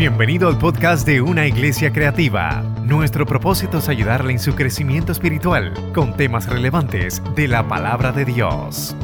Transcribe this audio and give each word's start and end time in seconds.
Bienvenido 0.00 0.48
al 0.48 0.56
podcast 0.56 1.06
de 1.06 1.20
Una 1.20 1.46
Iglesia 1.46 1.92
Creativa. 1.92 2.62
Nuestro 2.86 3.26
propósito 3.26 3.76
es 3.80 3.88
ayudarle 3.90 4.32
en 4.32 4.38
su 4.38 4.54
crecimiento 4.54 5.12
espiritual 5.12 5.92
con 5.92 6.16
temas 6.16 6.46
relevantes 6.46 7.20
de 7.36 7.46
la 7.46 7.68
palabra 7.68 8.10
de 8.10 8.24
Dios. 8.24 8.96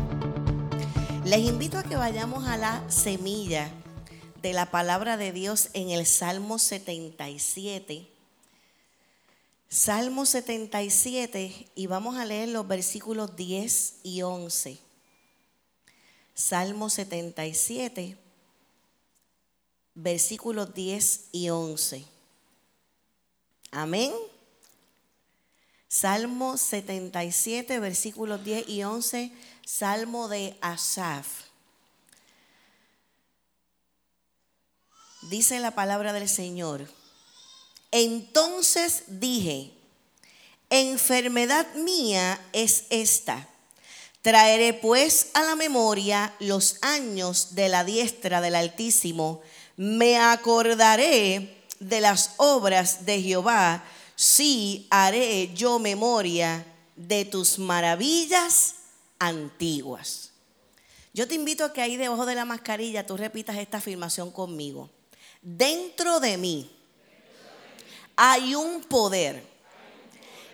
Les 1.26 1.40
invito 1.40 1.76
a 1.76 1.82
que 1.82 1.96
vayamos 1.96 2.48
a 2.48 2.56
la 2.56 2.82
semilla 2.88 3.68
de 4.40 4.54
la 4.54 4.70
palabra 4.70 5.18
de 5.18 5.32
Dios 5.32 5.68
en 5.74 5.90
el 5.90 6.06
Salmo 6.06 6.58
77. 6.58 8.08
Salmo 9.68 10.24
77 10.24 11.66
y 11.74 11.86
vamos 11.88 12.16
a 12.16 12.24
leer 12.24 12.48
los 12.48 12.66
versículos 12.66 13.36
10 13.36 14.00
y 14.02 14.22
11. 14.22 14.78
Salmo 16.32 16.88
77 16.88 18.16
versículos 19.96 20.72
10 20.74 21.20
y 21.32 21.48
11. 21.48 22.04
Amén. 23.72 24.12
Salmo 25.88 26.56
77, 26.56 27.80
versículos 27.80 28.44
10 28.44 28.68
y 28.68 28.84
11, 28.84 29.32
Salmo 29.64 30.28
de 30.28 30.56
Asaf. 30.60 31.26
Dice 35.22 35.58
la 35.58 35.72
palabra 35.72 36.12
del 36.12 36.28
Señor. 36.28 36.86
Entonces 37.90 39.04
dije, 39.06 39.72
enfermedad 40.70 41.66
mía 41.74 42.38
es 42.52 42.84
esta. 42.90 43.48
Traeré 44.20 44.74
pues 44.74 45.28
a 45.34 45.42
la 45.44 45.56
memoria 45.56 46.34
los 46.40 46.76
años 46.82 47.54
de 47.54 47.68
la 47.68 47.84
diestra 47.84 48.40
del 48.40 48.56
Altísimo 48.56 49.40
me 49.76 50.18
acordaré 50.18 51.64
de 51.78 52.00
las 52.00 52.34
obras 52.38 53.04
de 53.04 53.20
Jehová, 53.22 53.84
sí 54.14 54.86
haré 54.90 55.52
yo 55.54 55.78
memoria 55.78 56.64
de 56.96 57.24
tus 57.24 57.58
maravillas 57.58 58.76
antiguas. 59.18 60.30
Yo 61.12 61.28
te 61.28 61.34
invito 61.34 61.64
a 61.64 61.72
que 61.72 61.82
ahí 61.82 61.96
debajo 61.96 62.26
de 62.26 62.34
la 62.34 62.44
mascarilla 62.44 63.06
tú 63.06 63.16
repitas 63.16 63.56
esta 63.56 63.78
afirmación 63.78 64.30
conmigo. 64.30 64.90
Dentro 65.42 66.20
de 66.20 66.36
mí 66.36 66.70
hay 68.16 68.54
un 68.54 68.82
poder 68.82 69.44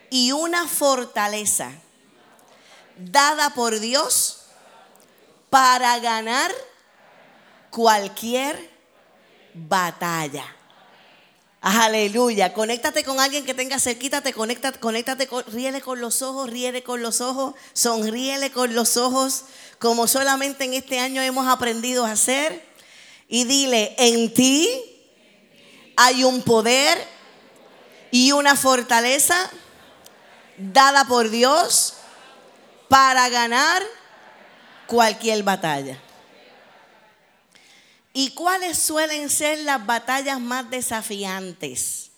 y 0.09 0.31
una 0.31 0.67
fortaleza 0.67 1.71
dada 2.97 3.53
por 3.55 3.79
Dios 3.79 4.41
para 5.49 5.97
ganar 5.99 6.51
cualquier 7.71 8.72
batalla. 9.53 10.45
Aleluya. 11.61 12.53
Conéctate 12.53 13.05
con 13.05 13.21
alguien 13.21 13.45
que 13.45 13.53
tenga 13.53 13.79
cerquita, 13.79 14.21
conéctate, 14.33 14.79
conéctate, 14.79 15.27
con, 15.27 15.45
ríele 15.45 15.79
con 15.79 16.01
los 16.01 16.21
ojos, 16.21 16.49
ríele 16.49 16.83
con 16.83 17.01
los 17.01 17.21
ojos, 17.21 17.55
sonríele 17.71 18.51
con 18.51 18.75
los 18.75 18.97
ojos, 18.97 19.45
como 19.79 20.07
solamente 20.07 20.65
en 20.65 20.73
este 20.73 20.99
año 20.99 21.21
hemos 21.21 21.47
aprendido 21.47 22.05
a 22.05 22.11
hacer. 22.11 22.65
Y 23.29 23.45
dile, 23.45 23.95
en 23.97 24.33
ti 24.33 24.69
hay 25.95 26.25
un 26.25 26.41
poder 26.41 26.97
y 28.11 28.33
una 28.33 28.57
fortaleza 28.57 29.49
dada 30.57 31.05
por 31.05 31.29
Dios 31.29 31.93
para 32.89 33.29
ganar 33.29 33.81
cualquier 34.85 35.43
batalla. 35.43 35.97
¿Y 38.13 38.29
cuáles 38.35 38.77
suelen 38.77 39.29
ser 39.29 39.59
las 39.59 39.83
batallas 39.83 40.39
más 40.39 40.69
desafiantes? 40.69 42.11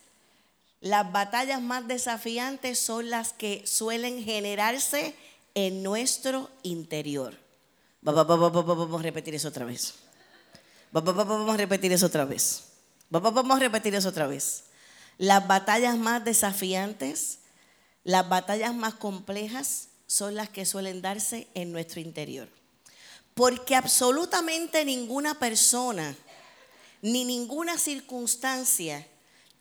Las 0.82 1.10
batallas 1.10 1.62
más 1.62 1.88
desafiantes 1.88 2.78
son 2.78 3.10
las 3.10 3.32
que 3.32 3.66
suelen 3.66 4.22
generarse 4.22 5.16
en 5.54 5.82
nuestro 5.82 6.50
interior. 6.64 7.34
Vamos 8.02 9.00
a 9.00 9.04
repetir 9.04 9.36
eso 9.36 9.48
otra 9.48 9.64
vez. 9.64 9.96
Vamos 10.92 11.54
a 11.54 11.58
repetir 11.58 11.92
eso 11.94 12.06
otra 12.06 12.26
vez. 12.26 12.66
Vamos 13.10 13.56
a 13.56 13.60
repetir 13.60 13.96
eso 13.96 14.10
otra 14.10 14.28
vez. 14.28 14.66
Las 15.18 15.48
batallas 15.48 15.98
más 15.98 16.26
desafiantes, 16.26 17.40
las 18.04 18.28
batallas 18.28 18.76
más 18.76 18.96
complejas 18.96 19.88
son 20.08 20.36
las 20.36 20.50
que 20.50 20.66
suelen 20.66 21.02
darse 21.02 21.48
en 21.54 21.72
nuestro 21.72 22.02
interior. 22.02 22.50
Porque 23.36 23.76
absolutamente 23.76 24.84
ninguna 24.86 25.38
persona 25.38 26.16
ni 27.02 27.24
ninguna 27.24 27.78
circunstancia 27.78 29.06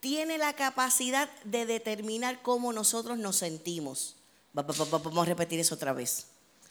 tiene 0.00 0.38
la 0.38 0.54
capacidad 0.54 1.28
de 1.44 1.66
determinar 1.66 2.40
cómo 2.40 2.72
nosotros 2.72 3.18
nos 3.18 3.36
sentimos. 3.36 4.16
Vamos 4.52 4.80
a 4.80 5.24
repetir 5.24 5.60
eso 5.60 5.74
otra 5.74 5.92
vez. 5.92 6.26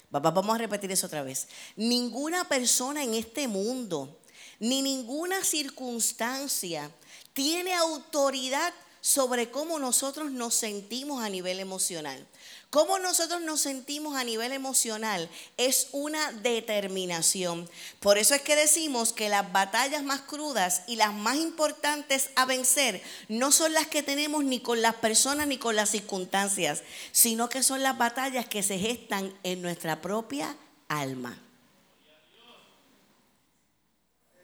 Vamos 0.09 0.55
a 0.55 0.57
repetir 0.57 0.91
eso 0.91 1.07
otra 1.07 1.23
vez. 1.23 1.47
Ninguna 1.75 2.47
persona 2.47 3.03
en 3.03 3.15
este 3.15 3.47
mundo, 3.47 4.19
ni 4.59 4.81
ninguna 4.81 5.43
circunstancia 5.43 6.89
tiene 7.33 7.73
autoridad 7.73 8.73
sobre 9.01 9.51
cómo 9.51 9.79
nosotros 9.79 10.31
nos 10.31 10.53
sentimos 10.53 11.21
a 11.21 11.29
nivel 11.29 11.59
emocional. 11.59 12.25
Cómo 12.73 12.97
nosotros 12.97 13.39
nos 13.43 13.61
sentimos 13.61 14.15
a 14.15 14.23
nivel 14.23 14.51
emocional 14.51 15.29
es 15.57 15.89
una 15.91 16.31
determinación. 16.31 17.69
Por 17.99 18.17
eso 18.17 18.33
es 18.33 18.41
que 18.41 18.55
decimos 18.55 19.13
que 19.13 19.29
las 19.29 19.51
batallas 19.51 20.01
más 20.01 20.21
crudas 20.21 20.81
y 20.87 20.95
las 20.95 21.13
más 21.13 21.35
importantes 21.35 22.31
a 22.35 22.45
vencer 22.45 23.03
no 23.29 23.51
son 23.51 23.73
las 23.73 23.85
que 23.85 24.01
tenemos 24.01 24.43
ni 24.43 24.59
con 24.59 24.81
las 24.81 24.95
personas 24.95 25.45
ni 25.45 25.59
con 25.59 25.75
las 25.75 25.91
circunstancias, 25.91 26.81
sino 27.11 27.47
que 27.47 27.61
son 27.61 27.83
las 27.83 27.95
batallas 27.95 28.47
que 28.47 28.63
se 28.63 28.79
gestan 28.79 29.31
en 29.43 29.61
nuestra 29.61 30.01
propia 30.01 30.57
alma. 30.87 31.37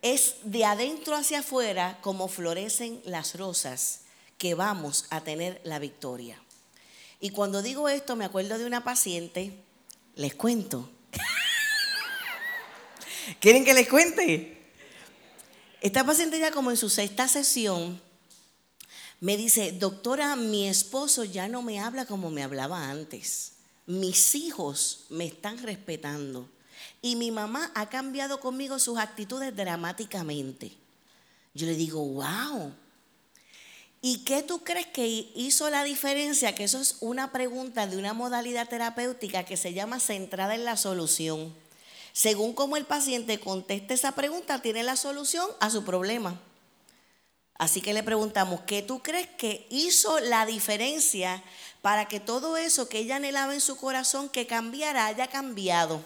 Es 0.03 0.35
de 0.44 0.66
adentro 0.66 1.16
hacia 1.16 1.40
afuera 1.40 1.97
como 2.01 2.28
florecen 2.28 3.01
las 3.06 3.34
rosas 3.40 4.01
que 4.38 4.53
vamos 4.53 5.06
a 5.09 5.22
tener 5.22 5.59
la 5.63 5.79
victoria. 5.79 6.40
Y 7.19 7.31
cuando 7.31 7.62
digo 7.62 7.90
esto, 7.90 8.16
me 8.16 8.25
acuerdo 8.25 8.57
de 8.57 8.66
una 8.66 8.84
paciente, 8.84 9.53
les 10.16 10.35
cuento. 10.35 10.90
¿Quieren 13.40 13.66
que 13.66 13.74
les 13.74 13.90
cuente? 13.90 14.57
Esta 15.81 16.06
paciente 16.06 16.40
ya 16.40 16.52
como 16.52 16.72
en 16.72 16.78
su 16.78 16.90
sexta 16.90 17.28
sesión 17.28 18.02
me 19.22 19.35
dice, 19.35 19.74
doctora, 19.74 20.35
mi 20.38 20.68
esposo 20.68 21.25
ya 21.25 21.50
no 21.50 21.62
me 21.62 21.79
habla 21.79 22.06
como 22.06 22.31
me 22.31 22.44
hablaba 22.44 22.90
antes. 22.90 23.53
Mis 23.85 24.35
hijos 24.35 25.06
me 25.09 25.25
están 25.25 25.58
respetando. 25.58 26.47
Y 27.02 27.18
mi 27.18 27.31
mamá 27.31 27.72
ha 27.75 27.90
cambiado 27.90 28.40
conmigo 28.40 28.79
sus 28.79 28.97
actitudes 28.97 29.56
dramáticamente. 29.56 30.72
Yo 31.53 31.66
le 31.66 31.75
digo, 31.75 32.06
wow, 32.06 32.74
¿Y 34.01 34.19
qué 34.19 34.43
tú 34.43 34.63
crees 34.63 34.87
que 34.87 35.31
hizo 35.35 35.69
la 35.69 35.83
diferencia? 35.83 36.55
Que 36.55 36.63
eso 36.63 36.79
es 36.79 36.97
una 37.01 37.31
pregunta 37.31 37.85
de 37.85 37.97
una 37.97 38.13
modalidad 38.13 38.69
terapéutica 38.69 39.43
que 39.43 39.57
se 39.57 39.73
llama 39.73 39.99
centrada 39.99 40.55
en 40.55 40.63
la 40.63 40.77
solución. 40.77 41.53
Según 42.13 42.53
como 42.53 42.77
el 42.77 42.85
paciente 42.85 43.39
conteste 43.39 43.93
esa 43.93 44.13
pregunta, 44.13 44.61
tiene 44.61 44.83
la 44.83 44.95
solución 44.95 45.49
a 45.59 45.69
su 45.69 45.83
problema. 45.83 46.39
Así 47.55 47.81
que 47.81 47.93
le 47.93 48.03
preguntamos, 48.03 48.61
¿qué 48.61 48.81
tú 48.81 49.03
crees 49.03 49.27
que 49.27 49.67
hizo 49.69 50.21
la 50.21 50.45
diferencia 50.45 51.43
para 51.81 52.07
que 52.07 52.21
todo 52.21 52.55
eso 52.55 52.87
que 52.87 52.99
ella 52.99 53.17
anhelaba 53.17 53.53
en 53.53 53.59
su 53.59 53.75
corazón 53.75 54.29
que 54.29 54.47
cambiara 54.47 55.07
haya 55.07 55.27
cambiado? 55.27 56.01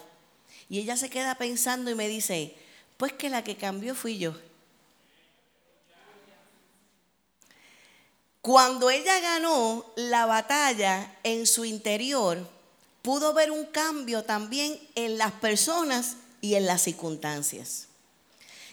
Y 0.68 0.80
ella 0.80 0.96
se 0.96 1.10
queda 1.10 1.36
pensando 1.36 1.92
y 1.92 1.94
me 1.94 2.08
dice, 2.08 2.56
pues 2.96 3.12
que 3.12 3.30
la 3.30 3.44
que 3.44 3.56
cambió 3.56 3.94
fui 3.94 4.18
yo. 4.18 4.34
Cuando 8.44 8.90
ella 8.90 9.20
ganó 9.20 9.86
la 9.96 10.26
batalla 10.26 11.16
en 11.22 11.46
su 11.46 11.64
interior, 11.64 12.46
pudo 13.00 13.32
ver 13.32 13.50
un 13.50 13.64
cambio 13.64 14.22
también 14.24 14.78
en 14.96 15.16
las 15.16 15.32
personas 15.32 16.16
y 16.42 16.56
en 16.56 16.66
las 16.66 16.82
circunstancias. 16.82 17.86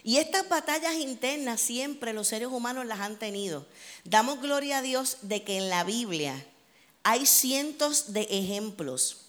Y 0.03 0.17
estas 0.17 0.49
batallas 0.49 0.95
internas 0.95 1.61
siempre 1.61 2.11
los 2.11 2.27
seres 2.27 2.49
humanos 2.49 2.85
las 2.85 2.99
han 2.99 3.17
tenido. 3.17 3.65
Damos 4.03 4.41
gloria 4.41 4.79
a 4.79 4.81
Dios 4.81 5.19
de 5.21 5.43
que 5.43 5.55
en 5.55 5.69
la 5.69 5.85
Biblia 5.85 6.45
hay 7.03 7.25
cientos 7.25 8.11
de 8.11 8.23
ejemplos 8.29 9.19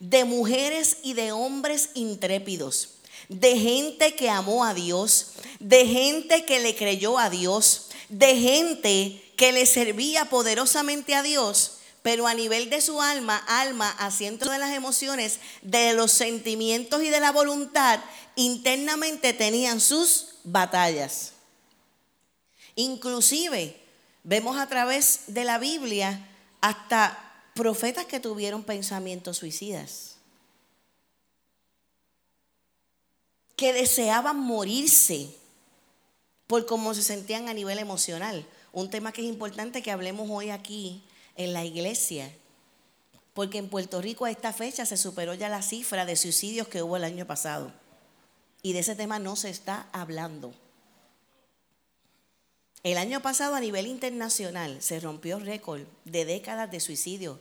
de 0.00 0.26
mujeres 0.26 0.98
y 1.02 1.14
de 1.14 1.32
hombres 1.32 1.92
intrépidos, 1.94 2.90
de 3.30 3.56
gente 3.56 4.14
que 4.14 4.28
amó 4.28 4.66
a 4.66 4.74
Dios, 4.74 5.32
de 5.60 5.86
gente 5.86 6.44
que 6.44 6.60
le 6.60 6.76
creyó 6.76 7.18
a 7.18 7.30
Dios, 7.30 7.86
de 8.10 8.36
gente 8.36 9.27
que 9.38 9.52
le 9.52 9.66
servía 9.66 10.24
poderosamente 10.24 11.14
a 11.14 11.22
Dios, 11.22 11.78
pero 12.02 12.26
a 12.26 12.34
nivel 12.34 12.70
de 12.70 12.80
su 12.80 13.00
alma, 13.00 13.36
alma, 13.46 13.88
asiento 13.98 14.50
de 14.50 14.58
las 14.58 14.74
emociones, 14.74 15.38
de 15.62 15.94
los 15.94 16.10
sentimientos 16.10 17.02
y 17.04 17.08
de 17.08 17.20
la 17.20 17.30
voluntad, 17.30 18.00
internamente 18.34 19.32
tenían 19.32 19.80
sus 19.80 20.34
batallas. 20.42 21.34
Inclusive 22.74 23.80
vemos 24.24 24.58
a 24.58 24.66
través 24.66 25.20
de 25.28 25.44
la 25.44 25.58
Biblia 25.58 26.28
hasta 26.60 27.16
profetas 27.54 28.06
que 28.06 28.18
tuvieron 28.18 28.64
pensamientos 28.64 29.36
suicidas, 29.36 30.16
que 33.54 33.72
deseaban 33.72 34.36
morirse 34.36 35.30
por 36.48 36.66
cómo 36.66 36.92
se 36.92 37.04
sentían 37.04 37.48
a 37.48 37.54
nivel 37.54 37.78
emocional. 37.78 38.44
Un 38.78 38.90
tema 38.90 39.10
que 39.10 39.22
es 39.22 39.26
importante 39.26 39.82
que 39.82 39.90
hablemos 39.90 40.30
hoy 40.30 40.50
aquí 40.50 41.02
en 41.34 41.52
la 41.52 41.64
iglesia, 41.64 42.32
porque 43.34 43.58
en 43.58 43.68
Puerto 43.68 44.00
Rico 44.00 44.24
a 44.24 44.30
esta 44.30 44.52
fecha 44.52 44.86
se 44.86 44.96
superó 44.96 45.34
ya 45.34 45.48
la 45.48 45.62
cifra 45.62 46.06
de 46.06 46.14
suicidios 46.14 46.68
que 46.68 46.84
hubo 46.84 46.96
el 46.96 47.02
año 47.02 47.26
pasado. 47.26 47.72
Y 48.62 48.74
de 48.74 48.78
ese 48.78 48.94
tema 48.94 49.18
no 49.18 49.34
se 49.34 49.50
está 49.50 49.88
hablando. 49.90 50.54
El 52.84 52.98
año 52.98 53.20
pasado 53.20 53.56
a 53.56 53.60
nivel 53.60 53.88
internacional 53.88 54.80
se 54.80 55.00
rompió 55.00 55.40
récord 55.40 55.82
de 56.04 56.24
décadas 56.24 56.70
de 56.70 56.78
suicidio. 56.78 57.40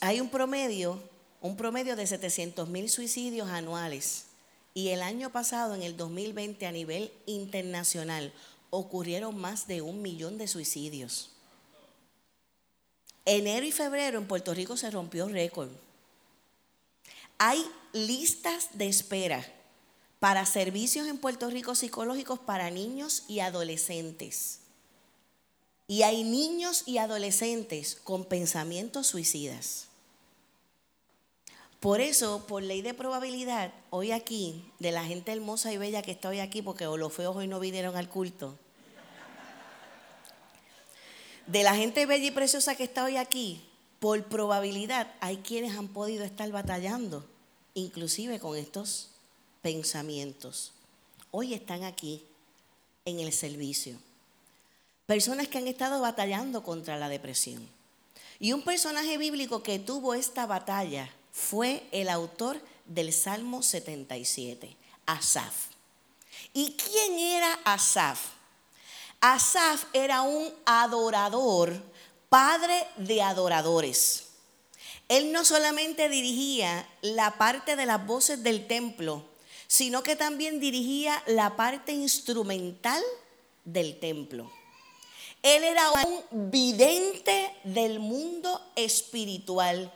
Hay 0.00 0.20
un 0.20 0.30
promedio, 0.30 1.00
un 1.40 1.56
promedio 1.56 1.94
de 1.94 2.08
700 2.08 2.68
mil 2.68 2.90
suicidios 2.90 3.48
anuales. 3.50 4.24
Y 4.74 4.88
el 4.88 5.02
año 5.02 5.30
pasado, 5.30 5.74
en 5.74 5.82
el 5.82 5.96
2020, 5.96 6.66
a 6.66 6.72
nivel 6.72 7.12
internacional, 7.26 8.32
ocurrieron 8.74 9.38
más 9.38 9.66
de 9.66 9.82
un 9.82 10.00
millón 10.00 10.38
de 10.38 10.48
suicidios. 10.48 11.28
Enero 13.26 13.66
y 13.66 13.70
febrero 13.70 14.18
en 14.18 14.26
Puerto 14.26 14.54
Rico 14.54 14.78
se 14.78 14.90
rompió 14.90 15.28
récord. 15.28 15.68
Hay 17.36 17.62
listas 17.92 18.70
de 18.72 18.88
espera 18.88 19.46
para 20.20 20.46
servicios 20.46 21.06
en 21.06 21.18
Puerto 21.18 21.50
Rico 21.50 21.74
psicológicos 21.74 22.38
para 22.38 22.70
niños 22.70 23.24
y 23.28 23.40
adolescentes. 23.40 24.60
Y 25.86 26.02
hay 26.04 26.24
niños 26.24 26.84
y 26.86 26.96
adolescentes 26.96 27.96
con 27.96 28.24
pensamientos 28.24 29.06
suicidas. 29.06 29.88
Por 31.78 32.00
eso, 32.00 32.46
por 32.46 32.62
ley 32.62 32.80
de 32.80 32.94
probabilidad, 32.94 33.74
hoy 33.90 34.12
aquí, 34.12 34.64
de 34.78 34.92
la 34.92 35.04
gente 35.04 35.32
hermosa 35.32 35.72
y 35.72 35.76
bella 35.76 36.00
que 36.00 36.12
está 36.12 36.30
hoy 36.30 36.38
aquí, 36.38 36.62
porque 36.62 36.84
los 36.84 37.12
feos 37.12 37.36
hoy 37.36 37.48
no 37.48 37.60
vinieron 37.60 37.96
al 37.96 38.08
culto, 38.08 38.56
de 41.52 41.62
la 41.62 41.76
gente 41.76 42.06
bella 42.06 42.24
y 42.24 42.30
preciosa 42.30 42.76
que 42.76 42.84
está 42.84 43.04
hoy 43.04 43.18
aquí, 43.18 43.60
por 44.00 44.24
probabilidad, 44.24 45.12
hay 45.20 45.36
quienes 45.36 45.76
han 45.76 45.88
podido 45.88 46.24
estar 46.24 46.50
batallando, 46.50 47.26
inclusive 47.74 48.40
con 48.40 48.56
estos 48.56 49.10
pensamientos. 49.60 50.72
Hoy 51.30 51.52
están 51.52 51.84
aquí 51.84 52.24
en 53.04 53.20
el 53.20 53.34
servicio. 53.34 53.98
Personas 55.04 55.46
que 55.48 55.58
han 55.58 55.68
estado 55.68 56.00
batallando 56.00 56.62
contra 56.62 56.96
la 56.96 57.10
depresión. 57.10 57.68
Y 58.40 58.54
un 58.54 58.62
personaje 58.62 59.18
bíblico 59.18 59.62
que 59.62 59.78
tuvo 59.78 60.14
esta 60.14 60.46
batalla 60.46 61.10
fue 61.32 61.86
el 61.92 62.08
autor 62.08 62.62
del 62.86 63.12
Salmo 63.12 63.62
77, 63.62 64.74
Asaf. 65.04 65.66
¿Y 66.54 66.78
quién 66.78 67.18
era 67.18 67.52
Asaf? 67.64 68.41
Asaf 69.22 69.84
era 69.92 70.22
un 70.22 70.52
adorador, 70.66 71.80
padre 72.28 72.74
de 72.96 73.22
adoradores. 73.22 74.30
Él 75.08 75.30
no 75.30 75.44
solamente 75.44 76.08
dirigía 76.08 76.88
la 77.02 77.38
parte 77.38 77.76
de 77.76 77.86
las 77.86 78.04
voces 78.04 78.42
del 78.42 78.66
templo, 78.66 79.24
sino 79.68 80.02
que 80.02 80.16
también 80.16 80.58
dirigía 80.58 81.22
la 81.28 81.54
parte 81.54 81.92
instrumental 81.92 83.00
del 83.64 84.00
templo. 84.00 84.50
Él 85.44 85.62
era 85.62 85.88
un 85.92 86.50
vidente 86.50 87.54
del 87.62 88.00
mundo 88.00 88.60
espiritual. 88.74 89.92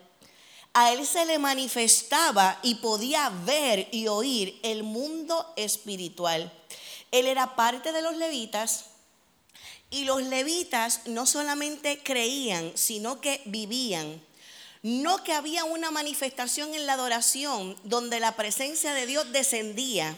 A 0.73 0.93
él 0.93 1.05
se 1.05 1.27
le 1.27 1.41
manifestaba 1.41 2.61
y 2.63 2.77
podía 2.77 3.29
ver 3.45 3.89
y 3.91 4.07
oír 4.07 4.61
el 4.63 4.85
mundo 4.85 5.53
espiritual. 5.57 6.53
Él 7.11 7.27
era 7.27 7.57
parte 7.57 7.91
de 7.91 8.03
los 8.03 8.17
levitas 8.17 8.91
y 9.97 10.05
los 10.05 10.23
levitas 10.23 11.01
no 11.07 11.27
solamente 11.27 12.03
creían, 12.03 12.73
sino 12.75 13.21
que 13.21 13.41
vivían 13.47 14.21
no 14.87 15.25
que 15.25 15.33
había 15.33 15.65
una 15.65 15.91
manifestación 15.91 16.73
en 16.73 16.87
la 16.87 16.93
adoración 16.93 17.77
donde 17.83 18.21
la 18.21 18.37
presencia 18.37 18.95
de 18.95 19.05
Dios 19.05 19.33
descendía, 19.33 20.17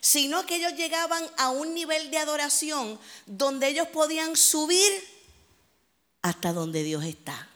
sino 0.00 0.46
que 0.46 0.56
ellos 0.56 0.72
llegaban 0.74 1.22
a 1.36 1.50
un 1.50 1.74
nivel 1.74 2.10
de 2.10 2.16
adoración 2.16 2.98
donde 3.26 3.68
ellos 3.68 3.88
podían 3.88 4.36
subir 4.36 4.90
hasta 6.22 6.54
donde 6.54 6.82
Dios 6.82 7.04
está. 7.04 7.49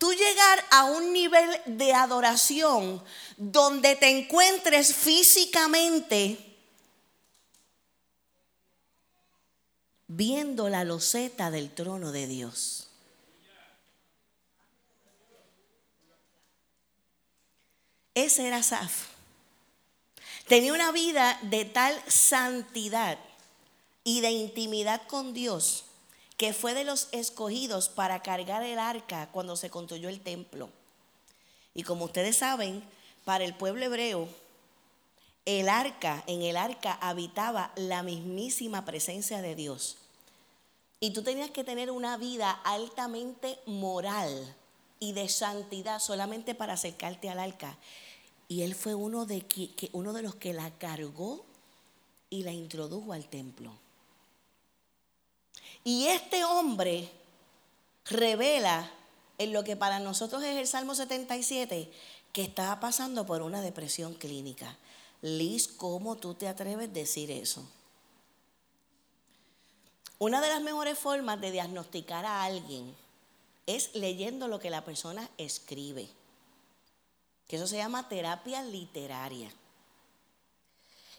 Tú 0.00 0.14
llegar 0.14 0.64
a 0.70 0.86
un 0.86 1.12
nivel 1.12 1.60
de 1.66 1.92
adoración 1.92 3.04
donde 3.36 3.96
te 3.96 4.08
encuentres 4.08 4.96
físicamente 4.96 6.38
viendo 10.06 10.70
la 10.70 10.84
loseta 10.84 11.50
del 11.50 11.74
trono 11.74 12.12
de 12.12 12.26
Dios. 12.26 12.88
Ese 18.14 18.46
era 18.46 18.62
Saf. 18.62 19.08
Tenía 20.48 20.72
una 20.72 20.92
vida 20.92 21.38
de 21.42 21.66
tal 21.66 22.02
santidad 22.08 23.18
y 24.02 24.22
de 24.22 24.30
intimidad 24.30 25.06
con 25.06 25.34
Dios 25.34 25.89
que 26.40 26.54
fue 26.54 26.72
de 26.72 26.84
los 26.84 27.08
escogidos 27.12 27.90
para 27.90 28.22
cargar 28.22 28.62
el 28.62 28.78
arca 28.78 29.28
cuando 29.30 29.56
se 29.56 29.68
construyó 29.68 30.08
el 30.08 30.22
templo. 30.22 30.70
Y 31.74 31.82
como 31.82 32.06
ustedes 32.06 32.38
saben, 32.38 32.82
para 33.26 33.44
el 33.44 33.54
pueblo 33.54 33.84
hebreo, 33.84 34.26
el 35.44 35.68
arca, 35.68 36.24
en 36.26 36.40
el 36.40 36.56
arca 36.56 36.94
habitaba 37.02 37.72
la 37.76 38.02
mismísima 38.02 38.86
presencia 38.86 39.42
de 39.42 39.54
Dios. 39.54 39.98
Y 40.98 41.10
tú 41.10 41.22
tenías 41.22 41.50
que 41.50 41.62
tener 41.62 41.90
una 41.90 42.16
vida 42.16 42.50
altamente 42.64 43.58
moral 43.66 44.56
y 44.98 45.12
de 45.12 45.28
santidad 45.28 45.98
solamente 45.98 46.54
para 46.54 46.72
acercarte 46.72 47.28
al 47.28 47.38
arca. 47.38 47.76
Y 48.48 48.62
él 48.62 48.74
fue 48.74 48.94
uno 48.94 49.26
de, 49.26 49.44
uno 49.92 50.14
de 50.14 50.22
los 50.22 50.36
que 50.36 50.54
la 50.54 50.70
cargó 50.78 51.44
y 52.30 52.44
la 52.44 52.52
introdujo 52.52 53.12
al 53.12 53.28
templo. 53.28 53.74
Y 55.84 56.06
este 56.06 56.44
hombre 56.44 57.10
revela 58.04 58.90
en 59.38 59.52
lo 59.52 59.64
que 59.64 59.76
para 59.76 59.98
nosotros 60.00 60.42
es 60.42 60.56
el 60.56 60.66
Salmo 60.66 60.94
77, 60.94 61.90
que 62.32 62.42
estaba 62.42 62.78
pasando 62.80 63.24
por 63.24 63.42
una 63.42 63.62
depresión 63.62 64.14
clínica. 64.14 64.76
Liz, 65.22 65.68
¿cómo 65.68 66.16
tú 66.16 66.34
te 66.34 66.48
atreves 66.48 66.88
a 66.88 66.92
decir 66.92 67.30
eso? 67.30 67.66
Una 70.18 70.42
de 70.42 70.48
las 70.48 70.60
mejores 70.60 70.98
formas 70.98 71.40
de 71.40 71.50
diagnosticar 71.50 72.26
a 72.26 72.44
alguien 72.44 72.94
es 73.66 73.94
leyendo 73.94 74.48
lo 74.48 74.60
que 74.60 74.68
la 74.68 74.84
persona 74.84 75.30
escribe, 75.38 76.08
que 77.48 77.56
eso 77.56 77.66
se 77.66 77.78
llama 77.78 78.08
terapia 78.08 78.62
literaria. 78.62 79.50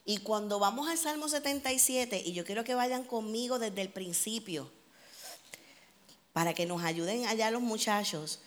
Y 0.05 0.17
cuando 0.20 0.60
vamos 0.60 0.89
al 0.89 0.98
Salmo 0.98 1.27
77, 1.27 2.24
y 2.25 2.34
yo 2.34 2.43
quiero 2.43 2.63
que 2.63 2.74
vayan 2.74 3.03
conmigo 3.03 3.60
desde 3.60 3.81
el 3.81 3.89
principio, 3.89 4.72
para 6.34 6.53
que 6.53 6.65
nos 6.65 6.84
ayuden 6.84 7.25
allá 7.25 7.51
los 7.51 7.62
muchachos, 7.62 8.39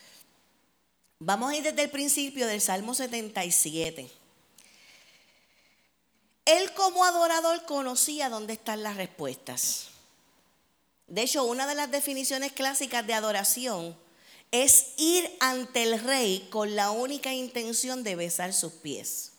vamos 1.18 1.50
a 1.50 1.56
ir 1.56 1.62
desde 1.62 1.82
el 1.82 1.90
principio 1.90 2.46
del 2.46 2.61
Salmo 2.61 2.94
77. 2.94 4.11
Él 6.44 6.73
como 6.75 7.04
adorador 7.04 7.64
conocía 7.64 8.28
dónde 8.28 8.54
están 8.54 8.82
las 8.82 8.96
respuestas. 8.96 9.88
De 11.06 11.23
hecho, 11.23 11.44
una 11.44 11.66
de 11.66 11.75
las 11.75 11.90
definiciones 11.90 12.52
clásicas 12.52 13.06
de 13.06 13.14
adoración 13.14 13.96
es 14.50 14.92
ir 14.96 15.30
ante 15.40 15.82
el 15.82 16.00
rey 16.00 16.46
con 16.50 16.76
la 16.76 16.90
única 16.90 17.32
intención 17.32 18.02
de 18.02 18.16
besar 18.16 18.52
sus 18.52 18.73
pies. 18.73 19.33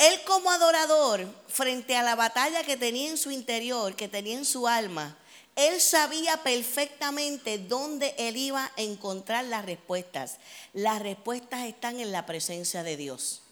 Él 0.00 0.18
como 0.24 0.50
adorador, 0.50 1.26
frente 1.46 1.94
a 1.94 2.02
la 2.02 2.14
batalla 2.14 2.64
que 2.64 2.78
tenía 2.78 3.10
en 3.10 3.18
su 3.18 3.30
interior, 3.30 3.94
que 3.94 4.08
tenía 4.08 4.38
en 4.38 4.46
su 4.46 4.66
alma, 4.66 5.14
él 5.56 5.78
sabía 5.78 6.38
perfectamente 6.38 7.58
dónde 7.58 8.14
él 8.16 8.38
iba 8.38 8.64
a 8.64 8.80
encontrar 8.80 9.44
las 9.44 9.66
respuestas. 9.66 10.38
Las 10.72 11.02
respuestas 11.02 11.66
están 11.66 12.00
en 12.00 12.12
la 12.12 12.24
presencia 12.24 12.82
de 12.82 12.96
Dios. 12.96 13.42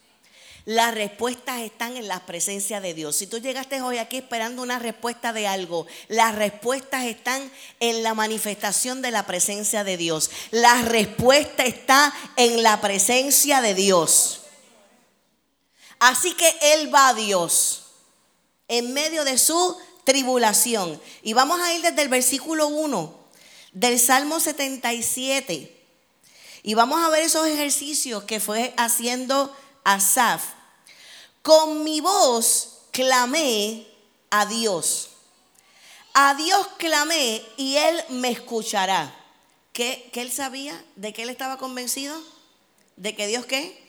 Las 0.65 0.95
respuestas 0.95 1.61
están 1.61 1.99
en 1.99 2.09
la 2.09 2.25
presencia 2.25 2.81
de 2.81 2.95
Dios. 2.95 3.17
Si 3.17 3.27
tú 3.27 3.39
llegaste 3.41 3.83
hoy 3.83 3.99
aquí 3.99 4.17
esperando 4.17 4.63
una 4.63 4.79
respuesta 4.79 5.35
de 5.35 5.47
algo, 5.47 5.87
las 6.09 6.35
respuestas 6.35 7.05
están 7.05 7.53
en 7.81 8.03
la 8.03 8.15
manifestación 8.15 9.03
de 9.03 9.11
la 9.11 9.27
presencia 9.27 9.85
de 9.85 9.99
Dios. 9.99 10.31
La 10.51 10.81
respuesta 10.81 11.65
está 11.65 12.15
en 12.37 12.63
la 12.63 12.81
presencia 12.81 13.61
de 13.61 13.75
Dios. 13.75 14.48
Así 15.99 16.35
que 16.35 16.57
él 16.61 16.95
va 16.95 17.09
a 17.09 17.15
Dios 17.15 17.87
en 18.69 18.93
medio 18.93 19.25
de 19.25 19.39
su 19.39 19.77
tribulación. 20.05 21.01
Y 21.23 21.33
vamos 21.33 21.61
a 21.61 21.75
ir 21.75 21.83
desde 21.83 22.03
el 22.03 22.09
versículo 22.09 22.69
1 22.69 23.15
del 23.73 23.99
Salmo 23.99 24.41
77. 24.41 25.75
Y 26.63 26.75
vamos 26.75 27.03
a 27.03 27.09
ver 27.09 27.23
esos 27.23 27.47
ejercicios 27.47 28.25
que 28.25 28.41
fue 28.41 28.75
haciendo 28.77 29.55
Asaf. 29.85 30.43
Con 31.43 31.85
mi 31.85 32.01
voz 32.01 32.79
clamé 32.91 33.87
a 34.31 34.47
Dios. 34.47 35.11
A 36.15 36.35
Dios 36.35 36.67
clamé 36.79 37.43
y 37.57 37.77
Él 37.77 38.05
me 38.09 38.31
escuchará. 38.31 39.15
¿Qué, 39.73 40.11
¿Qué, 40.13 40.23
él 40.23 40.33
sabía? 40.33 40.85
¿De 40.97 41.13
qué 41.13 41.23
él 41.23 41.31
estaba 41.31 41.57
convencido? 41.57 42.21
¿De 42.97 43.15
que 43.15 43.29
Dios 43.29 43.47
qué? 43.47 43.81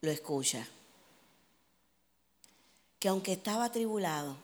Lo 0.00 0.10
escucha. 0.10 0.66
Que 3.00 3.08
aunque 3.08 3.32
estaba 3.32 3.64
atribulado, 3.64 4.36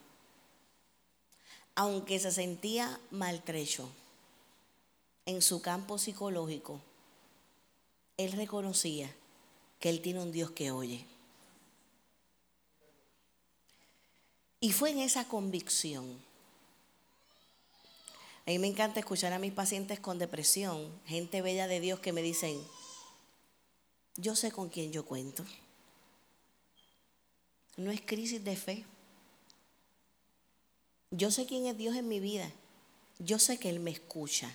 aunque 1.77 2.19
se 2.19 2.33
sentía 2.33 2.99
maltrecho 3.13 3.89
en 5.27 5.43
su 5.43 5.63
campo 5.63 5.99
psicológico, 5.99 6.81
él 8.17 8.33
reconocía 8.33 9.15
que 9.79 9.91
él 9.91 10.01
tiene 10.01 10.21
un 10.21 10.33
Dios 10.33 10.51
que 10.51 10.71
oye. 10.71 11.05
Y 14.61 14.73
fue 14.73 14.91
en 14.91 15.01
esa 15.01 15.29
convicción. 15.29 16.19
A 18.47 18.51
mí 18.51 18.59
me 18.59 18.69
encanta 18.69 19.01
escuchar 19.01 19.33
a 19.33 19.39
mis 19.39 19.53
pacientes 19.53 20.01
con 20.01 20.19
depresión, 20.19 20.91
gente 21.05 21.43
bella 21.43 21.67
de 21.67 21.81
Dios 21.81 22.01
que 22.01 22.13
me 22.13 22.23
dicen, 22.23 22.59
yo 24.17 24.35
sé 24.35 24.51
con 24.51 24.71
quién 24.71 24.93
yo 24.93 25.05
cuento. 25.05 25.45
No 27.77 27.91
es 27.91 28.01
crisis 28.01 28.43
de 28.43 28.57
fe. 28.57 28.85
Yo 31.11 31.31
sé 31.31 31.47
quién 31.47 31.67
es 31.67 31.77
Dios 31.77 31.95
en 31.97 32.09
mi 32.09 32.21
vida. 32.21 32.51
Yo 33.19 33.39
sé 33.39 33.59
que 33.59 33.71
Él 33.71 33.81
me 33.81 33.91
escucha. 33.91 34.55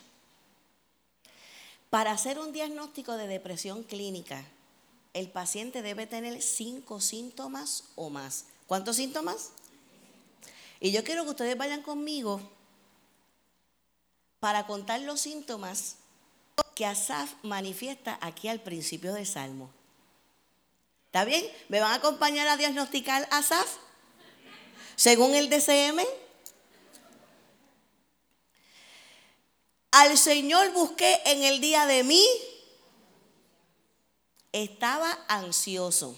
Para 1.90 2.12
hacer 2.12 2.40
un 2.40 2.54
diagnóstico 2.54 3.18
de 3.18 3.28
depresión 3.28 3.84
clínica, 3.84 4.46
el 5.14 5.30
paciente 5.30 5.82
debe 5.82 6.08
tener 6.08 6.42
cinco 6.42 7.02
síntomas 7.02 7.86
o 7.96 8.10
más. 8.10 8.46
¿Cuántos 8.66 8.96
síntomas? 8.96 9.52
Y 10.80 10.92
yo 10.92 11.04
quiero 11.04 11.24
que 11.24 11.32
ustedes 11.32 11.58
vayan 11.58 11.84
conmigo 11.84 12.42
para 14.40 14.66
contar 14.66 15.02
los 15.02 15.22
síntomas 15.22 15.98
que 16.76 16.86
Asaf 16.86 17.34
manifiesta 17.44 18.18
aquí 18.22 18.48
al 18.48 18.62
principio 18.62 19.14
del 19.14 19.28
Salmo. 19.28 19.70
¿Está 21.12 21.26
bien? 21.26 21.46
¿Me 21.68 21.82
van 21.82 21.92
a 21.92 21.96
acompañar 21.96 22.48
a 22.48 22.56
diagnosticar 22.56 23.28
Asaf? 23.32 23.68
Según 24.96 25.36
el 25.36 25.50
DCM. 25.50 26.00
Al 29.92 30.18
Señor 30.18 30.72
busqué 30.72 31.20
en 31.26 31.44
el 31.44 31.60
día 31.60 31.86
de 31.86 32.06
mí. 32.06 32.26
Estaba 34.54 35.20
ansioso. 35.28 36.18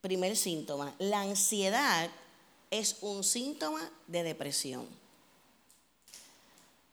Primer 0.00 0.36
síntoma. 0.36 0.94
La 1.00 1.22
ansiedad 1.22 2.08
es 2.70 2.98
un 3.00 3.24
síntoma 3.24 3.90
de 4.06 4.22
depresión. 4.22 5.01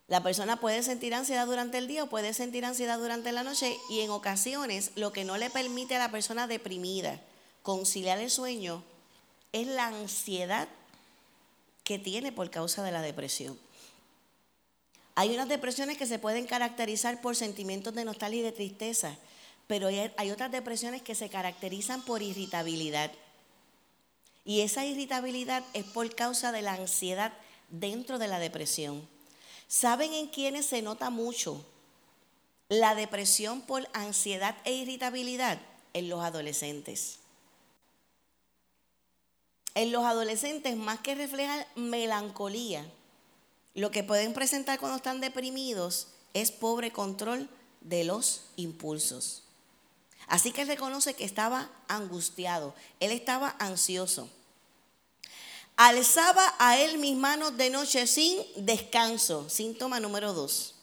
La 0.10 0.24
persona 0.24 0.60
puede 0.60 0.82
sentir 0.82 1.14
ansiedad 1.14 1.46
durante 1.46 1.78
el 1.78 1.88
día 1.88 2.04
o 2.04 2.10
puede 2.10 2.34
sentir 2.34 2.66
ansiedad 2.66 2.98
durante 2.98 3.32
la 3.32 3.44
noche 3.44 3.78
y 3.92 4.02
en 4.02 4.10
ocasiones 4.10 4.92
lo 4.96 5.14
que 5.14 5.24
no 5.24 5.38
le 5.38 5.52
permite 5.52 5.96
a 5.96 6.00
la 6.00 6.12
persona 6.12 6.48
deprimida 6.48 7.22
conciliar 7.62 8.18
el 8.18 8.32
sueño 8.32 8.84
es 9.54 9.68
la 9.68 9.88
ansiedad 9.88 10.68
que 11.84 12.00
tiene 12.00 12.32
por 12.32 12.50
causa 12.50 12.84
de 12.84 12.92
la 12.92 13.04
depresión. 13.04 13.60
Hay 15.14 15.34
unas 15.34 15.48
depresiones 15.48 15.98
que 15.98 16.08
se 16.08 16.18
pueden 16.18 16.48
caracterizar 16.48 17.22
por 17.22 17.36
sentimientos 17.36 17.94
de 17.94 18.06
nostalgia 18.06 18.40
y 18.40 18.44
de 18.44 18.52
tristeza, 18.52 19.16
pero 19.68 19.88
hay, 19.88 20.32
otras 20.32 20.52
depresiones 20.52 21.04
que 21.04 21.14
se 21.14 21.30
caracterizan 21.30 22.02
por 22.02 22.24
irritabilidad. 22.24 23.12
Y 24.44 24.62
esa 24.62 24.86
irritabilidad 24.86 25.64
es 25.74 25.84
por 25.84 26.16
causa 26.16 26.52
de 26.52 26.64
la 26.64 26.74
ansiedad 26.74 27.34
dentro 27.70 28.18
de 28.18 28.28
la 28.28 28.40
depresión. 28.40 29.08
¿Saben 29.70 30.14
en 30.14 30.26
quiénes 30.30 30.66
se 30.66 30.82
nota 30.82 31.12
mucho 31.12 31.64
la 32.70 32.96
depresión 32.96 33.62
por 33.62 33.88
ansiedad 33.94 34.58
e 34.66 34.74
irritabilidad? 34.74 35.62
En 35.94 36.10
los 36.10 36.24
adolescentes. 36.24 37.20
En 39.76 39.92
los 39.92 40.06
adolescentes, 40.06 40.76
más 40.76 41.00
que 41.02 41.14
reflejan 41.14 41.66
melancolía, 41.76 42.84
lo 43.76 43.92
que 43.92 44.04
pueden 44.04 44.34
presentar 44.34 44.80
cuando 44.80 44.98
están 44.98 45.22
deprimidos 45.22 46.08
es 46.34 46.50
pobre 46.50 46.92
control 46.92 47.48
de 47.82 48.04
los 48.06 48.46
impulsos. 48.56 49.44
Así 50.26 50.52
que 50.52 50.64
él 50.64 50.68
reconoce 50.68 51.14
que 51.14 51.26
estaba 51.26 51.70
angustiado, 51.88 52.74
él 53.00 53.12
estaba 53.12 53.56
ansioso. 53.60 54.32
Alzaba 55.82 56.56
a 56.60 56.78
él 56.78 56.98
mis 56.98 57.16
manos 57.16 57.56
de 57.56 57.70
noche 57.70 58.06
sin 58.06 58.38
descanso. 58.58 59.50
Síntoma 59.50 60.02
número 60.02 60.34
dos. 60.34 60.76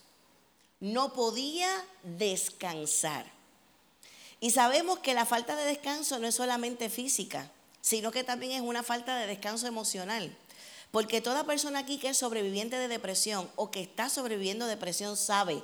No 0.80 1.12
podía 1.12 1.68
descansar. 2.02 3.30
Y 4.40 4.52
sabemos 4.52 5.00
que 5.00 5.12
la 5.12 5.26
falta 5.26 5.54
de 5.54 5.66
descanso 5.66 6.18
no 6.18 6.26
es 6.26 6.34
solamente 6.34 6.88
física, 6.88 7.50
sino 7.82 8.10
que 8.10 8.24
también 8.24 8.52
es 8.52 8.62
una 8.62 8.82
falta 8.82 9.18
de 9.18 9.26
descanso 9.26 9.66
emocional. 9.66 10.34
Porque 10.92 11.20
toda 11.20 11.44
persona 11.44 11.80
aquí 11.80 11.98
que 11.98 12.08
es 12.08 12.16
sobreviviente 12.16 12.78
de 12.78 12.88
depresión 12.88 13.50
o 13.56 13.70
que 13.70 13.82
está 13.82 14.08
sobreviviendo 14.08 14.64
de 14.64 14.76
depresión 14.76 15.18
sabe 15.18 15.62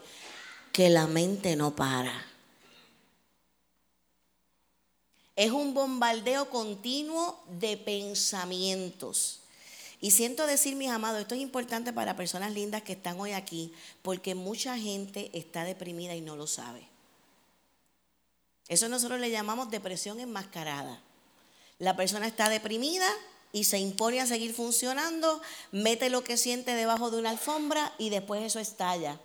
que 0.74 0.90
la 0.90 1.06
mente 1.06 1.56
no 1.56 1.74
para. 1.74 2.31
Es 5.42 5.50
un 5.50 5.74
bombardeo 5.74 6.48
continuo 6.50 7.42
de 7.58 7.76
pensamientos. 7.76 9.40
Y 10.00 10.12
siento 10.12 10.46
decir, 10.46 10.76
mis 10.76 10.88
amados, 10.88 11.20
esto 11.20 11.34
es 11.34 11.40
importante 11.40 11.92
para 11.92 12.14
personas 12.14 12.52
lindas 12.52 12.82
que 12.82 12.92
están 12.92 13.18
hoy 13.18 13.32
aquí, 13.32 13.72
porque 14.02 14.36
mucha 14.36 14.78
gente 14.78 15.32
está 15.32 15.64
deprimida 15.64 16.14
y 16.14 16.20
no 16.20 16.36
lo 16.36 16.46
sabe. 16.46 16.86
Eso 18.68 18.88
nosotros 18.88 19.18
le 19.18 19.32
llamamos 19.32 19.68
depresión 19.68 20.20
enmascarada. 20.20 21.02
La 21.80 21.96
persona 21.96 22.28
está 22.28 22.48
deprimida 22.48 23.08
y 23.50 23.64
se 23.64 23.80
impone 23.80 24.20
a 24.20 24.26
seguir 24.28 24.54
funcionando, 24.54 25.42
mete 25.72 26.08
lo 26.08 26.22
que 26.22 26.36
siente 26.36 26.76
debajo 26.76 27.10
de 27.10 27.18
una 27.18 27.30
alfombra 27.30 27.92
y 27.98 28.10
después 28.10 28.44
eso 28.44 28.60
estalla. 28.60 29.18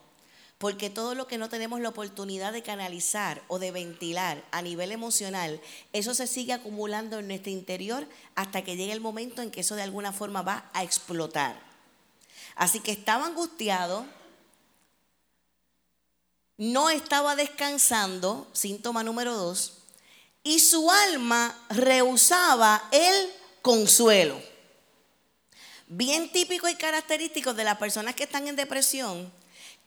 Porque 0.57 0.89
todo 0.89 1.13
lo 1.13 1.27
que 1.27 1.37
no 1.37 1.49
tenemos 1.49 1.79
la 1.81 1.89
oportunidad 1.89 2.51
de 2.51 2.63
canalizar 2.63 3.43
o 3.47 3.59
de 3.59 3.71
ventilar 3.71 4.43
a 4.51 4.63
nivel 4.63 4.91
emocional, 4.91 5.61
eso 5.93 6.15
se 6.15 6.25
sigue 6.25 6.53
acumulando 6.53 7.19
en 7.19 7.27
nuestro 7.27 7.51
interior 7.51 8.07
hasta 8.33 8.63
que 8.63 8.75
llegue 8.75 8.91
el 8.91 9.01
momento 9.01 9.43
en 9.43 9.51
que 9.51 9.61
eso 9.61 9.75
de 9.75 9.83
alguna 9.83 10.11
forma 10.11 10.41
va 10.41 10.69
a 10.73 10.83
explotar. 10.83 11.61
Así 12.55 12.79
que 12.79 12.91
estaba 12.91 13.27
angustiado, 13.27 14.07
no 16.57 16.89
estaba 16.89 17.35
descansando, 17.35 18.47
síntoma 18.51 19.03
número 19.03 19.35
dos, 19.35 19.83
y 20.41 20.59
su 20.59 20.89
alma 20.89 21.55
rehusaba 21.69 22.89
el 22.91 23.31
consuelo. 23.61 24.41
Bien 25.87 26.31
típico 26.31 26.67
y 26.67 26.75
característico 26.75 27.53
de 27.53 27.63
las 27.63 27.77
personas 27.77 28.15
que 28.15 28.23
están 28.23 28.47
en 28.47 28.55
depresión 28.55 29.31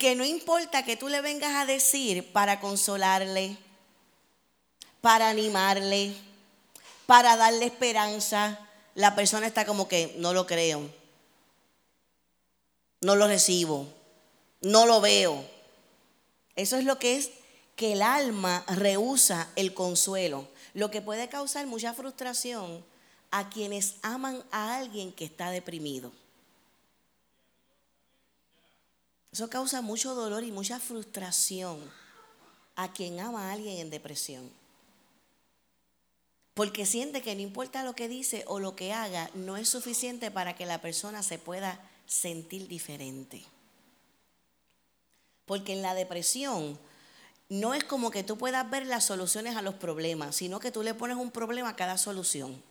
que 0.00 0.16
no 0.16 0.24
importa 0.24 0.82
que 0.82 0.96
tú 0.96 1.08
le 1.08 1.20
vengas 1.20 1.54
a 1.54 1.66
decir 1.66 2.32
para 2.32 2.58
consolarle, 2.58 3.58
para 5.02 5.28
animarle, 5.28 6.14
para 7.04 7.36
darle 7.36 7.66
esperanza, 7.66 8.58
la 8.94 9.14
persona 9.14 9.46
está 9.46 9.66
como 9.66 9.88
que 9.88 10.14
no 10.16 10.32
lo 10.32 10.46
creo, 10.46 10.90
no 13.02 13.14
lo 13.14 13.26
recibo, 13.26 13.92
no 14.62 14.86
lo 14.86 15.02
veo. 15.02 15.44
Eso 16.56 16.78
es 16.78 16.84
lo 16.86 16.98
que 16.98 17.16
es 17.18 17.32
que 17.76 17.92
el 17.92 18.00
alma 18.00 18.64
rehúsa 18.68 19.50
el 19.54 19.74
consuelo, 19.74 20.48
lo 20.72 20.90
que 20.90 21.02
puede 21.02 21.28
causar 21.28 21.66
mucha 21.66 21.92
frustración 21.92 22.82
a 23.30 23.50
quienes 23.50 23.96
aman 24.00 24.42
a 24.50 24.78
alguien 24.78 25.12
que 25.12 25.26
está 25.26 25.50
deprimido. 25.50 26.10
Eso 29.32 29.48
causa 29.48 29.80
mucho 29.80 30.14
dolor 30.14 30.42
y 30.42 30.50
mucha 30.50 30.80
frustración 30.80 31.78
a 32.74 32.92
quien 32.92 33.20
ama 33.20 33.48
a 33.48 33.52
alguien 33.52 33.78
en 33.78 33.90
depresión. 33.90 34.50
Porque 36.54 36.84
siente 36.84 37.22
que 37.22 37.34
no 37.34 37.40
importa 37.40 37.84
lo 37.84 37.94
que 37.94 38.08
dice 38.08 38.44
o 38.46 38.58
lo 38.58 38.74
que 38.74 38.92
haga, 38.92 39.30
no 39.34 39.56
es 39.56 39.68
suficiente 39.68 40.30
para 40.30 40.56
que 40.56 40.66
la 40.66 40.80
persona 40.80 41.22
se 41.22 41.38
pueda 41.38 41.80
sentir 42.06 42.68
diferente. 42.68 43.44
Porque 45.46 45.72
en 45.72 45.82
la 45.82 45.94
depresión 45.94 46.78
no 47.48 47.74
es 47.74 47.84
como 47.84 48.10
que 48.10 48.24
tú 48.24 48.36
puedas 48.36 48.68
ver 48.68 48.86
las 48.86 49.04
soluciones 49.04 49.56
a 49.56 49.62
los 49.62 49.74
problemas, 49.74 50.36
sino 50.36 50.60
que 50.60 50.70
tú 50.70 50.82
le 50.82 50.94
pones 50.94 51.16
un 51.16 51.30
problema 51.30 51.70
a 51.70 51.76
cada 51.76 51.98
solución. 51.98 52.62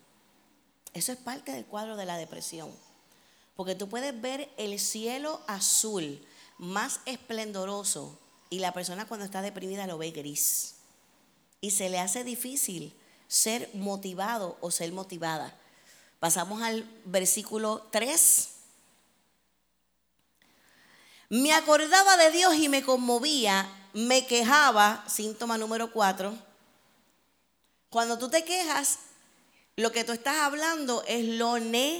Eso 0.94 1.12
es 1.12 1.18
parte 1.18 1.52
del 1.52 1.66
cuadro 1.66 1.96
de 1.96 2.06
la 2.06 2.18
depresión. 2.18 2.72
Porque 3.56 3.76
tú 3.76 3.90
puedes 3.90 4.20
ver 4.20 4.50
el 4.58 4.80
cielo 4.80 5.42
azul 5.48 6.26
más 6.60 7.00
esplendoroso 7.06 8.20
y 8.50 8.60
la 8.60 8.74
persona 8.74 9.08
cuando 9.08 9.26
está 9.26 9.42
deprimida 9.42 9.88
lo 9.88 9.98
ve 9.98 10.12
gris. 10.12 10.76
Y 11.62 11.72
se 11.72 11.90
le 11.90 12.00
hace 12.00 12.24
difícil 12.24 12.94
ser 13.28 13.70
motivado 13.74 14.58
o 14.62 14.70
ser 14.72 14.92
motivada. 14.92 15.58
Pasamos 16.20 16.62
al 16.62 16.84
versículo 17.06 17.88
3. 17.92 18.50
Me 21.30 21.54
acordaba 21.54 22.18
de 22.18 22.32
Dios 22.32 22.56
y 22.56 22.70
me 22.70 22.84
conmovía, 22.84 23.70
me 23.94 24.26
quejaba, 24.26 25.06
síntoma 25.08 25.58
número 25.58 25.92
4. 25.92 26.38
Cuando 27.90 28.18
tú 28.18 28.30
te 28.30 28.44
quejas, 28.44 29.00
lo 29.76 29.92
que 29.92 30.04
tú 30.04 30.12
estás 30.12 30.40
hablando 30.40 31.04
es 31.08 31.24
lo 31.26 31.60
negativo. 31.60 31.96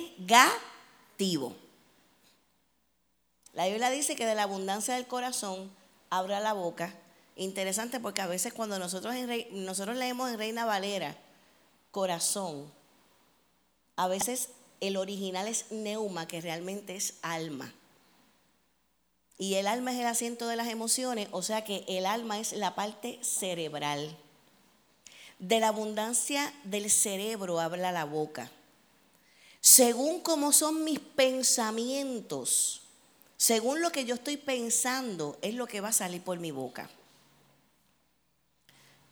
La 3.60 3.68
Biblia 3.68 3.90
dice 3.90 4.16
que 4.16 4.26
de 4.26 4.36
la 4.36 4.44
abundancia 4.44 4.96
del 4.96 5.06
corazón 5.06 5.70
abra 6.10 6.40
la 6.40 6.54
boca. 6.54 6.96
Interesante 7.36 8.00
porque 8.00 8.22
a 8.22 8.26
veces 8.26 8.54
cuando 8.54 8.80
nosotros, 8.80 9.14
nosotros 9.52 9.98
leemos 9.98 10.32
en 10.32 10.38
Reina 10.38 10.64
Valera, 10.64 11.18
corazón, 11.92 12.72
a 13.98 14.08
veces 14.08 14.52
el 14.80 14.96
original 14.96 15.46
es 15.50 15.74
neuma, 15.74 16.26
que 16.26 16.40
realmente 16.40 16.96
es 16.96 17.16
alma. 17.22 17.74
Y 19.38 19.56
el 19.56 19.68
alma 19.68 19.92
es 19.92 20.00
el 20.00 20.08
asiento 20.08 20.48
de 20.48 20.56
las 20.56 20.70
emociones, 20.70 21.28
o 21.32 21.42
sea 21.42 21.66
que 21.66 21.84
el 21.90 22.06
alma 22.06 22.40
es 22.40 22.54
la 22.54 22.76
parte 22.76 23.20
cerebral. 23.22 24.16
De 25.38 25.60
la 25.60 25.68
abundancia 25.68 26.54
del 26.64 26.90
cerebro 26.90 27.60
habla 27.60 27.92
la 27.92 28.06
boca. 28.06 28.50
Según 29.60 30.22
como 30.22 30.54
son 30.54 30.86
mis 30.86 31.02
pensamientos, 31.02 32.79
según 33.40 33.82
lo 33.82 33.94
que 33.94 34.04
yo 34.04 34.16
estoy 34.16 34.36
pensando, 34.36 35.40
es 35.42 35.54
lo 35.54 35.66
que 35.66 35.80
va 35.80 35.88
a 35.88 35.94
salir 35.94 36.22
por 36.22 36.40
mi 36.40 36.52
boca. 36.52 36.90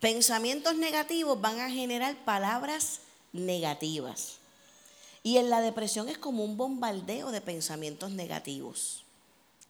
Pensamientos 0.00 0.76
negativos 0.76 1.40
van 1.40 1.58
a 1.60 1.70
generar 1.70 2.14
palabras 2.26 3.00
negativas. 3.32 4.36
Y 5.22 5.38
en 5.38 5.48
la 5.48 5.62
depresión 5.62 6.10
es 6.10 6.18
como 6.18 6.44
un 6.44 6.58
bombardeo 6.58 7.30
de 7.30 7.40
pensamientos 7.40 8.10
negativos. 8.10 9.02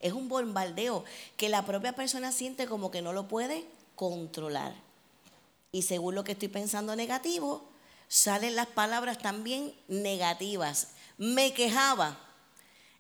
Es 0.01 0.13
un 0.13 0.29
bombardeo 0.29 1.05
que 1.37 1.49
la 1.49 1.65
propia 1.65 1.93
persona 1.93 2.33
siente 2.33 2.67
como 2.67 2.91
que 2.91 3.01
no 3.01 3.13
lo 3.13 3.29
puede 3.29 3.65
controlar. 3.95 4.75
Y 5.71 5.83
según 5.83 6.17
lo 6.17 6.25
que 6.25 6.33
estoy 6.33 6.49
pensando 6.49 6.97
negativo, 6.97 7.63
salen 8.09 8.57
las 8.57 8.67
palabras 8.67 9.19
también 9.19 9.73
negativas. 9.87 10.89
Me 11.17 11.55
quejaba 11.55 12.28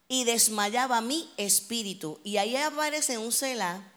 y 0.08 0.24
desmayaba 0.24 1.00
mi 1.00 1.30
espíritu. 1.36 2.18
Y 2.24 2.38
ahí 2.38 2.56
aparece 2.56 3.18
un 3.18 3.30
cela, 3.30 3.92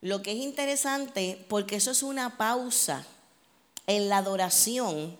lo 0.00 0.22
que 0.22 0.32
es 0.32 0.38
interesante, 0.38 1.44
porque 1.48 1.76
eso 1.76 1.90
es 1.90 2.02
una 2.02 2.38
pausa 2.38 3.04
en 3.86 4.08
la 4.08 4.18
adoración. 4.18 5.18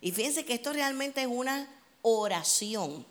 Y 0.00 0.12
fíjense 0.12 0.44
que 0.44 0.54
esto 0.54 0.72
realmente 0.72 1.22
es 1.22 1.28
una 1.28 1.68
oración. 2.02 3.06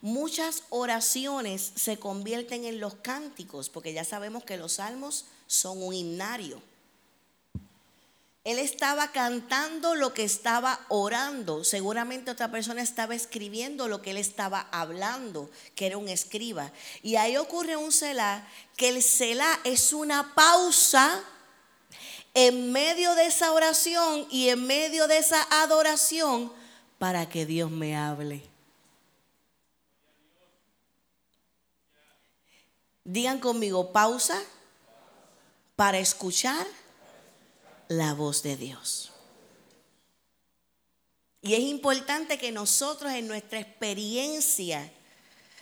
Muchas 0.00 0.62
oraciones 0.70 1.72
se 1.74 1.98
convierten 1.98 2.64
en 2.64 2.80
los 2.80 2.94
cánticos, 2.94 3.68
porque 3.68 3.92
ya 3.92 4.04
sabemos 4.04 4.44
que 4.44 4.56
los 4.56 4.74
salmos 4.74 5.26
son 5.46 5.82
un 5.82 5.92
himnario. 5.92 6.62
Él 8.42 8.58
estaba 8.58 9.12
cantando 9.12 9.94
lo 9.94 10.14
que 10.14 10.24
estaba 10.24 10.80
orando. 10.88 11.62
Seguramente 11.62 12.30
otra 12.30 12.50
persona 12.50 12.80
estaba 12.80 13.14
escribiendo 13.14 13.86
lo 13.86 14.00
que 14.00 14.12
él 14.12 14.16
estaba 14.16 14.66
hablando, 14.72 15.50
que 15.74 15.86
era 15.86 15.98
un 15.98 16.08
escriba. 16.08 16.72
Y 17.02 17.16
ahí 17.16 17.36
ocurre 17.36 17.76
un 17.76 17.92
Selah, 17.92 18.48
que 18.76 18.88
el 18.88 19.02
Selah 19.02 19.60
es 19.64 19.92
una 19.92 20.34
pausa 20.34 21.22
en 22.32 22.72
medio 22.72 23.14
de 23.14 23.26
esa 23.26 23.52
oración 23.52 24.26
y 24.30 24.48
en 24.48 24.66
medio 24.66 25.06
de 25.06 25.18
esa 25.18 25.46
adoración 25.62 26.50
para 26.98 27.28
que 27.28 27.44
Dios 27.44 27.70
me 27.70 27.94
hable. 27.94 28.42
Digan 33.04 33.38
conmigo, 33.38 33.92
pausa 33.92 34.40
para 35.76 35.98
escuchar 35.98 36.66
la 37.90 38.14
voz 38.14 38.44
de 38.44 38.56
Dios. 38.56 39.10
Y 41.42 41.54
es 41.54 41.60
importante 41.60 42.38
que 42.38 42.52
nosotros 42.52 43.12
en 43.12 43.26
nuestra 43.26 43.58
experiencia 43.58 44.92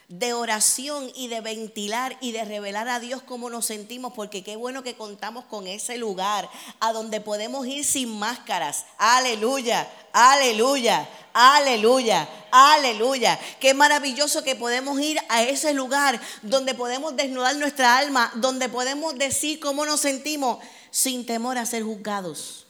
de 0.08 0.34
oración 0.34 1.10
y 1.14 1.28
de 1.28 1.40
ventilar 1.40 2.18
y 2.20 2.32
de 2.32 2.44
revelar 2.44 2.86
a 2.88 3.00
Dios 3.00 3.22
cómo 3.22 3.48
nos 3.48 3.64
sentimos, 3.64 4.12
porque 4.12 4.44
qué 4.44 4.56
bueno 4.56 4.82
que 4.82 4.94
contamos 4.94 5.46
con 5.46 5.66
ese 5.66 5.96
lugar 5.96 6.50
a 6.80 6.92
donde 6.92 7.22
podemos 7.22 7.66
ir 7.66 7.82
sin 7.82 8.18
máscaras. 8.18 8.84
Aleluya, 8.98 9.90
aleluya, 10.12 11.08
aleluya, 11.32 12.28
aleluya. 12.50 13.40
Qué 13.58 13.72
maravilloso 13.72 14.44
que 14.44 14.54
podemos 14.54 15.00
ir 15.00 15.18
a 15.30 15.44
ese 15.44 15.72
lugar 15.72 16.20
donde 16.42 16.74
podemos 16.74 17.16
desnudar 17.16 17.56
nuestra 17.56 17.96
alma, 17.96 18.30
donde 18.34 18.68
podemos 18.68 19.16
decir 19.16 19.60
cómo 19.60 19.86
nos 19.86 20.00
sentimos 20.00 20.58
sin 20.90 21.26
temor 21.26 21.58
a 21.58 21.66
ser 21.66 21.82
juzgados. 21.82 22.66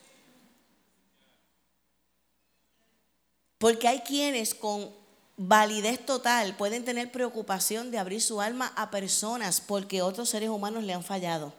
Porque 3.58 3.88
hay 3.88 4.00
quienes 4.00 4.54
con 4.54 4.90
validez 5.36 6.04
total 6.04 6.56
pueden 6.56 6.84
tener 6.84 7.10
preocupación 7.10 7.90
de 7.90 7.98
abrir 7.98 8.20
su 8.20 8.40
alma 8.40 8.72
a 8.76 8.90
personas 8.90 9.60
porque 9.60 10.02
otros 10.02 10.28
seres 10.28 10.48
humanos 10.48 10.84
le 10.84 10.92
han 10.92 11.04
fallado. 11.04 11.52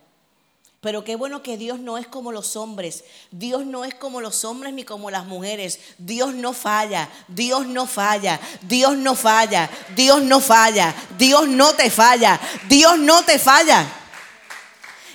Pero 0.81 1.03
qué 1.03 1.17
bueno 1.17 1.43
que 1.43 1.57
Dios 1.57 1.79
no 1.79 1.97
es 1.97 2.07
como 2.07 2.31
los 2.31 2.55
hombres. 2.55 3.03
Dios 3.31 3.65
no 3.65 3.83
es 3.83 3.93
como 3.93 4.21
los 4.21 4.45
hombres 4.45 4.73
ni 4.73 4.85
como 4.85 5.11
las 5.11 5.25
mujeres. 5.25 5.79
Dios 5.97 6.33
no 6.33 6.53
falla. 6.53 7.09
Dios 7.27 7.67
no 7.67 7.85
falla. 7.85 8.39
Dios 8.61 8.95
no 8.95 9.13
falla. 9.13 9.69
Dios 9.97 10.23
no 10.23 10.39
falla. 10.39 10.95
Dios 11.17 11.49
no 11.49 11.73
te 11.73 11.89
falla. 11.89 12.39
Dios 12.69 12.97
no 12.97 13.25
te 13.25 13.37
falla. 13.39 13.98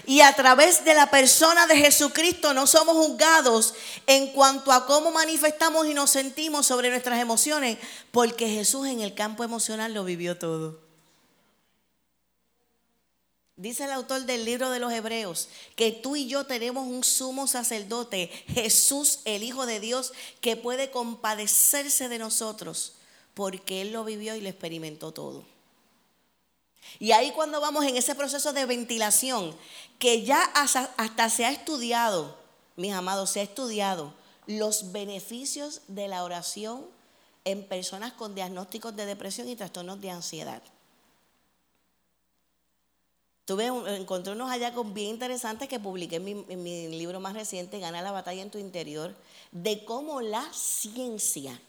Y 0.06 0.20
a 0.20 0.34
través 0.34 0.84
de 0.84 0.94
la 0.94 1.10
persona 1.10 1.66
de 1.66 1.76
Jesucristo 1.76 2.52
no 2.52 2.66
somos 2.66 2.94
juzgados 2.94 3.74
en 4.06 4.28
cuanto 4.32 4.72
a 4.72 4.86
cómo 4.86 5.10
manifestamos 5.10 5.86
y 5.86 5.94
nos 5.94 6.10
sentimos 6.10 6.66
sobre 6.66 6.90
nuestras 6.90 7.20
emociones, 7.20 7.78
porque 8.10 8.48
Jesús 8.48 8.86
en 8.86 9.00
el 9.00 9.14
campo 9.14 9.44
emocional 9.44 9.94
lo 9.94 10.04
vivió 10.04 10.36
todo. 10.36 10.84
Dice 13.56 13.84
el 13.84 13.92
autor 13.92 14.22
del 14.22 14.44
libro 14.44 14.70
de 14.70 14.80
los 14.80 14.92
Hebreos 14.92 15.48
que 15.76 15.92
tú 15.92 16.16
y 16.16 16.26
yo 16.26 16.44
tenemos 16.44 16.88
un 16.88 17.04
sumo 17.04 17.46
sacerdote, 17.46 18.28
Jesús, 18.48 19.20
el 19.24 19.44
Hijo 19.44 19.64
de 19.64 19.78
Dios, 19.78 20.12
que 20.40 20.56
puede 20.56 20.90
compadecerse 20.90 22.08
de 22.08 22.18
nosotros, 22.18 22.94
porque 23.32 23.80
Él 23.80 23.92
lo 23.92 24.04
vivió 24.04 24.34
y 24.34 24.40
lo 24.40 24.48
experimentó 24.48 25.12
todo. 25.12 25.53
Y 26.98 27.12
ahí 27.12 27.32
cuando 27.32 27.60
vamos 27.60 27.84
en 27.84 27.96
ese 27.96 28.14
proceso 28.14 28.52
de 28.52 28.66
ventilación, 28.66 29.54
que 29.98 30.22
ya 30.22 30.42
hasta, 30.42 31.30
se 31.30 31.44
ha 31.44 31.50
estudiado, 31.50 32.36
mis 32.76 32.92
amados, 32.92 33.30
se 33.30 33.40
ha 33.40 33.42
estudiado 33.42 34.12
los 34.46 34.92
beneficios 34.92 35.82
de 35.88 36.08
la 36.08 36.24
oración 36.24 36.86
en 37.44 37.66
personas 37.66 38.12
con 38.12 38.34
diagnósticos 38.34 38.94
de 38.96 39.06
depresión 39.06 39.48
y 39.48 39.56
trastornos 39.56 40.00
de 40.00 40.10
ansiedad. 40.10 40.62
Tuve, 43.44 43.66
encontré 43.96 44.32
unos 44.32 44.50
hallazgos 44.50 44.92
bien 44.94 45.10
interesantes 45.10 45.68
que 45.68 45.78
publiqué 45.78 46.16
en 46.16 46.24
mi, 46.24 46.34
mi 46.34 46.88
libro 46.88 47.20
más 47.20 47.34
reciente, 47.34 47.78
Gana 47.78 48.00
la 48.00 48.12
batalla 48.12 48.40
en 48.40 48.50
tu 48.50 48.58
interior, 48.58 49.14
de 49.52 49.84
cómo 49.84 50.22
la 50.22 50.50
ciencia 50.52 51.60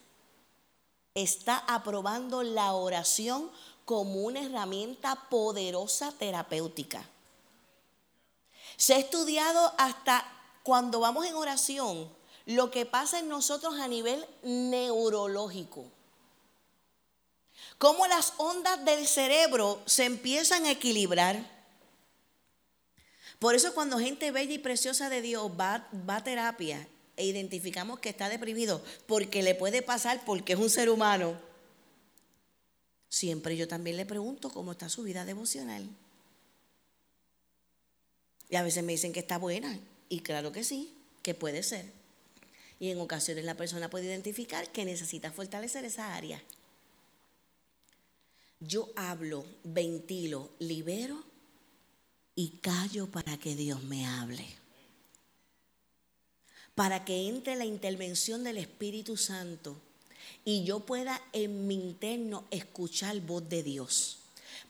está 1.16 1.58
aprobando 1.58 2.44
la 2.44 2.74
oración 2.74 3.50
como 3.86 4.22
una 4.22 4.42
herramienta 4.42 5.16
poderosa 5.30 6.12
terapéutica. 6.12 7.08
Se 8.78 8.96
ha 8.96 8.98
estudiado 8.98 9.74
hasta 9.78 10.26
cuando 10.64 11.00
vamos 11.00 11.26
en 11.26 11.36
oración 11.36 12.10
lo 12.46 12.72
que 12.72 12.86
pasa 12.86 13.20
en 13.20 13.30
nosotros 13.30 13.80
a 13.80 13.88
nivel 13.88 14.26
neurológico. 14.44 15.86
Cómo 17.78 18.08
las 18.08 18.34
ondas 18.38 18.84
del 18.86 19.08
cerebro 19.08 19.82
se 19.86 20.06
empiezan 20.06 20.66
a 20.66 20.72
equilibrar. 20.72 21.54
Por 23.40 23.56
eso 23.56 23.74
cuando 23.74 24.00
gente 24.00 24.32
bella 24.32 24.54
y 24.54 24.60
preciosa 24.60 25.10
de 25.10 25.22
Dios 25.22 25.52
va, 25.60 25.88
va 26.08 26.18
a 26.18 26.24
terapia 26.24 26.88
e 27.18 27.26
identificamos 27.26 28.00
que 28.00 28.10
está 28.10 28.30
deprimido, 28.30 28.82
porque 29.08 29.44
le 29.44 29.56
puede 29.56 29.82
pasar 29.82 30.24
porque 30.26 30.54
es 30.54 30.60
un 30.60 30.70
ser 30.70 30.90
humano, 30.90 31.38
Siempre 33.16 33.56
yo 33.56 33.66
también 33.66 33.96
le 33.96 34.06
pregunto 34.06 34.50
cómo 34.50 34.74
está 34.74 34.90
su 34.90 35.04
vida 35.04 35.24
devocional. 35.24 35.88
Y 38.50 38.58
a 38.58 38.62
veces 38.62 38.84
me 38.84 38.92
dicen 38.92 39.14
que 39.14 39.22
está 39.22 39.38
buena. 39.38 39.80
Y 40.10 40.20
claro 40.20 40.52
que 40.52 40.66
sí, 40.66 40.94
que 41.24 41.34
puede 41.34 41.64
ser. 41.64 41.94
Y 42.78 42.90
en 42.90 43.00
ocasiones 43.00 43.46
la 43.46 43.56
persona 43.56 43.90
puede 43.90 44.08
identificar 44.08 44.70
que 44.70 44.84
necesita 44.84 45.32
fortalecer 45.32 45.86
esa 45.86 46.14
área. 46.14 46.44
Yo 48.60 48.92
hablo, 48.98 49.46
ventilo, 49.64 50.50
libero 50.60 51.24
y 52.36 52.58
callo 52.58 53.10
para 53.10 53.38
que 53.38 53.56
Dios 53.56 53.82
me 53.84 54.06
hable. 54.06 54.46
Para 56.76 57.06
que 57.06 57.30
entre 57.30 57.56
la 57.56 57.64
intervención 57.64 58.44
del 58.44 58.58
Espíritu 58.58 59.16
Santo 59.16 59.82
y 60.46 60.64
yo 60.64 60.82
pueda 60.82 61.20
en 61.34 61.68
mi 61.68 61.74
interno 61.74 62.46
escuchar 62.52 63.20
voz 63.22 63.50
de 63.50 63.64
Dios. 63.64 64.20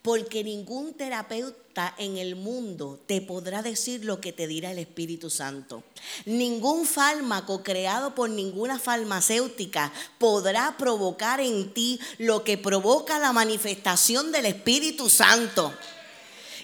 Porque 0.01 0.43
ningún 0.43 0.93
terapeuta 0.93 1.93
en 1.97 2.17
el 2.17 2.35
mundo 2.35 2.99
te 3.07 3.21
podrá 3.21 3.61
decir 3.61 4.05
lo 4.05 4.21
que 4.21 4.31
te 4.31 4.47
dirá 4.47 4.71
el 4.71 4.79
Espíritu 4.79 5.29
Santo. 5.29 5.83
Ningún 6.25 6.85
fármaco 6.85 7.63
creado 7.63 8.15
por 8.15 8.29
ninguna 8.29 8.79
farmacéutica 8.79 9.91
podrá 10.17 10.77
provocar 10.77 11.41
en 11.41 11.73
ti 11.73 11.99
lo 12.19 12.43
que 12.43 12.57
provoca 12.57 13.19
la 13.19 13.33
manifestación 13.33 14.31
del 14.31 14.45
Espíritu 14.45 15.09
Santo. 15.09 15.73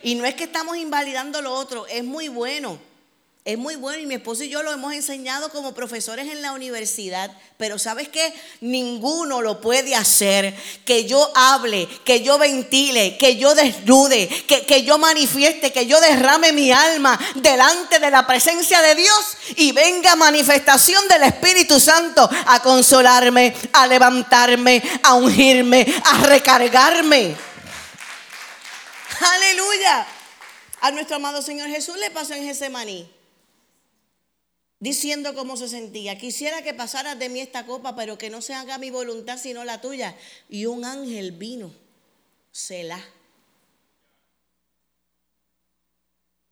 Y 0.03 0.15
no 0.15 0.25
es 0.25 0.35
que 0.35 0.45
estamos 0.45 0.77
invalidando 0.77 1.41
lo 1.41 1.53
otro, 1.53 1.85
es 1.87 2.03
muy 2.03 2.27
bueno. 2.27 2.90
Es 3.43 3.57
muy 3.57 3.75
bueno 3.75 4.03
y 4.03 4.05
mi 4.05 4.13
esposo 4.13 4.43
y 4.43 4.49
yo 4.49 4.61
lo 4.61 4.71
hemos 4.71 4.93
enseñado 4.93 5.49
como 5.49 5.73
profesores 5.73 6.29
en 6.31 6.43
la 6.43 6.51
universidad, 6.51 7.35
pero 7.57 7.79
¿sabes 7.79 8.07
qué? 8.07 8.31
Ninguno 8.59 9.41
lo 9.41 9.59
puede 9.59 9.95
hacer. 9.95 10.55
Que 10.85 11.05
yo 11.05 11.27
hable, 11.33 11.87
que 12.05 12.21
yo 12.21 12.37
ventile, 12.37 13.17
que 13.17 13.37
yo 13.37 13.55
desnude, 13.55 14.27
que, 14.27 14.63
que 14.67 14.83
yo 14.83 14.99
manifieste, 14.99 15.73
que 15.73 15.87
yo 15.87 15.99
derrame 15.99 16.53
mi 16.53 16.71
alma 16.71 17.19
delante 17.33 17.97
de 17.97 18.11
la 18.11 18.27
presencia 18.27 18.79
de 18.83 18.93
Dios 18.93 19.37
y 19.55 19.71
venga 19.71 20.15
manifestación 20.15 21.07
del 21.07 21.23
Espíritu 21.23 21.79
Santo 21.79 22.29
a 22.45 22.61
consolarme, 22.61 23.55
a 23.73 23.87
levantarme, 23.87 24.83
a 25.01 25.15
ungirme, 25.15 25.87
a 26.05 26.25
recargarme. 26.25 27.35
Aleluya. 29.19 30.05
A 30.81 30.91
nuestro 30.91 31.15
amado 31.15 31.41
Señor 31.41 31.69
Jesús 31.69 31.97
le 31.97 32.11
pasó 32.11 32.35
en 32.35 32.43
Getsemaní 32.43 33.20
diciendo 34.81 35.33
cómo 35.33 35.55
se 35.55 35.69
sentía. 35.69 36.17
Quisiera 36.17 36.63
que 36.63 36.73
pasaras 36.73 37.17
de 37.17 37.29
mí 37.29 37.39
esta 37.39 37.65
copa, 37.65 37.95
pero 37.95 38.17
que 38.17 38.29
no 38.29 38.41
se 38.41 38.53
haga 38.53 38.77
mi 38.77 38.89
voluntad 38.89 39.37
sino 39.37 39.63
la 39.63 39.79
tuya. 39.79 40.17
Y 40.49 40.65
un 40.65 40.83
ángel 40.83 41.31
vino, 41.31 41.71
Selah. 42.51 43.01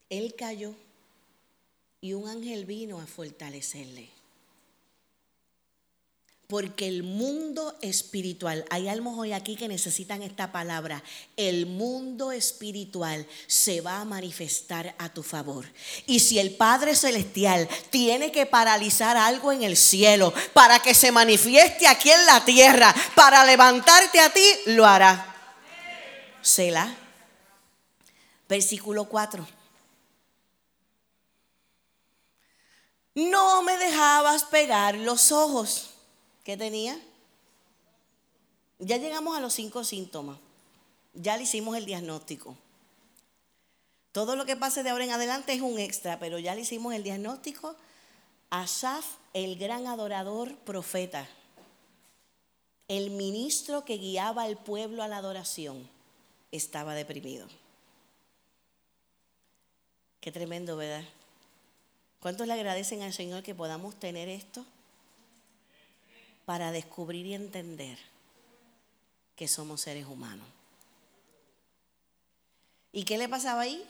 Él 0.08 0.34
cayó 0.34 0.74
y 2.00 2.14
un 2.14 2.26
ángel 2.26 2.64
vino 2.64 3.00
a 3.00 3.06
fortalecerle. 3.06 4.08
Porque 6.50 6.88
el 6.88 7.04
mundo 7.04 7.78
espiritual, 7.80 8.64
hay 8.70 8.88
almas 8.88 9.14
hoy 9.16 9.32
aquí 9.32 9.54
que 9.54 9.68
necesitan 9.68 10.20
esta 10.20 10.50
palabra, 10.50 11.00
el 11.36 11.66
mundo 11.66 12.32
espiritual 12.32 13.24
se 13.46 13.80
va 13.80 14.00
a 14.00 14.04
manifestar 14.04 14.96
a 14.98 15.10
tu 15.10 15.22
favor. 15.22 15.64
Y 16.06 16.18
si 16.18 16.40
el 16.40 16.50
Padre 16.56 16.96
Celestial 16.96 17.68
tiene 17.90 18.32
que 18.32 18.46
paralizar 18.46 19.16
algo 19.16 19.52
en 19.52 19.62
el 19.62 19.76
cielo 19.76 20.34
para 20.52 20.80
que 20.80 20.92
se 20.92 21.12
manifieste 21.12 21.86
aquí 21.86 22.10
en 22.10 22.26
la 22.26 22.44
tierra, 22.44 22.92
para 23.14 23.44
levantarte 23.44 24.18
a 24.18 24.32
ti, 24.32 24.44
lo 24.66 24.84
hará. 24.84 25.32
Selah. 26.42 26.92
Versículo 28.48 29.04
4. 29.04 29.46
No 33.14 33.62
me 33.62 33.78
dejabas 33.78 34.42
pegar 34.42 34.96
los 34.96 35.30
ojos. 35.30 35.90
¿Qué 36.44 36.56
tenía? 36.56 37.00
Ya 38.78 38.96
llegamos 38.96 39.36
a 39.36 39.40
los 39.40 39.52
cinco 39.52 39.84
síntomas. 39.84 40.38
Ya 41.14 41.36
le 41.36 41.42
hicimos 41.42 41.76
el 41.76 41.84
diagnóstico. 41.84 42.56
Todo 44.12 44.36
lo 44.36 44.44
que 44.44 44.56
pase 44.56 44.82
de 44.82 44.90
ahora 44.90 45.04
en 45.04 45.10
adelante 45.10 45.52
es 45.52 45.60
un 45.60 45.78
extra, 45.78 46.18
pero 46.18 46.38
ya 46.38 46.54
le 46.54 46.62
hicimos 46.62 46.94
el 46.94 47.02
diagnóstico. 47.02 47.76
Asaf, 48.50 49.06
el 49.34 49.56
gran 49.56 49.86
adorador 49.86 50.56
profeta, 50.56 51.28
el 52.88 53.10
ministro 53.10 53.84
que 53.84 53.98
guiaba 53.98 54.42
al 54.42 54.56
pueblo 54.56 55.04
a 55.04 55.08
la 55.08 55.18
adoración, 55.18 55.88
estaba 56.50 56.94
deprimido. 56.94 57.46
Qué 60.20 60.32
tremendo, 60.32 60.76
¿verdad? 60.76 61.04
¿Cuántos 62.18 62.46
le 62.48 62.52
agradecen 62.52 63.02
al 63.02 63.12
Señor 63.12 63.44
que 63.44 63.54
podamos 63.54 63.94
tener 63.94 64.28
esto? 64.28 64.66
Para 66.50 66.72
descubrir 66.72 67.26
y 67.26 67.34
entender 67.34 67.96
que 69.36 69.46
somos 69.46 69.82
seres 69.82 70.06
humanos. 70.06 70.48
¿Y 72.90 73.04
qué 73.04 73.18
le 73.18 73.28
pasaba 73.28 73.60
ahí? 73.60 73.86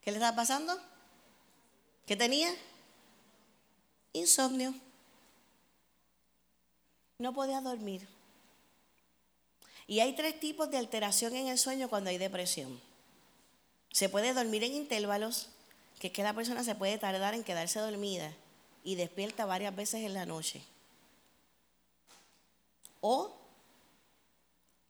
¿Qué 0.00 0.12
le 0.12 0.18
estaba 0.18 0.36
pasando? 0.36 0.80
¿Qué 2.06 2.14
tenía? 2.14 2.54
Insomnio. 4.12 4.72
No 7.18 7.34
podía 7.34 7.60
dormir. 7.60 8.06
Y 9.88 9.98
hay 9.98 10.14
tres 10.14 10.38
tipos 10.38 10.70
de 10.70 10.78
alteración 10.78 11.34
en 11.34 11.48
el 11.48 11.58
sueño 11.58 11.88
cuando 11.88 12.10
hay 12.10 12.18
depresión. 12.18 12.80
Se 13.90 14.08
puede 14.08 14.32
dormir 14.32 14.62
en 14.62 14.74
intervalos, 14.74 15.48
que 15.98 16.06
es 16.06 16.12
que 16.12 16.22
la 16.22 16.34
persona 16.34 16.62
se 16.62 16.76
puede 16.76 16.98
tardar 16.98 17.34
en 17.34 17.42
quedarse 17.42 17.80
dormida 17.80 18.32
y 18.84 18.94
despierta 18.94 19.44
varias 19.44 19.74
veces 19.74 20.04
en 20.04 20.14
la 20.14 20.24
noche 20.24 20.62
o 23.06 23.36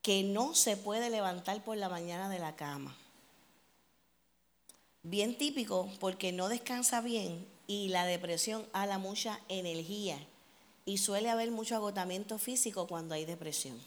que 0.01 0.23
no 0.23 0.55
se 0.55 0.77
puede 0.77 1.09
levantar 1.09 1.61
por 1.65 1.75
la 1.75 1.89
mañana 1.89 2.29
de 2.29 2.39
la 2.39 2.55
cama. 2.55 2.95
Bien 5.03 5.37
típico 5.37 5.91
porque 5.99 6.31
no 6.31 6.47
descansa 6.47 7.01
bien 7.01 7.45
y 7.67 7.89
la 7.89 8.05
depresión 8.05 8.65
ala 8.71 8.99
mucha 8.99 9.41
energía 9.49 10.17
y 10.85 10.99
suele 10.99 11.29
haber 11.29 11.51
mucho 11.51 11.75
agotamiento 11.75 12.37
físico 12.37 12.87
cuando 12.87 13.15
hay 13.15 13.25
depresión. 13.25 13.77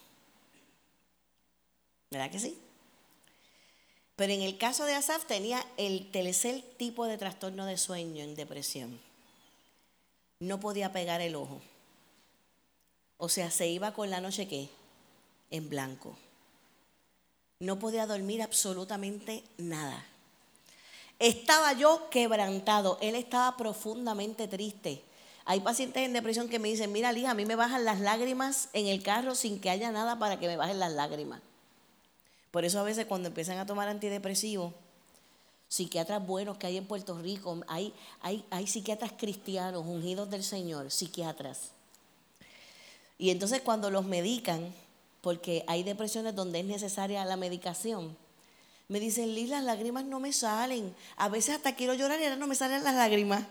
¿Verdad 2.11 2.31
que 2.31 2.41
sí? 2.41 2.59
Pero 4.14 4.35
en 4.35 4.43
el 4.43 4.59
caso 4.59 4.85
de 4.85 4.95
Asaf 4.95 5.25
tenía 5.25 5.64
el 5.79 6.11
tercer 6.11 6.61
tipo 6.77 7.07
de 7.07 7.17
trastorno 7.17 7.64
de 7.64 7.79
sueño 7.79 8.23
en 8.23 8.35
depresión. 8.35 9.01
No 10.38 10.61
podía 10.61 10.93
pegar 10.93 11.23
el 11.23 11.35
ojo. 11.35 11.62
O 13.18 13.28
sea, 13.28 13.50
se 13.50 13.66
iba 13.66 13.92
con 13.92 14.11
la 14.11 14.20
noche 14.20 14.46
qué? 14.46 14.68
En 15.50 15.68
blanco. 15.68 16.16
No 17.59 17.81
podía 17.81 18.07
dormir 18.07 18.40
absolutamente 18.42 19.42
nada. 19.59 20.07
Estaba 21.18 21.72
yo 21.72 22.09
quebrantado. 22.11 22.96
Él 23.02 23.16
estaba 23.16 23.57
profundamente 23.57 24.46
triste. 24.46 25.02
Hay 25.44 25.61
pacientes 25.61 26.04
en 26.04 26.12
depresión 26.12 26.48
que 26.48 26.61
me 26.61 26.68
dicen, 26.68 26.92
mira, 26.92 27.11
Lija, 27.11 27.33
a 27.33 27.35
mí 27.35 27.44
me 27.44 27.57
bajan 27.57 27.85
las 27.85 27.98
lágrimas 27.98 28.68
en 28.72 28.87
el 28.87 29.02
carro 29.02 29.35
sin 29.35 29.61
que 29.61 29.70
haya 29.70 29.90
nada 29.90 30.18
para 30.20 30.38
que 30.38 30.46
me 30.46 30.57
bajen 30.57 30.78
las 30.78 30.92
lágrimas. 30.92 31.40
Por 32.52 32.64
eso 32.64 32.78
a 32.78 32.85
veces 32.85 33.07
cuando 33.07 33.28
empiezan 33.28 33.59
a 33.59 33.66
tomar 33.66 33.88
antidepresivos, 33.88 34.74
psiquiatras 35.66 36.24
buenos 36.24 36.57
que 36.57 36.68
hay 36.68 36.76
en 36.76 36.87
Puerto 36.87 37.18
Rico, 37.18 37.61
hay, 37.66 37.92
hay, 38.20 38.44
hay 38.50 38.66
psiquiatras 38.68 39.12
cristianos, 39.18 39.85
ungidos 39.85 40.31
del 40.31 40.44
Señor, 40.44 40.90
psiquiatras 40.90 41.72
y 43.18 43.31
entonces 43.31 43.61
cuando 43.61 43.90
los 43.90 44.04
medican, 44.04 44.72
porque 45.20 45.64
hay 45.66 45.83
depresiones 45.83 46.35
donde 46.35 46.61
es 46.61 46.64
necesaria 46.64 47.24
la 47.24 47.37
medicación, 47.37 48.16
me 48.87 49.00
dicen, 49.00 49.35
Liz, 49.35 49.50
las 49.50 49.64
lágrimas 49.64 50.04
no 50.07 50.18
me 50.18 50.33
salen. 50.33 50.94
A 51.16 51.28
veces 51.28 51.57
hasta 51.57 51.74
quiero 51.74 51.92
llorar 51.92 52.18
y 52.20 52.24
ahora 52.24 52.37
no 52.37 52.46
me 52.46 52.54
salen 52.54 52.85
las 52.85 52.94
lágrimas. 52.94 53.44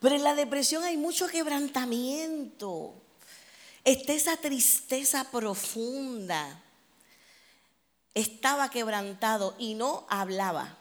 Pero 0.00 0.14
en 0.14 0.22
la 0.22 0.34
depresión 0.34 0.84
hay 0.84 0.96
mucho 0.96 1.26
quebrantamiento. 1.26 2.94
Está 3.82 4.12
esa 4.12 4.36
tristeza 4.36 5.30
profunda. 5.30 6.62
Estaba 8.14 8.70
quebrantado 8.70 9.56
y 9.58 9.74
no 9.74 10.06
hablaba. 10.08 10.79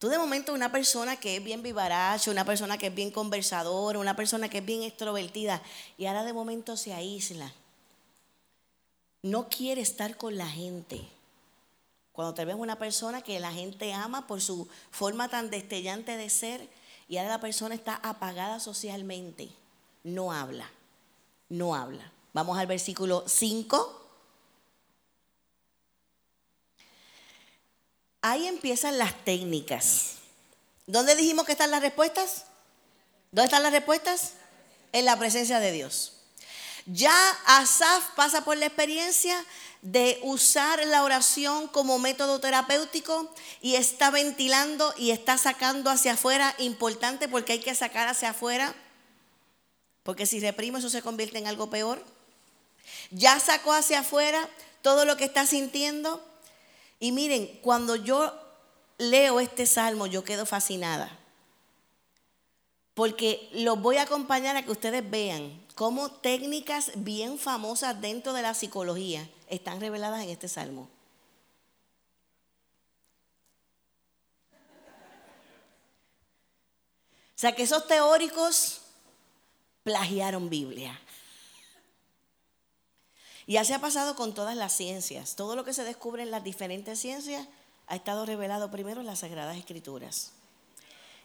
Tú 0.00 0.08
de 0.08 0.16
momento 0.16 0.54
una 0.54 0.72
persona 0.72 1.16
que 1.16 1.36
es 1.36 1.44
bien 1.44 1.62
vivaracha, 1.62 2.30
una 2.30 2.46
persona 2.46 2.78
que 2.78 2.86
es 2.86 2.94
bien 2.94 3.10
conversadora, 3.10 3.98
una 3.98 4.16
persona 4.16 4.48
que 4.48 4.58
es 4.58 4.64
bien 4.64 4.82
extrovertida 4.82 5.60
y 5.98 6.06
ahora 6.06 6.24
de 6.24 6.32
momento 6.32 6.78
se 6.78 6.94
aísla. 6.94 7.52
No 9.20 9.50
quiere 9.50 9.82
estar 9.82 10.16
con 10.16 10.38
la 10.38 10.48
gente. 10.48 11.06
Cuando 12.12 12.32
te 12.32 12.46
ves 12.46 12.56
una 12.56 12.78
persona 12.78 13.20
que 13.20 13.38
la 13.40 13.52
gente 13.52 13.92
ama 13.92 14.26
por 14.26 14.40
su 14.40 14.66
forma 14.90 15.28
tan 15.28 15.50
destellante 15.50 16.16
de 16.16 16.30
ser 16.30 16.66
y 17.06 17.18
ahora 17.18 17.32
la 17.32 17.40
persona 17.42 17.74
está 17.74 17.96
apagada 17.96 18.58
socialmente, 18.58 19.50
no 20.02 20.32
habla, 20.32 20.70
no 21.50 21.74
habla. 21.74 22.10
Vamos 22.32 22.56
al 22.56 22.66
versículo 22.66 23.24
5. 23.26 23.99
Ahí 28.22 28.46
empiezan 28.46 28.98
las 28.98 29.24
técnicas. 29.24 30.16
¿Dónde 30.86 31.14
dijimos 31.16 31.46
que 31.46 31.52
están 31.52 31.70
las 31.70 31.80
respuestas? 31.80 32.44
¿Dónde 33.32 33.46
están 33.46 33.62
las 33.62 33.72
respuestas? 33.72 34.32
En 34.92 35.04
la 35.04 35.18
presencia 35.18 35.60
de 35.60 35.72
Dios. 35.72 36.14
Ya 36.86 37.14
Asaf 37.46 38.14
pasa 38.16 38.44
por 38.44 38.56
la 38.56 38.66
experiencia 38.66 39.44
de 39.82 40.18
usar 40.22 40.84
la 40.86 41.04
oración 41.04 41.68
como 41.68 41.98
método 41.98 42.40
terapéutico 42.40 43.32
y 43.60 43.76
está 43.76 44.10
ventilando 44.10 44.92
y 44.96 45.10
está 45.10 45.38
sacando 45.38 45.90
hacia 45.90 46.14
afuera, 46.14 46.54
importante 46.58 47.28
porque 47.28 47.52
hay 47.52 47.60
que 47.60 47.74
sacar 47.74 48.08
hacia 48.08 48.30
afuera, 48.30 48.74
porque 50.02 50.26
si 50.26 50.40
reprimo 50.40 50.78
eso 50.78 50.90
se 50.90 51.02
convierte 51.02 51.38
en 51.38 51.46
algo 51.46 51.70
peor. 51.70 52.04
Ya 53.10 53.38
sacó 53.38 53.72
hacia 53.72 54.00
afuera 54.00 54.48
todo 54.82 55.04
lo 55.04 55.16
que 55.16 55.24
está 55.24 55.46
sintiendo. 55.46 56.26
Y 57.00 57.12
miren, 57.12 57.46
cuando 57.62 57.96
yo 57.96 58.32
leo 58.98 59.40
este 59.40 59.66
salmo, 59.66 60.06
yo 60.06 60.22
quedo 60.22 60.44
fascinada. 60.46 61.18
Porque 62.94 63.48
los 63.52 63.80
voy 63.80 63.96
a 63.96 64.02
acompañar 64.02 64.56
a 64.56 64.62
que 64.62 64.70
ustedes 64.70 65.08
vean 65.10 65.64
cómo 65.74 66.10
técnicas 66.10 66.92
bien 66.96 67.38
famosas 67.38 67.98
dentro 68.02 68.34
de 68.34 68.42
la 68.42 68.52
psicología 68.52 69.26
están 69.48 69.80
reveladas 69.80 70.22
en 70.22 70.28
este 70.28 70.46
salmo. 70.46 70.88
O 77.34 77.40
sea 77.40 77.54
que 77.54 77.62
esos 77.62 77.86
teóricos 77.86 78.82
plagiaron 79.82 80.50
Biblia. 80.50 81.00
Y 83.50 83.56
así 83.56 83.72
ha 83.72 83.80
pasado 83.80 84.14
con 84.14 84.32
todas 84.32 84.56
las 84.56 84.72
ciencias. 84.72 85.34
Todo 85.34 85.56
lo 85.56 85.64
que 85.64 85.72
se 85.72 85.82
descubre 85.82 86.22
en 86.22 86.30
las 86.30 86.44
diferentes 86.44 87.00
ciencias 87.00 87.48
ha 87.88 87.96
estado 87.96 88.24
revelado 88.24 88.70
primero 88.70 89.00
en 89.00 89.08
las 89.08 89.18
Sagradas 89.18 89.56
Escrituras. 89.56 90.30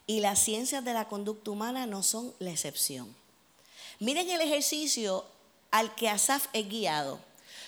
Y 0.07 0.21
las 0.21 0.39
ciencias 0.39 0.83
de 0.83 0.93
la 0.93 1.07
conducta 1.07 1.51
humana 1.51 1.85
no 1.85 2.01
son 2.01 2.33
la 2.39 2.49
excepción. 2.49 3.15
Miren 3.99 4.27
el 4.27 4.41
ejercicio 4.41 5.23
al 5.69 5.93
que 5.93 6.09
Asaf 6.09 6.47
es 6.53 6.67
guiado. 6.67 7.19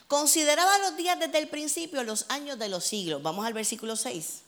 Consideraba 0.08 0.80
los 0.80 0.98
días 0.98 1.20
desde 1.20 1.38
el 1.38 1.50
principio, 1.50 2.02
los 2.02 2.26
años 2.30 2.58
de 2.58 2.70
los 2.70 2.84
siglos. 2.84 3.22
Vamos 3.22 3.46
al 3.46 3.54
versículo 3.54 3.96
6. 3.96 4.42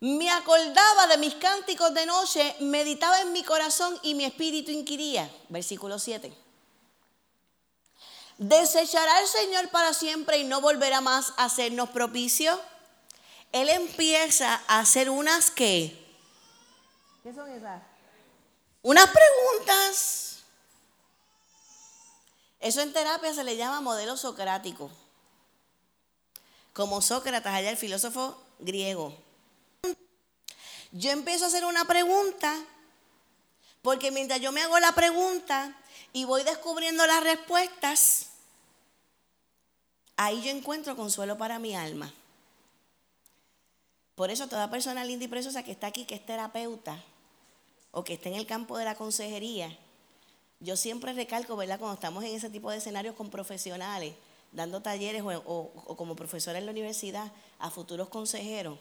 Me 0.00 0.30
acordaba 0.30 1.06
de 1.06 1.18
mis 1.18 1.36
cánticos 1.36 1.94
de 1.94 2.06
noche, 2.06 2.56
meditaba 2.58 3.20
en 3.20 3.32
mi 3.32 3.44
corazón 3.44 3.96
y 4.02 4.16
mi 4.16 4.24
espíritu 4.24 4.72
inquiría. 4.72 5.30
Versículo 5.48 6.00
7. 6.00 6.45
¿Desechará 8.38 9.20
el 9.20 9.26
Señor 9.26 9.70
para 9.70 9.94
siempre 9.94 10.38
y 10.38 10.44
no 10.44 10.60
volverá 10.60 11.00
más 11.00 11.32
a 11.36 11.44
hacernos 11.44 11.88
propicio? 11.90 12.60
Él 13.52 13.68
empieza 13.70 14.60
a 14.66 14.80
hacer 14.80 15.08
unas 15.08 15.50
que... 15.50 16.04
¿Qué 17.22 17.32
son 17.32 17.50
esas? 17.50 17.82
Unas 18.82 19.08
preguntas. 19.08 20.44
Eso 22.60 22.80
en 22.82 22.92
terapia 22.92 23.32
se 23.32 23.44
le 23.44 23.56
llama 23.56 23.80
modelo 23.80 24.16
socrático. 24.16 24.90
Como 26.72 27.00
Sócrates, 27.00 27.52
allá 27.52 27.70
el 27.70 27.76
filósofo 27.76 28.40
griego. 28.58 29.16
Yo 30.92 31.10
empiezo 31.10 31.44
a 31.44 31.48
hacer 31.48 31.64
una 31.64 31.84
pregunta, 31.86 32.54
porque 33.82 34.10
mientras 34.10 34.40
yo 34.40 34.52
me 34.52 34.62
hago 34.62 34.78
la 34.78 34.92
pregunta, 34.92 35.74
y 36.12 36.24
voy 36.24 36.42
descubriendo 36.44 37.06
las 37.06 37.22
respuestas, 37.22 38.30
ahí 40.16 40.42
yo 40.42 40.50
encuentro 40.50 40.96
consuelo 40.96 41.36
para 41.36 41.58
mi 41.58 41.74
alma. 41.74 42.12
Por 44.14 44.30
eso 44.30 44.48
toda 44.48 44.70
persona 44.70 45.04
linda 45.04 45.26
y 45.26 45.28
preciosa 45.28 45.62
que 45.62 45.72
está 45.72 45.88
aquí, 45.88 46.06
que 46.06 46.14
es 46.14 46.24
terapeuta 46.24 47.02
o 47.90 48.02
que 48.02 48.14
esté 48.14 48.30
en 48.30 48.36
el 48.36 48.46
campo 48.46 48.78
de 48.78 48.84
la 48.84 48.94
consejería, 48.94 49.76
yo 50.60 50.76
siempre 50.76 51.12
recalco, 51.12 51.54
¿verdad? 51.56 51.78
Cuando 51.78 51.94
estamos 51.94 52.24
en 52.24 52.34
ese 52.34 52.48
tipo 52.48 52.70
de 52.70 52.78
escenarios 52.78 53.14
con 53.14 53.28
profesionales, 53.28 54.14
dando 54.52 54.80
talleres 54.80 55.22
o, 55.24 55.96
como 55.96 56.16
profesora 56.16 56.58
en 56.58 56.66
la 56.66 56.72
universidad 56.72 57.30
a 57.58 57.70
futuros 57.70 58.08
consejeros, 58.08 58.78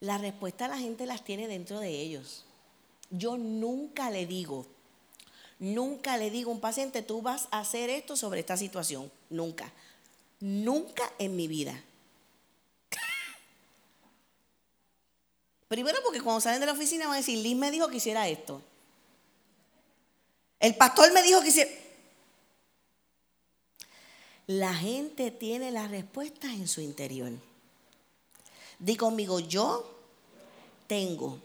la 0.00 0.18
respuesta 0.18 0.68
la 0.68 0.78
gente 0.78 1.06
las 1.06 1.24
tiene 1.24 1.48
dentro 1.48 1.80
de 1.80 1.88
ellos. 1.88 2.44
Yo 3.10 3.38
nunca 3.38 4.10
le 4.10 4.26
digo, 4.26 4.66
Nunca 5.62 6.16
le 6.16 6.28
digo 6.32 6.50
a 6.50 6.54
un 6.54 6.60
paciente, 6.60 7.02
tú 7.02 7.22
vas 7.22 7.46
a 7.52 7.60
hacer 7.60 7.88
esto 7.88 8.16
sobre 8.16 8.40
esta 8.40 8.56
situación. 8.56 9.12
Nunca. 9.30 9.72
Nunca 10.40 11.08
en 11.20 11.36
mi 11.36 11.46
vida. 11.46 11.80
Primero 15.68 16.00
porque 16.02 16.20
cuando 16.20 16.40
salen 16.40 16.58
de 16.58 16.66
la 16.66 16.72
oficina 16.72 17.04
van 17.04 17.14
a 17.14 17.18
decir, 17.18 17.38
Liz 17.38 17.56
me 17.56 17.70
dijo 17.70 17.86
que 17.86 17.98
hiciera 17.98 18.28
esto. 18.28 18.60
El 20.58 20.74
pastor 20.74 21.12
me 21.12 21.22
dijo 21.22 21.40
que 21.42 21.50
hiciera... 21.50 21.70
La 24.48 24.74
gente 24.74 25.30
tiene 25.30 25.70
las 25.70 25.92
respuestas 25.92 26.50
en 26.54 26.66
su 26.66 26.80
interior. 26.80 27.30
Di 28.80 28.96
conmigo, 28.96 29.38
yo 29.38 29.96
tengo 30.88 31.38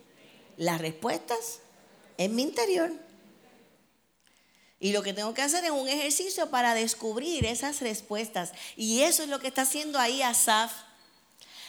las 0.58 0.82
respuestas 0.82 1.60
en 2.18 2.34
mi 2.34 2.42
interior. 2.42 3.06
Y 4.80 4.92
lo 4.92 5.02
que 5.02 5.13
tengo 5.13 5.34
que 5.34 5.42
hacer 5.42 5.66
es 5.66 5.72
un 5.72 5.88
ejercicio 5.88 6.50
para 6.50 6.76
descubrir 6.76 7.46
esas 7.46 7.82
respuestas. 7.82 8.52
Y 8.76 9.02
eso 9.02 9.24
es 9.24 9.30
lo 9.30 9.40
que 9.40 9.48
está 9.48 9.63
haciendo 9.63 9.98
ahí 10.00 10.22
Asaf. 10.22 10.72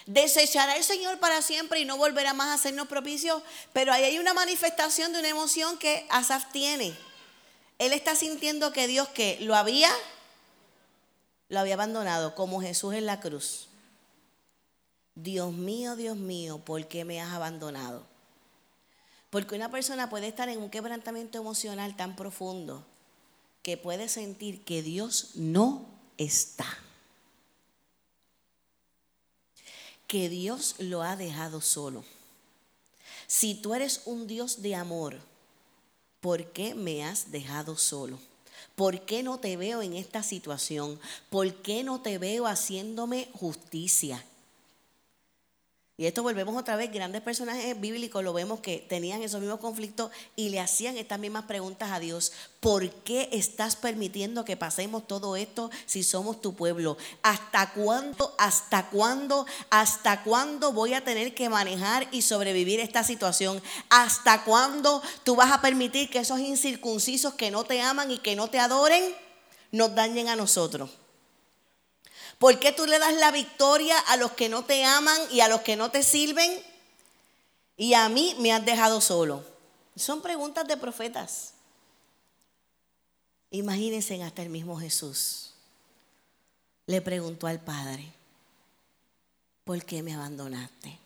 Desechará 0.04 0.76
el 0.76 0.84
Señor 0.84 1.18
para 1.18 1.40
siempre 1.42 1.80
y 1.80 1.84
no 1.84 1.96
volverá 1.96 2.34
más 2.34 2.48
a 2.48 2.54
hacernos 2.54 2.88
propicio. 2.88 3.42
Pero 3.72 3.92
ahí 3.92 4.04
hay 4.04 4.18
una 4.18 4.34
manifestación 4.34 5.12
de 5.12 5.20
una 5.20 5.28
emoción 5.28 5.78
que 5.78 6.06
Asaf 6.10 6.52
tiene. 6.52 6.94
Él 7.78 7.92
está 7.92 8.14
sintiendo 8.14 8.72
que 8.72 8.86
Dios 8.86 9.08
que 9.08 9.38
lo 9.40 9.54
había, 9.54 9.90
lo 11.48 11.60
había 11.60 11.74
abandonado, 11.74 12.34
como 12.34 12.60
Jesús 12.60 12.94
en 12.94 13.06
la 13.06 13.20
cruz. 13.20 13.68
Dios 15.14 15.52
mío, 15.52 15.96
Dios 15.96 16.16
mío, 16.16 16.58
¿por 16.58 16.86
qué 16.88 17.04
me 17.04 17.20
has 17.20 17.32
abandonado? 17.32 18.06
Porque 19.30 19.54
una 19.54 19.70
persona 19.70 20.10
puede 20.10 20.28
estar 20.28 20.48
en 20.48 20.58
un 20.58 20.70
quebrantamiento 20.70 21.38
emocional 21.38 21.96
tan 21.96 22.16
profundo 22.16 22.86
que 23.68 23.76
puede 23.76 24.08
sentir 24.08 24.64
que 24.64 24.80
Dios 24.80 25.32
no 25.34 25.84
está. 26.16 26.64
Que 30.06 30.30
Dios 30.30 30.76
lo 30.78 31.02
ha 31.02 31.16
dejado 31.16 31.60
solo. 31.60 32.02
Si 33.26 33.54
tú 33.56 33.74
eres 33.74 34.00
un 34.06 34.26
Dios 34.26 34.62
de 34.62 34.74
amor, 34.74 35.18
¿por 36.22 36.50
qué 36.50 36.74
me 36.74 37.04
has 37.04 37.30
dejado 37.30 37.76
solo? 37.76 38.18
¿Por 38.74 39.02
qué 39.02 39.22
no 39.22 39.38
te 39.38 39.58
veo 39.58 39.82
en 39.82 39.92
esta 39.92 40.22
situación? 40.22 40.98
¿Por 41.28 41.56
qué 41.56 41.84
no 41.84 42.00
te 42.00 42.16
veo 42.16 42.46
haciéndome 42.46 43.28
justicia? 43.34 44.24
Y 46.00 46.06
esto 46.06 46.22
volvemos 46.22 46.56
otra 46.56 46.76
vez, 46.76 46.92
grandes 46.92 47.20
personajes 47.22 47.80
bíblicos 47.80 48.22
lo 48.22 48.32
vemos 48.32 48.60
que 48.60 48.78
tenían 48.78 49.20
esos 49.20 49.40
mismos 49.40 49.58
conflictos 49.58 50.12
y 50.36 50.48
le 50.48 50.60
hacían 50.60 50.96
estas 50.96 51.18
mismas 51.18 51.46
preguntas 51.46 51.90
a 51.90 51.98
Dios. 51.98 52.30
¿Por 52.60 52.88
qué 52.88 53.28
estás 53.32 53.74
permitiendo 53.74 54.44
que 54.44 54.56
pasemos 54.56 55.08
todo 55.08 55.34
esto 55.34 55.72
si 55.86 56.04
somos 56.04 56.40
tu 56.40 56.54
pueblo? 56.54 56.96
¿Hasta 57.24 57.72
cuándo, 57.72 58.32
hasta 58.38 58.90
cuándo, 58.90 59.44
hasta 59.70 60.22
cuándo 60.22 60.72
voy 60.72 60.94
a 60.94 61.02
tener 61.02 61.34
que 61.34 61.48
manejar 61.48 62.06
y 62.12 62.22
sobrevivir 62.22 62.78
esta 62.78 63.02
situación? 63.02 63.60
¿Hasta 63.90 64.44
cuándo 64.44 65.02
tú 65.24 65.34
vas 65.34 65.50
a 65.50 65.60
permitir 65.60 66.10
que 66.10 66.20
esos 66.20 66.38
incircuncisos 66.38 67.34
que 67.34 67.50
no 67.50 67.64
te 67.64 67.80
aman 67.80 68.12
y 68.12 68.18
que 68.18 68.36
no 68.36 68.46
te 68.46 68.60
adoren 68.60 69.02
nos 69.72 69.92
dañen 69.96 70.28
a 70.28 70.36
nosotros? 70.36 70.90
¿Por 72.38 72.60
qué 72.60 72.72
tú 72.72 72.86
le 72.86 72.98
das 72.98 73.14
la 73.14 73.32
victoria 73.32 73.98
a 73.98 74.16
los 74.16 74.32
que 74.32 74.48
no 74.48 74.64
te 74.64 74.84
aman 74.84 75.20
y 75.30 75.40
a 75.40 75.48
los 75.48 75.62
que 75.62 75.76
no 75.76 75.90
te 75.90 76.02
sirven? 76.02 76.62
Y 77.76 77.94
a 77.94 78.08
mí 78.08 78.36
me 78.38 78.52
has 78.52 78.64
dejado 78.64 79.00
solo. 79.00 79.44
Son 79.96 80.22
preguntas 80.22 80.66
de 80.66 80.76
profetas. 80.76 81.54
Imagínense 83.50 84.22
hasta 84.22 84.42
el 84.42 84.50
mismo 84.50 84.78
Jesús. 84.78 85.54
Le 86.86 87.00
preguntó 87.00 87.46
al 87.46 87.60
Padre, 87.60 88.12
¿por 89.64 89.84
qué 89.84 90.02
me 90.02 90.14
abandonaste? 90.14 90.98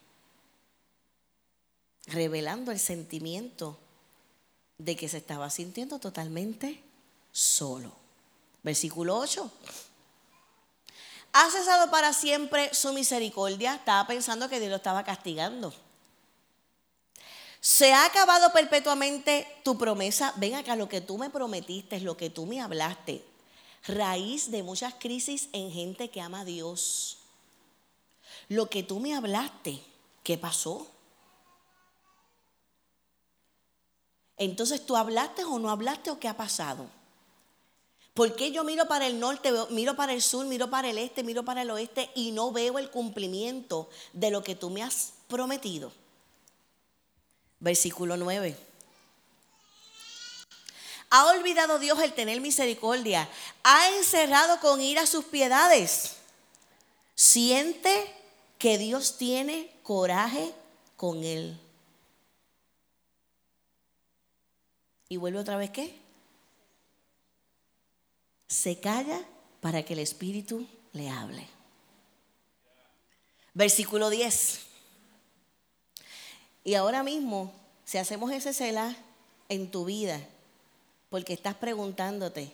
Revelando 2.06 2.72
el 2.72 2.78
sentimiento 2.78 3.78
de 4.78 4.96
que 4.96 5.08
se 5.08 5.18
estaba 5.18 5.48
sintiendo 5.50 5.98
totalmente 5.98 6.82
solo. 7.32 7.92
Versículo 8.62 9.18
8. 9.18 9.50
¿Ha 11.32 11.50
cesado 11.50 11.90
para 11.90 12.12
siempre 12.12 12.74
su 12.74 12.92
misericordia? 12.92 13.74
Estaba 13.74 14.06
pensando 14.06 14.48
que 14.48 14.60
Dios 14.60 14.70
lo 14.70 14.76
estaba 14.76 15.02
castigando. 15.02 15.72
¿Se 17.60 17.94
ha 17.94 18.04
acabado 18.04 18.52
perpetuamente 18.52 19.46
tu 19.62 19.78
promesa? 19.78 20.34
Ven 20.36 20.56
acá, 20.56 20.76
lo 20.76 20.88
que 20.88 21.00
tú 21.00 21.16
me 21.16 21.30
prometiste, 21.30 22.00
lo 22.00 22.16
que 22.16 22.28
tú 22.28 22.44
me 22.44 22.60
hablaste. 22.60 23.24
Raíz 23.86 24.50
de 24.50 24.62
muchas 24.62 24.94
crisis 24.94 25.48
en 25.52 25.70
gente 25.70 26.10
que 26.10 26.20
ama 26.20 26.40
a 26.40 26.44
Dios. 26.44 27.18
lo 28.48 28.68
que 28.68 28.82
tú 28.82 29.00
me 29.00 29.14
hablaste, 29.14 29.82
¿qué 30.22 30.36
pasó? 30.36 30.86
Entonces, 34.36 34.84
¿tú 34.84 34.96
hablaste 34.96 35.44
o 35.44 35.58
no 35.58 35.70
hablaste 35.70 36.10
o 36.10 36.18
qué 36.18 36.28
ha 36.28 36.36
pasado? 36.36 36.90
¿Por 38.14 38.36
qué 38.36 38.52
yo 38.52 38.62
miro 38.62 38.86
para 38.86 39.06
el 39.06 39.18
norte, 39.18 39.50
miro 39.70 39.96
para 39.96 40.12
el 40.12 40.20
sur, 40.20 40.44
miro 40.44 40.68
para 40.68 40.90
el 40.90 40.98
este, 40.98 41.22
miro 41.22 41.44
para 41.44 41.62
el 41.62 41.70
oeste 41.70 42.10
y 42.14 42.32
no 42.32 42.52
veo 42.52 42.78
el 42.78 42.90
cumplimiento 42.90 43.88
de 44.12 44.30
lo 44.30 44.42
que 44.42 44.54
tú 44.54 44.68
me 44.68 44.82
has 44.82 45.14
prometido? 45.28 45.92
Versículo 47.58 48.18
9. 48.18 48.54
Ha 51.08 51.26
olvidado 51.26 51.78
Dios 51.78 52.00
el 52.00 52.12
tener 52.12 52.40
misericordia. 52.40 53.28
Ha 53.62 53.88
encerrado 53.96 54.60
con 54.60 54.80
ira 54.80 55.06
sus 55.06 55.24
piedades. 55.24 56.16
Siente 57.14 58.14
que 58.58 58.76
Dios 58.76 59.16
tiene 59.16 59.74
coraje 59.82 60.52
con 60.96 61.24
él. 61.24 61.58
Y 65.08 65.16
vuelve 65.16 65.38
otra 65.38 65.56
vez 65.56 65.70
qué? 65.70 66.01
Se 68.52 68.78
calla 68.78 69.18
para 69.62 69.82
que 69.82 69.94
el 69.94 69.98
Espíritu 70.00 70.66
le 70.92 71.08
hable. 71.08 71.48
Versículo 73.54 74.10
10. 74.10 74.60
Y 76.62 76.74
ahora 76.74 77.02
mismo, 77.02 77.50
si 77.86 77.96
hacemos 77.96 78.30
ese 78.30 78.52
cela 78.52 78.94
en 79.48 79.70
tu 79.70 79.86
vida, 79.86 80.20
porque 81.08 81.32
estás 81.32 81.54
preguntándote, 81.54 82.52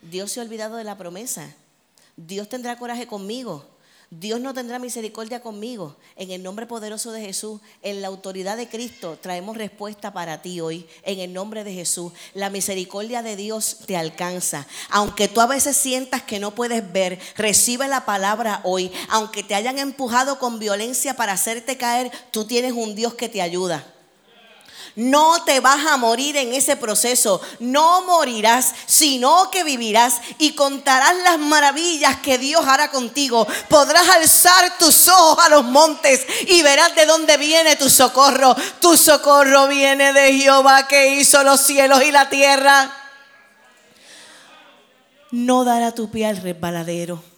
Dios 0.00 0.32
se 0.32 0.40
ha 0.40 0.44
olvidado 0.44 0.76
de 0.76 0.84
la 0.84 0.96
promesa, 0.96 1.54
Dios 2.16 2.48
tendrá 2.48 2.78
coraje 2.78 3.06
conmigo, 3.06 3.68
Dios 4.20 4.40
no 4.40 4.54
tendrá 4.54 4.78
misericordia 4.78 5.40
conmigo. 5.40 5.96
En 6.14 6.30
el 6.30 6.42
nombre 6.42 6.66
poderoso 6.66 7.10
de 7.10 7.20
Jesús, 7.20 7.60
en 7.82 8.00
la 8.00 8.08
autoridad 8.08 8.56
de 8.56 8.68
Cristo, 8.68 9.18
traemos 9.20 9.56
respuesta 9.56 10.12
para 10.12 10.40
ti 10.40 10.60
hoy. 10.60 10.86
En 11.02 11.18
el 11.18 11.32
nombre 11.32 11.64
de 11.64 11.72
Jesús, 11.72 12.12
la 12.32 12.48
misericordia 12.48 13.22
de 13.22 13.34
Dios 13.34 13.78
te 13.86 13.96
alcanza. 13.96 14.66
Aunque 14.90 15.26
tú 15.26 15.40
a 15.40 15.46
veces 15.46 15.76
sientas 15.76 16.22
que 16.22 16.38
no 16.38 16.54
puedes 16.54 16.92
ver, 16.92 17.18
recibe 17.36 17.88
la 17.88 18.04
palabra 18.04 18.60
hoy. 18.62 18.92
Aunque 19.08 19.42
te 19.42 19.56
hayan 19.56 19.78
empujado 19.78 20.38
con 20.38 20.60
violencia 20.60 21.14
para 21.14 21.32
hacerte 21.32 21.76
caer, 21.76 22.12
tú 22.30 22.44
tienes 22.44 22.72
un 22.72 22.94
Dios 22.94 23.14
que 23.14 23.28
te 23.28 23.42
ayuda. 23.42 23.93
No 24.96 25.42
te 25.44 25.58
vas 25.58 25.86
a 25.86 25.96
morir 25.96 26.36
en 26.36 26.52
ese 26.52 26.76
proceso. 26.76 27.40
No 27.58 28.02
morirás, 28.02 28.72
sino 28.86 29.50
que 29.50 29.64
vivirás 29.64 30.20
y 30.38 30.52
contarás 30.52 31.16
las 31.24 31.38
maravillas 31.38 32.18
que 32.20 32.38
Dios 32.38 32.64
hará 32.66 32.90
contigo. 32.92 33.46
Podrás 33.68 34.08
alzar 34.08 34.78
tus 34.78 35.08
ojos 35.08 35.44
a 35.44 35.48
los 35.48 35.64
montes 35.64 36.24
y 36.46 36.62
verás 36.62 36.94
de 36.94 37.06
dónde 37.06 37.36
viene 37.36 37.74
tu 37.74 37.90
socorro. 37.90 38.54
Tu 38.80 38.96
socorro 38.96 39.66
viene 39.66 40.12
de 40.12 40.32
Jehová 40.34 40.86
que 40.86 41.16
hizo 41.16 41.42
los 41.42 41.60
cielos 41.60 42.02
y 42.04 42.12
la 42.12 42.28
tierra. 42.28 42.94
No 45.32 45.64
dará 45.64 45.90
tu 45.92 46.08
pie 46.08 46.26
al 46.26 46.36
resbaladero 46.36 47.33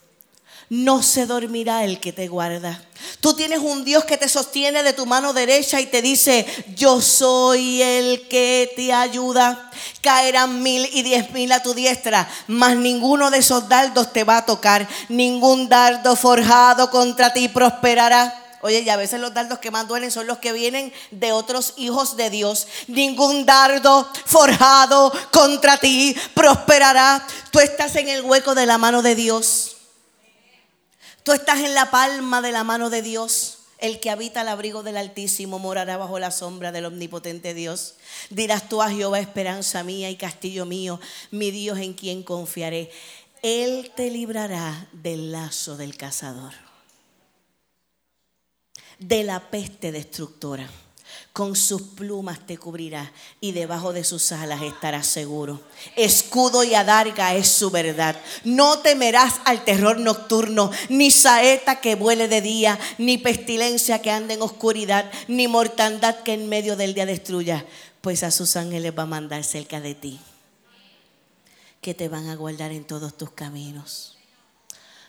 no 0.69 1.03
se 1.03 1.27
dormirá 1.27 1.85
el 1.85 2.01
que 2.01 2.13
te 2.13 2.29
guarda. 2.29 2.83
Tú 3.21 3.35
tienes 3.35 3.61
un 3.61 3.85
Dios 3.85 4.05
que 4.05 4.17
te 4.17 4.29
sostiene 4.29 4.83
de 4.83 4.93
tu 4.93 5.07
mano 5.07 5.33
derecha 5.33 5.81
y 5.81 5.87
te 5.87 6.03
dice, 6.03 6.47
yo 6.75 7.01
soy 7.01 7.83
el 7.83 8.27
que 8.29 8.73
te 8.75 8.93
ayuda. 8.93 9.71
Caerán 10.01 10.63
mil 10.63 10.89
y 10.93 11.03
diez 11.03 11.31
mil 11.33 11.53
a 11.53 11.63
tu 11.63 11.75
diestra, 11.75 12.29
mas 12.47 12.77
ninguno 12.77 13.31
de 13.31 13.39
esos 13.39 13.69
dardos 13.69 14.13
te 14.13 14.25
va 14.25 14.39
a 14.39 14.47
tocar. 14.47 14.89
Ningún 15.09 15.69
dardo 15.69 16.17
forjado 16.17 16.91
contra 16.91 17.33
ti 17.33 17.49
prosperará. 17.49 18.43
Oye, 18.63 18.81
y 18.81 18.89
a 18.89 18.97
veces 18.97 19.21
los 19.21 19.35
dardos 19.35 19.61
que 19.61 19.71
más 19.71 19.87
duelen 19.87 20.11
son 20.11 20.27
los 20.27 20.39
que 20.39 20.53
vienen 20.53 20.93
de 21.13 21.31
otros 21.31 21.75
hijos 21.77 22.17
de 22.17 22.31
Dios. 22.31 22.67
Ningún 22.89 23.47
dardo 23.47 24.11
forjado 24.25 25.13
contra 25.31 25.77
ti 25.77 26.17
prosperará. 26.35 27.25
Tú 27.53 27.61
estás 27.61 27.95
en 27.97 28.09
el 28.09 28.23
hueco 28.23 28.57
de 28.57 28.67
la 28.67 28.79
mano 28.79 29.03
de 29.03 29.15
Dios. 29.15 29.76
Tú 31.27 31.33
estás 31.33 31.59
en 31.59 31.75
la 31.75 31.91
palma 31.91 32.41
de 32.41 32.53
la 32.53 32.63
mano 32.63 32.89
de 32.89 33.03
Dios. 33.03 33.59
El 33.79 33.99
que 33.99 34.11
habita 34.11 34.43
al 34.43 34.49
abrigo 34.49 34.85
del 34.85 34.97
Altísimo 34.97 35.59
morará 35.59 35.97
bajo 35.97 36.21
la 36.21 36.31
sombra 36.31 36.71
del 36.71 36.85
omnipotente 36.85 37.53
Dios. 37.53 37.97
Dirás 38.31 38.69
tú 38.69 38.81
a 38.81 38.91
Jehová, 38.91 39.19
esperanza 39.19 39.83
mía 39.83 40.09
y 40.09 40.15
castillo 40.15 40.67
mío, 40.67 41.01
mi 41.33 41.51
Dios 41.51 41.81
en 41.81 41.95
quien 41.95 42.23
confiaré. 42.23 42.93
Él 43.43 43.91
te 43.97 44.09
librará 44.09 44.87
del 44.93 45.33
lazo 45.33 45.77
del 45.77 45.97
cazador, 45.97 46.53
de 49.01 49.25
la 49.25 49.51
peste 49.51 49.91
destructora 49.91 50.71
con 51.37 51.55
sus 51.55 51.83
plumas 51.83 52.47
te 52.47 52.57
cubrirá 52.57 53.13
y 53.43 53.53
debajo 53.53 53.93
de 53.93 54.05
sus 54.05 54.33
alas 54.33 54.63
estarás 54.63 55.07
seguro. 55.07 55.61
Escudo 55.95 56.65
y 56.65 56.75
adarga 56.75 57.35
es 57.35 57.49
su 57.49 57.71
verdad. 57.71 58.17
No 58.45 58.79
temerás 58.79 59.35
al 59.45 59.63
terror 59.63 60.01
nocturno, 60.01 60.71
ni 60.89 61.11
saeta 61.11 61.83
que 61.83 61.95
vuele 61.95 62.29
de 62.29 62.41
día, 62.41 62.79
ni 62.97 63.19
pestilencia 63.19 64.01
que 64.01 64.11
ande 64.11 64.33
en 64.33 64.41
oscuridad, 64.41 65.13
ni 65.29 65.47
mortandad 65.47 66.17
que 66.21 66.33
en 66.33 66.49
medio 66.49 66.75
del 66.75 66.95
día 66.95 67.05
destruya, 67.05 67.67
pues 68.01 68.23
a 68.23 68.31
sus 68.31 68.57
ángeles 68.57 68.95
va 68.99 69.03
a 69.03 69.05
mandar 69.05 69.45
cerca 69.45 69.79
de 69.79 69.95
ti, 69.95 70.19
que 71.83 71.93
te 71.93 72.09
van 72.09 72.31
a 72.31 72.35
guardar 72.37 72.73
en 72.73 72.85
todos 72.85 73.15
tus 73.15 73.33
caminos. 73.33 74.17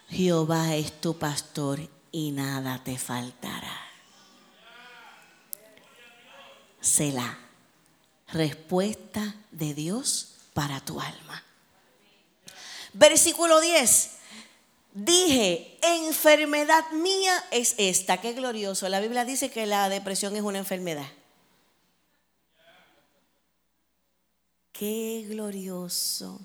Jehová 0.09 0.75
es 0.75 0.91
tu 0.99 1.17
pastor 1.17 1.79
y 2.11 2.31
nada 2.31 2.83
te 2.83 2.97
faltará. 2.97 3.86
La 7.13 7.37
Respuesta 8.29 9.35
de 9.51 9.73
Dios 9.73 10.35
para 10.53 10.81
tu 10.81 10.99
alma. 10.99 11.43
Versículo 12.91 13.61
10. 13.61 14.11
Dije, 14.93 15.77
enfermedad 15.81 16.89
mía 16.91 17.45
es 17.51 17.75
esta. 17.77 18.19
Qué 18.19 18.33
glorioso. 18.33 18.89
La 18.89 18.99
Biblia 18.99 19.23
dice 19.23 19.49
que 19.49 19.65
la 19.65 19.87
depresión 19.87 20.35
es 20.35 20.41
una 20.41 20.57
enfermedad. 20.57 21.07
Qué 24.73 25.25
glorioso. 25.29 26.41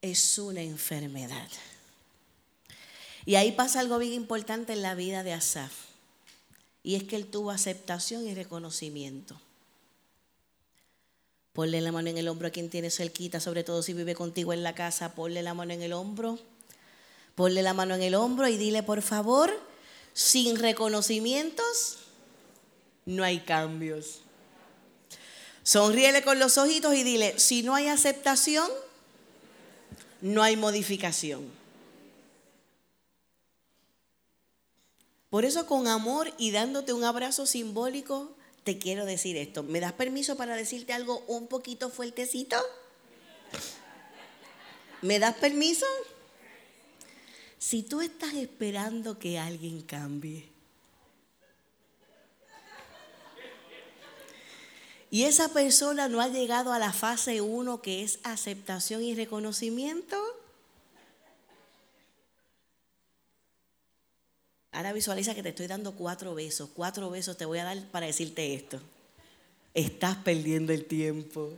Es 0.00 0.38
una 0.38 0.62
enfermedad. 0.62 1.48
Y 3.26 3.34
ahí 3.34 3.52
pasa 3.52 3.80
algo 3.80 3.98
bien 3.98 4.14
importante 4.14 4.72
en 4.72 4.82
la 4.82 4.94
vida 4.94 5.22
de 5.22 5.34
Asaf. 5.34 5.91
Y 6.82 6.96
es 6.96 7.04
que 7.04 7.16
él 7.16 7.26
tuvo 7.26 7.50
aceptación 7.50 8.26
y 8.26 8.34
reconocimiento. 8.34 9.40
Ponle 11.52 11.80
la 11.80 11.92
mano 11.92 12.08
en 12.08 12.18
el 12.18 12.28
hombro 12.28 12.48
a 12.48 12.50
quien 12.50 12.70
tiene 12.70 12.90
cerquita, 12.90 13.38
sobre 13.38 13.62
todo 13.62 13.82
si 13.82 13.92
vive 13.92 14.14
contigo 14.14 14.52
en 14.52 14.62
la 14.62 14.74
casa. 14.74 15.14
Ponle 15.14 15.42
la 15.42 15.54
mano 15.54 15.72
en 15.72 15.82
el 15.82 15.92
hombro. 15.92 16.38
Ponle 17.34 17.62
la 17.62 17.74
mano 17.74 17.94
en 17.94 18.02
el 18.02 18.14
hombro 18.14 18.48
y 18.48 18.56
dile, 18.56 18.82
por 18.82 19.02
favor, 19.02 19.52
sin 20.12 20.56
reconocimientos 20.56 21.98
no 23.06 23.24
hay 23.24 23.40
cambios. 23.40 24.20
Sonríele 25.62 26.22
con 26.22 26.38
los 26.38 26.58
ojitos 26.58 26.94
y 26.94 27.02
dile, 27.02 27.38
si 27.38 27.62
no 27.62 27.74
hay 27.74 27.88
aceptación, 27.88 28.68
no 30.20 30.42
hay 30.42 30.56
modificación. 30.56 31.61
Por 35.32 35.46
eso 35.46 35.64
con 35.64 35.88
amor 35.88 36.30
y 36.36 36.50
dándote 36.50 36.92
un 36.92 37.04
abrazo 37.04 37.46
simbólico, 37.46 38.30
te 38.64 38.76
quiero 38.76 39.06
decir 39.06 39.38
esto. 39.38 39.62
¿Me 39.62 39.80
das 39.80 39.94
permiso 39.94 40.36
para 40.36 40.54
decirte 40.56 40.92
algo 40.92 41.20
un 41.20 41.46
poquito 41.46 41.88
fuertecito? 41.88 42.58
¿Me 45.00 45.18
das 45.18 45.34
permiso? 45.36 45.86
Si 47.58 47.82
tú 47.82 48.02
estás 48.02 48.34
esperando 48.34 49.18
que 49.18 49.38
alguien 49.38 49.80
cambie 49.80 50.50
y 55.10 55.24
esa 55.24 55.48
persona 55.48 56.10
no 56.10 56.20
ha 56.20 56.28
llegado 56.28 56.74
a 56.74 56.78
la 56.78 56.92
fase 56.92 57.40
1 57.40 57.80
que 57.80 58.02
es 58.02 58.18
aceptación 58.22 59.02
y 59.02 59.14
reconocimiento, 59.14 60.41
Ahora 64.72 64.94
visualiza 64.94 65.34
que 65.34 65.42
te 65.42 65.50
estoy 65.50 65.66
dando 65.66 65.92
cuatro 65.92 66.34
besos. 66.34 66.70
Cuatro 66.74 67.10
besos 67.10 67.36
te 67.36 67.44
voy 67.44 67.58
a 67.58 67.64
dar 67.64 67.78
para 67.90 68.06
decirte 68.06 68.54
esto. 68.54 68.80
Estás 69.74 70.16
perdiendo 70.16 70.72
el 70.72 70.86
tiempo. 70.86 71.52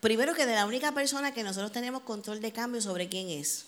Primero 0.00 0.34
que 0.34 0.46
de 0.46 0.54
la 0.54 0.66
única 0.66 0.92
persona 0.92 1.34
que 1.34 1.42
nosotros 1.42 1.72
tenemos 1.72 2.02
control 2.02 2.40
de 2.40 2.52
cambio 2.52 2.80
sobre 2.80 3.08
quién 3.08 3.28
es. 3.28 3.66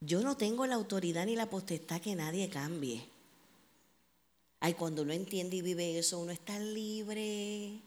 Yo 0.00 0.20
no 0.20 0.36
tengo 0.36 0.66
la 0.66 0.76
autoridad 0.76 1.26
ni 1.26 1.34
la 1.34 1.50
potestad 1.50 2.00
que 2.00 2.14
nadie 2.14 2.48
cambie. 2.48 3.08
Ay, 4.60 4.74
cuando 4.74 5.02
uno 5.02 5.12
entiende 5.12 5.56
y 5.56 5.62
vive 5.62 5.98
eso, 5.98 6.20
uno 6.20 6.30
está 6.30 6.58
libre. 6.58 7.80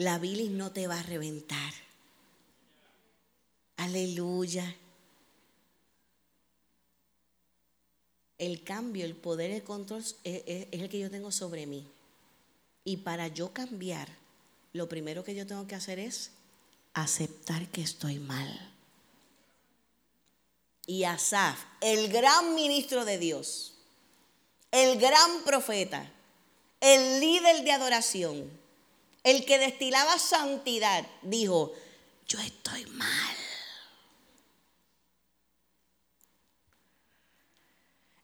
La 0.00 0.18
bilis 0.18 0.50
no 0.50 0.72
te 0.72 0.86
va 0.86 0.98
a 0.98 1.02
reventar. 1.02 1.74
Aleluya. 3.76 4.74
El 8.38 8.64
cambio, 8.64 9.04
el 9.04 9.14
poder, 9.14 9.50
el 9.50 9.62
control 9.62 10.00
es, 10.00 10.16
es 10.24 10.68
el 10.70 10.88
que 10.88 11.00
yo 11.00 11.10
tengo 11.10 11.30
sobre 11.30 11.66
mí. 11.66 11.86
Y 12.82 12.96
para 12.96 13.28
yo 13.28 13.52
cambiar, 13.52 14.08
lo 14.72 14.88
primero 14.88 15.22
que 15.22 15.34
yo 15.34 15.46
tengo 15.46 15.66
que 15.66 15.74
hacer 15.74 15.98
es 15.98 16.30
aceptar 16.94 17.68
que 17.68 17.82
estoy 17.82 18.18
mal. 18.20 18.72
Y 20.86 21.04
Asaf, 21.04 21.62
el 21.82 22.10
gran 22.10 22.54
ministro 22.54 23.04
de 23.04 23.18
Dios, 23.18 23.74
el 24.70 24.98
gran 24.98 25.42
profeta, 25.44 26.10
el 26.80 27.20
líder 27.20 27.64
de 27.64 27.72
adoración, 27.72 28.59
el 29.22 29.44
que 29.44 29.58
destilaba 29.58 30.18
santidad, 30.18 31.06
dijo, 31.22 31.72
yo 32.26 32.38
estoy 32.38 32.86
mal. 32.86 33.36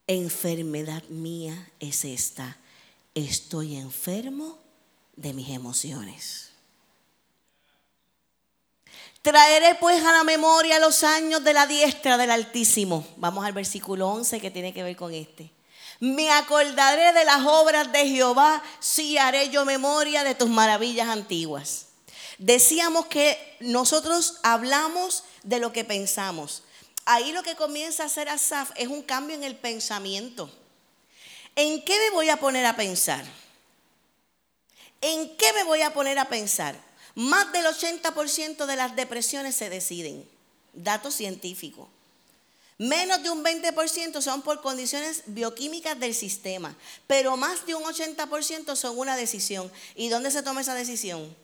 Enfermedad 0.07 1.03
mía 1.09 1.71
es 1.79 2.05
esta. 2.05 2.57
Estoy 3.13 3.75
enfermo 3.75 4.57
de 5.15 5.33
mis 5.33 5.49
emociones. 5.49 6.51
Traeré 9.21 9.75
pues 9.75 10.01
a 10.05 10.13
la 10.13 10.23
memoria 10.23 10.79
los 10.79 11.03
años 11.03 11.43
de 11.43 11.51
la 11.51 11.67
diestra 11.67 12.17
del 12.17 12.31
Altísimo. 12.31 13.05
Vamos 13.17 13.45
al 13.45 13.51
versículo 13.51 14.07
11 14.07 14.39
que 14.39 14.51
tiene 14.51 14.73
que 14.73 14.83
ver 14.83 14.95
con 14.95 15.13
este. 15.13 15.51
Me 15.99 16.29
acordaré 16.31 17.13
de 17.13 17.25
las 17.25 17.45
obras 17.45 17.91
de 17.91 18.07
Jehová, 18.07 18.61
si 18.79 19.17
haré 19.17 19.49
yo 19.49 19.65
memoria 19.65 20.23
de 20.23 20.35
tus 20.35 20.49
maravillas 20.49 21.09
antiguas. 21.09 21.87
Decíamos 22.37 23.07
que 23.07 23.57
nosotros 23.59 24.37
hablamos 24.43 25.23
de 25.43 25.59
lo 25.59 25.73
que 25.73 25.83
pensamos. 25.83 26.63
Ahí 27.05 27.31
lo 27.31 27.41
que 27.41 27.55
comienza 27.55 28.03
a 28.03 28.07
hacer 28.07 28.29
Asaf 28.29 28.71
es 28.75 28.87
un 28.87 29.01
cambio 29.01 29.35
en 29.35 29.43
el 29.43 29.55
pensamiento. 29.55 30.51
¿En 31.55 31.83
qué 31.83 31.97
me 31.99 32.11
voy 32.11 32.29
a 32.29 32.37
poner 32.37 32.65
a 32.65 32.75
pensar? 32.75 33.25
¿En 35.01 35.35
qué 35.37 35.53
me 35.53 35.63
voy 35.63 35.81
a 35.81 35.93
poner 35.93 36.19
a 36.19 36.25
pensar? 36.25 36.79
Más 37.15 37.51
del 37.51 37.65
80% 37.65 38.65
de 38.67 38.75
las 38.75 38.95
depresiones 38.95 39.55
se 39.55 39.69
deciden. 39.69 40.29
Datos 40.73 41.15
científicos. 41.15 41.87
Menos 42.77 43.23
de 43.23 43.31
un 43.31 43.43
20% 43.43 44.21
son 44.21 44.43
por 44.43 44.61
condiciones 44.61 45.23
bioquímicas 45.25 45.99
del 45.99 46.13
sistema, 46.13 46.75
pero 47.07 47.35
más 47.35 47.65
de 47.65 47.73
un 47.73 47.83
80% 47.83 48.75
son 48.75 48.99
una 48.99 49.15
decisión. 49.15 49.71
¿Y 49.95 50.09
dónde 50.09 50.29
se 50.29 50.43
toma 50.43 50.61
esa 50.61 50.75
decisión? 50.75 51.35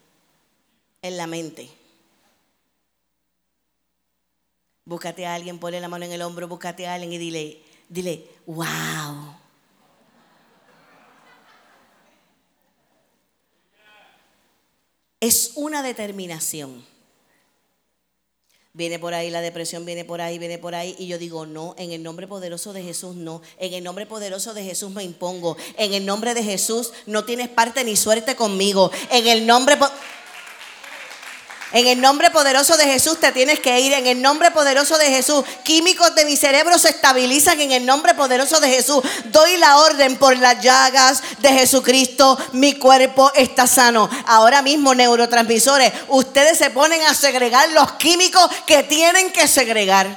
En 1.01 1.17
la 1.17 1.25
mente. 1.25 1.69
Búscate 4.85 5.25
a 5.25 5.33
alguien, 5.33 5.59
ponle 5.59 5.79
la 5.79 5.87
mano 5.87 6.05
en 6.05 6.11
el 6.11 6.21
hombro, 6.21 6.47
búscate 6.47 6.85
a 6.85 6.93
alguien 6.93 7.13
y 7.13 7.17
dile, 7.17 7.63
dile, 7.89 8.27
wow. 8.45 9.35
Es 15.19 15.53
una 15.55 15.81
determinación. 15.81 16.92
Viene 18.75 18.97
por 18.97 19.13
ahí 19.13 19.29
la 19.29 19.41
depresión, 19.41 19.85
viene 19.85 20.03
por 20.03 20.19
ahí, 20.19 20.39
viene 20.39 20.57
por 20.57 20.73
ahí. 20.73 20.95
Y 20.97 21.05
yo 21.05 21.19
digo, 21.19 21.45
no, 21.45 21.75
en 21.77 21.91
el 21.91 22.01
nombre 22.01 22.27
poderoso 22.27 22.73
de 22.73 22.81
Jesús 22.81 23.15
no. 23.15 23.43
En 23.59 23.71
el 23.75 23.83
nombre 23.83 24.07
poderoso 24.07 24.55
de 24.55 24.63
Jesús 24.63 24.89
me 24.89 25.03
impongo. 25.03 25.55
En 25.77 25.93
el 25.93 26.07
nombre 26.07 26.33
de 26.33 26.41
Jesús 26.41 26.91
no 27.05 27.23
tienes 27.23 27.49
parte 27.49 27.83
ni 27.83 27.95
suerte 27.95 28.35
conmigo. 28.35 28.89
En 29.11 29.27
el 29.27 29.45
nombre... 29.45 29.77
En 31.73 31.87
el 31.87 31.99
nombre 31.99 32.29
poderoso 32.29 32.77
de 32.77 32.85
Jesús 32.85 33.19
te 33.19 33.31
tienes 33.31 33.59
que 33.59 33.79
ir. 33.79 33.93
En 33.93 34.05
el 34.05 34.21
nombre 34.21 34.51
poderoso 34.51 34.95
de 34.99 35.07
Jesús, 35.07 35.43
químicos 35.63 36.13
de 36.13 36.23
mi 36.23 36.37
cerebro 36.37 36.77
se 36.77 36.89
estabilizan. 36.89 37.59
En 37.59 37.71
el 37.71 37.83
nombre 37.83 38.13
poderoso 38.13 38.59
de 38.59 38.69
Jesús, 38.69 39.03
doy 39.25 39.57
la 39.57 39.79
orden 39.79 40.17
por 40.17 40.37
las 40.37 40.61
llagas 40.61 41.23
de 41.39 41.49
Jesucristo. 41.49 42.37
Mi 42.51 42.73
cuerpo 42.73 43.31
está 43.33 43.65
sano. 43.65 44.07
Ahora 44.27 44.61
mismo, 44.61 44.93
neurotransmisores, 44.93 45.91
ustedes 46.09 46.59
se 46.59 46.69
ponen 46.69 47.01
a 47.07 47.15
segregar 47.15 47.67
los 47.71 47.93
químicos 47.93 48.47
que 48.67 48.83
tienen 48.83 49.31
que 49.31 49.47
segregar. 49.47 50.15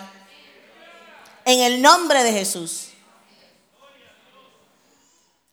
En 1.47 1.61
el 1.61 1.81
nombre 1.81 2.23
de 2.23 2.33
Jesús. 2.33 2.89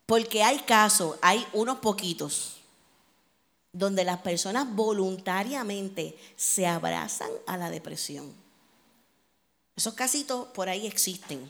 Porque 0.06 0.43
hay 0.43 0.60
casos, 0.60 1.16
hay 1.22 1.47
unos 1.54 1.78
poquitos 1.78 2.62
donde 3.74 4.03
las 4.03 4.19
personas 4.19 4.74
voluntariamente 4.74 6.15
se 6.38 6.67
abrazan 6.67 7.32
a 7.47 7.57
la 7.57 7.71
depresión. 7.71 8.32
Esos 9.76 9.95
casitos 9.95 10.47
por 10.49 10.69
ahí 10.69 10.86
existen. 10.86 11.49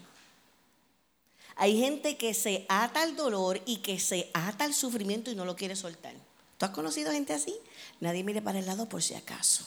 Hay 1.55 1.77
gente 1.77 2.17
que 2.17 2.33
se 2.33 2.65
ata 2.69 3.03
al 3.03 3.15
dolor 3.15 3.61
y 3.65 3.77
que 3.77 3.99
se 3.99 4.31
ata 4.33 4.63
al 4.63 4.73
sufrimiento 4.73 5.29
y 5.29 5.35
no 5.35 5.45
lo 5.45 5.55
quiere 5.55 5.75
soltar. 5.75 6.13
¿Tú 6.57 6.65
has 6.65 6.71
conocido 6.71 7.11
gente 7.11 7.33
así? 7.33 7.53
Nadie 7.99 8.23
mire 8.23 8.41
para 8.41 8.59
el 8.59 8.65
lado 8.65 8.87
por 8.87 9.03
si 9.03 9.13
acaso. 9.13 9.65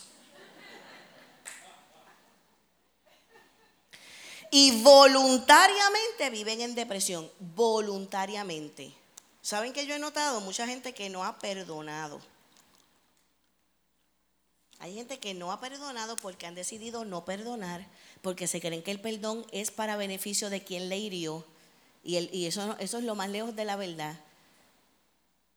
Y 4.49 4.81
voluntariamente 4.81 6.29
viven 6.31 6.61
en 6.61 6.73
depresión. 6.73 7.29
Voluntariamente. 7.39 8.93
¿Saben 9.41 9.73
que 9.73 9.85
yo 9.85 9.93
he 9.93 9.99
notado? 9.99 10.41
Mucha 10.41 10.65
gente 10.65 10.93
que 10.93 11.09
no 11.09 11.23
ha 11.23 11.37
perdonado. 11.37 12.19
Hay 14.79 14.93
gente 14.93 15.19
que 15.19 15.33
no 15.33 15.51
ha 15.51 15.59
perdonado 15.59 16.15
porque 16.17 16.45
han 16.45 16.55
decidido 16.55 17.03
no 17.03 17.25
perdonar, 17.25 17.87
porque 18.21 18.47
se 18.47 18.61
creen 18.61 18.83
que 18.83 18.91
el 18.91 19.01
perdón 19.01 19.45
es 19.51 19.71
para 19.71 19.97
beneficio 19.97 20.49
de 20.49 20.63
quien 20.63 20.89
le 20.89 20.97
hirió. 20.97 21.45
Y, 22.03 22.17
y 22.35 22.45
eso, 22.45 22.75
eso 22.79 22.99
es 22.99 23.03
lo 23.03 23.15
más 23.15 23.29
lejos 23.29 23.55
de 23.55 23.65
la 23.65 23.75
verdad. 23.75 24.19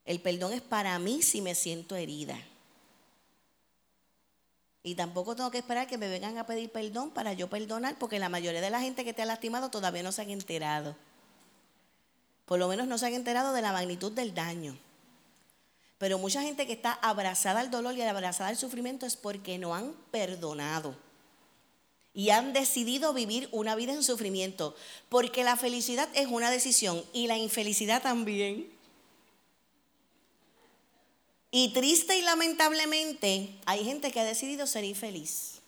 El 0.05 0.21
perdón 0.21 0.53
es 0.53 0.63
para 0.63 0.99
mí 0.99 1.23
si 1.23 1.43
me 1.43 1.55
siento 1.55 1.97
herida. 1.97 2.39
Y 4.83 4.95
tampoco 4.95 5.37
tengo 5.37 5.51
que 5.51 5.59
esperar 5.59 5.87
que 5.87 5.99
me 5.99 6.09
vengan 6.09 6.39
a 6.39 6.47
pedir 6.47 6.71
perdón 6.71 7.11
para 7.11 7.35
yo 7.35 7.51
perdonar, 7.51 7.99
porque 7.99 8.19
la 8.19 8.31
mayoría 8.31 8.63
de 8.63 8.71
la 8.71 8.81
gente 8.81 9.05
que 9.05 9.13
te 9.13 9.23
ha 9.23 9.27
lastimado 9.27 9.71
todavía 9.71 10.03
no 10.03 10.13
se 10.13 10.23
han 10.23 10.31
enterado. 10.31 10.97
Por 12.47 12.59
lo 12.59 12.67
menos 12.67 12.89
no 12.89 12.97
se 12.97 13.07
han 13.07 13.15
enterado 13.15 13.53
de 13.53 13.63
la 13.63 13.73
magnitud 13.73 14.11
del 14.13 14.35
daño. 14.35 14.77
Pero 16.01 16.17
mucha 16.17 16.41
gente 16.41 16.67
que 16.67 16.73
está 16.73 16.95
abrazada 16.95 17.61
al 17.61 17.71
dolor 17.71 17.95
y 17.95 18.01
abrazada 18.01 18.49
al 18.49 18.57
sufrimiento 18.57 19.05
es 19.05 19.17
porque 19.17 19.59
no 19.59 19.75
han 19.75 19.93
perdonado. 20.11 20.97
Y 22.15 22.31
han 22.31 22.55
decidido 22.55 23.13
vivir 23.13 23.51
una 23.53 23.75
vida 23.75 23.93
en 23.93 24.03
sufrimiento. 24.03 24.75
Porque 25.11 25.45
la 25.45 25.59
felicidad 25.59 26.09
es 26.15 26.27
una 26.29 26.51
decisión 26.51 27.05
y 27.13 27.27
la 27.27 27.37
infelicidad 27.37 28.01
también. 28.01 28.67
Y 31.51 31.75
triste 31.75 32.17
y 32.17 32.23
lamentablemente 32.23 33.51
hay 33.67 33.85
gente 33.85 34.11
que 34.11 34.21
ha 34.21 34.25
decidido 34.25 34.67
ser 34.67 34.85
infeliz. 34.85 35.61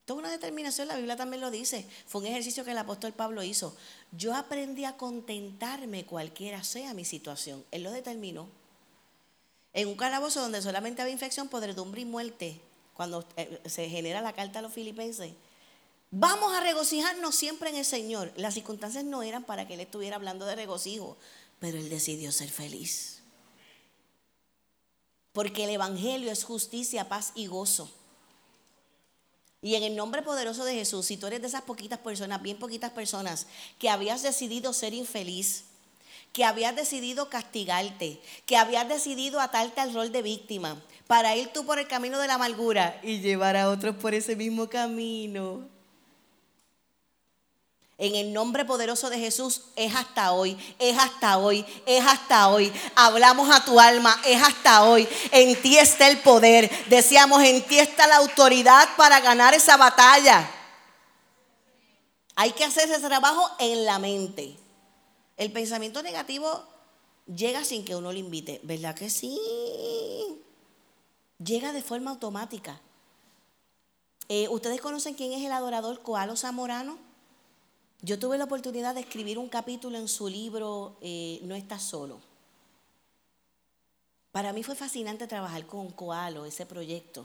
Esto 0.00 0.14
es 0.14 0.18
una 0.18 0.30
determinación, 0.30 0.88
la 0.88 0.96
Biblia 0.96 1.16
también 1.16 1.42
lo 1.42 1.50
dice. 1.50 1.84
Fue 2.06 2.22
un 2.22 2.26
ejercicio 2.26 2.64
que 2.64 2.70
el 2.70 2.78
apóstol 2.78 3.12
Pablo 3.12 3.42
hizo. 3.42 3.76
Yo 4.12 4.34
aprendí 4.34 4.86
a 4.86 4.96
contentarme 4.96 6.06
cualquiera 6.06 6.64
sea 6.64 6.94
mi 6.94 7.04
situación. 7.04 7.62
Él 7.70 7.82
lo 7.82 7.90
determinó 7.90 8.48
en 9.78 9.86
un 9.86 9.94
calabozo 9.94 10.40
donde 10.40 10.60
solamente 10.60 11.02
había 11.02 11.12
infección, 11.12 11.46
podredumbre 11.46 12.00
y 12.00 12.04
muerte, 12.04 12.60
cuando 12.94 13.24
eh, 13.36 13.60
se 13.66 13.88
genera 13.88 14.20
la 14.20 14.32
carta 14.32 14.58
a 14.58 14.62
los 14.62 14.72
filipenses. 14.72 15.32
Vamos 16.10 16.52
a 16.52 16.60
regocijarnos 16.60 17.36
siempre 17.36 17.70
en 17.70 17.76
el 17.76 17.84
Señor. 17.84 18.32
Las 18.36 18.54
circunstancias 18.54 19.04
no 19.04 19.22
eran 19.22 19.44
para 19.44 19.68
que 19.68 19.74
él 19.74 19.80
estuviera 19.80 20.16
hablando 20.16 20.46
de 20.46 20.56
regocijo, 20.56 21.16
pero 21.60 21.78
él 21.78 21.88
decidió 21.90 22.32
ser 22.32 22.50
feliz. 22.50 23.22
Porque 25.30 25.62
el 25.62 25.70
Evangelio 25.70 26.32
es 26.32 26.42
justicia, 26.42 27.08
paz 27.08 27.30
y 27.36 27.46
gozo. 27.46 27.88
Y 29.62 29.76
en 29.76 29.84
el 29.84 29.94
nombre 29.94 30.22
poderoso 30.22 30.64
de 30.64 30.74
Jesús, 30.74 31.06
si 31.06 31.16
tú 31.16 31.28
eres 31.28 31.40
de 31.40 31.46
esas 31.46 31.62
poquitas 31.62 32.00
personas, 32.00 32.42
bien 32.42 32.58
poquitas 32.58 32.90
personas, 32.90 33.46
que 33.78 33.90
habías 33.90 34.22
decidido 34.22 34.72
ser 34.72 34.92
infeliz, 34.92 35.66
que 36.38 36.44
habías 36.44 36.76
decidido 36.76 37.28
castigarte, 37.28 38.22
que 38.46 38.56
habías 38.56 38.88
decidido 38.88 39.40
atarte 39.40 39.80
al 39.80 39.92
rol 39.92 40.12
de 40.12 40.22
víctima, 40.22 40.80
para 41.08 41.34
ir 41.34 41.48
tú 41.48 41.66
por 41.66 41.80
el 41.80 41.88
camino 41.88 42.20
de 42.20 42.28
la 42.28 42.34
amargura 42.34 43.00
y 43.02 43.18
llevar 43.18 43.56
a 43.56 43.68
otros 43.68 43.96
por 43.96 44.14
ese 44.14 44.36
mismo 44.36 44.68
camino. 44.68 45.66
En 47.98 48.14
el 48.14 48.32
nombre 48.32 48.64
poderoso 48.64 49.10
de 49.10 49.18
Jesús 49.18 49.62
es 49.74 49.96
hasta 49.96 50.30
hoy, 50.30 50.56
es 50.78 50.96
hasta 50.96 51.38
hoy, 51.38 51.66
es 51.84 52.06
hasta 52.06 52.46
hoy. 52.46 52.72
Hablamos 52.94 53.50
a 53.52 53.64
tu 53.64 53.80
alma, 53.80 54.16
es 54.24 54.40
hasta 54.40 54.84
hoy. 54.84 55.08
En 55.32 55.60
ti 55.60 55.76
está 55.76 56.06
el 56.06 56.18
poder. 56.18 56.70
Decíamos, 56.88 57.42
en 57.42 57.66
ti 57.66 57.80
está 57.80 58.06
la 58.06 58.18
autoridad 58.18 58.88
para 58.96 59.18
ganar 59.18 59.54
esa 59.54 59.76
batalla. 59.76 60.48
Hay 62.36 62.52
que 62.52 62.62
hacer 62.62 62.88
ese 62.88 63.04
trabajo 63.08 63.50
en 63.58 63.84
la 63.84 63.98
mente. 63.98 64.56
El 65.38 65.52
pensamiento 65.52 66.02
negativo 66.02 66.64
llega 67.26 67.64
sin 67.64 67.84
que 67.84 67.94
uno 67.94 68.12
lo 68.12 68.18
invite, 68.18 68.60
¿verdad 68.64 68.96
que 68.96 69.08
sí? 69.08 69.38
Llega 71.38 71.72
de 71.72 71.80
forma 71.80 72.10
automática. 72.10 72.80
Eh, 74.28 74.48
¿Ustedes 74.48 74.80
conocen 74.80 75.14
quién 75.14 75.32
es 75.32 75.44
el 75.44 75.52
adorador 75.52 76.02
Coalo 76.02 76.36
Zamorano? 76.36 76.98
Yo 78.02 78.18
tuve 78.18 78.36
la 78.36 78.44
oportunidad 78.44 78.96
de 78.96 79.00
escribir 79.00 79.38
un 79.38 79.48
capítulo 79.48 79.96
en 79.96 80.08
su 80.08 80.28
libro 80.28 80.96
eh, 81.00 81.38
No 81.44 81.54
estás 81.54 81.84
solo. 81.84 82.20
Para 84.32 84.52
mí 84.52 84.64
fue 84.64 84.74
fascinante 84.74 85.28
trabajar 85.28 85.66
con 85.66 85.90
Coalo, 85.92 86.46
ese 86.46 86.66
proyecto, 86.66 87.24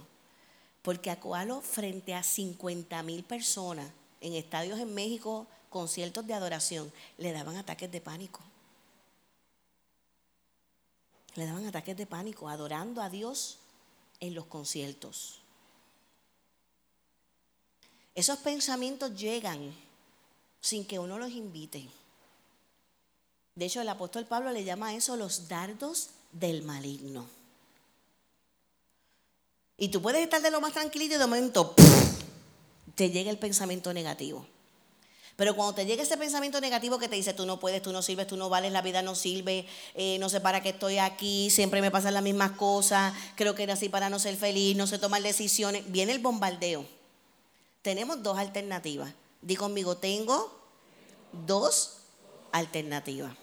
porque 0.84 1.10
a 1.10 1.20
Coalo 1.20 1.62
frente 1.62 2.14
a 2.14 2.22
50 2.22 3.02
mil 3.02 3.24
personas 3.24 3.92
en 4.22 4.34
estadios 4.34 4.80
en 4.80 4.94
México, 4.94 5.48
conciertos 5.74 6.26
de 6.28 6.36
adoración, 6.36 6.94
le 7.18 7.32
daban 7.32 7.58
ataques 7.58 7.92
de 7.92 8.00
pánico. 8.00 8.40
Le 11.34 11.48
daban 11.48 11.66
ataques 11.66 11.98
de 11.98 12.06
pánico 12.06 12.48
adorando 12.48 13.02
a 13.02 13.10
Dios 13.10 13.58
en 14.20 14.36
los 14.36 14.46
conciertos. 14.46 15.40
Esos 18.14 18.38
pensamientos 18.38 19.16
llegan 19.16 19.74
sin 20.62 20.86
que 20.86 21.00
uno 21.00 21.18
los 21.18 21.32
invite. 21.32 21.90
De 23.56 23.66
hecho, 23.66 23.82
el 23.82 23.90
apóstol 23.90 24.26
Pablo 24.26 24.52
le 24.52 24.64
llama 24.64 24.90
a 24.90 24.94
eso 24.94 25.16
los 25.16 25.48
dardos 25.48 26.12
del 26.32 26.62
maligno. 26.62 27.26
Y 29.78 29.90
tú 29.90 30.04
puedes 30.04 30.22
estar 30.22 30.42
de 30.44 30.52
lo 30.52 30.62
más 30.62 30.74
tranquilo 30.74 31.06
y 31.06 31.08
de 31.08 31.18
momento 31.18 31.74
te 32.94 33.10
llega 33.10 33.32
el 33.32 33.40
pensamiento 33.40 33.92
negativo. 33.92 34.46
Pero 35.36 35.56
cuando 35.56 35.74
te 35.74 35.86
llega 35.86 36.04
ese 36.04 36.18
pensamiento 36.18 36.62
negativo 36.62 37.00
que 37.00 37.08
te 37.08 37.16
dice, 37.16 37.34
tú 37.34 37.46
no 37.46 37.60
puedes, 37.60 37.82
tú 37.82 37.92
no 37.92 38.04
sirves, 38.04 38.28
tú 38.28 38.38
no 38.38 38.50
vales, 38.50 38.72
la 38.72 38.84
vida 38.84 39.02
no 39.02 39.16
sirve, 39.16 39.66
eh, 39.96 40.18
no 40.20 40.30
sé 40.30 40.42
para 40.42 40.62
qué 40.62 40.70
estoy 40.70 41.00
aquí, 41.00 41.50
siempre 41.50 41.82
me 41.82 41.90
pasan 41.90 42.14
las 42.14 42.22
mismas 42.22 42.52
cosas, 42.52 43.14
creo 43.36 43.56
que 43.56 43.64
era 43.64 43.74
así 43.74 43.90
para 43.90 44.10
no 44.10 44.20
ser 44.20 44.36
feliz, 44.36 44.76
no 44.76 44.86
sé 44.86 45.00
tomar 45.00 45.24
decisiones, 45.24 45.92
viene 45.92 46.12
el 46.12 46.20
bombardeo. 46.20 46.86
Tenemos 47.82 48.22
dos 48.22 48.38
alternativas. 48.38 49.12
Di 49.42 49.56
conmigo, 49.56 49.98
tengo 49.98 50.58
dos 51.32 51.98
alternativas. 52.52 53.34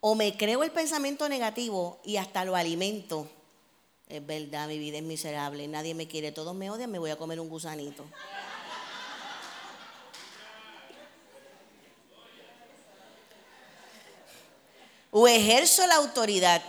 O 0.00 0.14
me 0.14 0.36
creo 0.36 0.62
el 0.62 0.70
pensamiento 0.70 1.28
negativo 1.28 1.98
y 2.04 2.18
hasta 2.18 2.44
lo 2.44 2.54
alimento. 2.54 3.28
Es 4.08 4.24
verdad, 4.24 4.68
mi 4.68 4.78
vida 4.78 4.98
es 4.98 5.02
miserable, 5.02 5.66
nadie 5.66 5.94
me 5.94 6.06
quiere, 6.06 6.30
todos 6.30 6.54
me 6.54 6.70
odian, 6.70 6.90
me 6.90 7.00
voy 7.00 7.10
a 7.10 7.16
comer 7.16 7.40
un 7.40 7.48
gusanito. 7.48 8.04
O 15.18 15.26
ejerzo 15.26 15.86
la 15.86 15.94
autoridad 15.94 16.62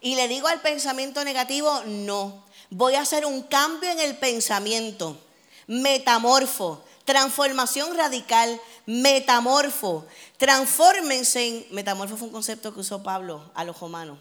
y 0.00 0.14
le 0.14 0.28
digo 0.28 0.46
al 0.46 0.60
pensamiento 0.60 1.24
negativo, 1.24 1.82
no, 1.86 2.44
voy 2.70 2.94
a 2.94 3.00
hacer 3.00 3.26
un 3.26 3.42
cambio 3.42 3.90
en 3.90 3.98
el 3.98 4.16
pensamiento, 4.16 5.20
metamorfo, 5.66 6.84
transformación 7.04 7.96
radical, 7.96 8.60
metamorfo. 8.86 10.06
Transfórmense 10.36 11.48
en, 11.48 11.66
metamorfo 11.72 12.16
fue 12.16 12.28
un 12.28 12.32
concepto 12.32 12.72
que 12.72 12.78
usó 12.78 13.02
Pablo 13.02 13.50
a 13.54 13.64
los 13.64 13.80
romanos. 13.80 14.20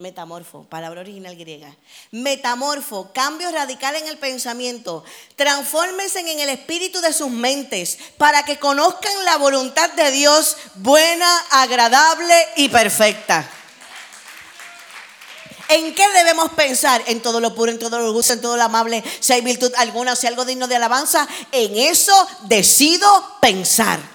Metamorfo, 0.00 0.64
palabra 0.64 1.02
original 1.02 1.36
griega. 1.36 1.72
Metamorfo, 2.10 3.12
cambio 3.14 3.52
radical 3.52 3.94
en 3.94 4.08
el 4.08 4.18
pensamiento. 4.18 5.04
Transfórmense 5.36 6.18
en 6.18 6.40
el 6.40 6.48
espíritu 6.48 7.00
de 7.00 7.12
sus 7.12 7.30
mentes 7.30 8.00
para 8.18 8.44
que 8.44 8.58
conozcan 8.58 9.12
la 9.24 9.36
voluntad 9.36 9.88
de 9.92 10.10
Dios 10.10 10.56
buena, 10.74 11.38
agradable 11.52 12.34
y 12.56 12.68
perfecta. 12.70 13.48
¿En 15.68 15.94
qué 15.94 16.08
debemos 16.10 16.50
pensar? 16.54 17.00
En 17.06 17.22
todo 17.22 17.38
lo 17.38 17.54
puro, 17.54 17.70
en 17.70 17.78
todo 17.78 18.00
lo 18.00 18.12
justo, 18.12 18.32
en 18.32 18.40
todo 18.40 18.56
lo 18.56 18.64
amable, 18.64 19.04
si 19.20 19.32
hay 19.32 19.42
virtud 19.42 19.72
alguna, 19.76 20.16
si 20.16 20.26
hay 20.26 20.32
algo 20.32 20.44
digno 20.44 20.66
de 20.66 20.74
alabanza, 20.74 21.28
en 21.52 21.78
eso 21.78 22.26
decido 22.48 23.38
pensar. 23.40 24.13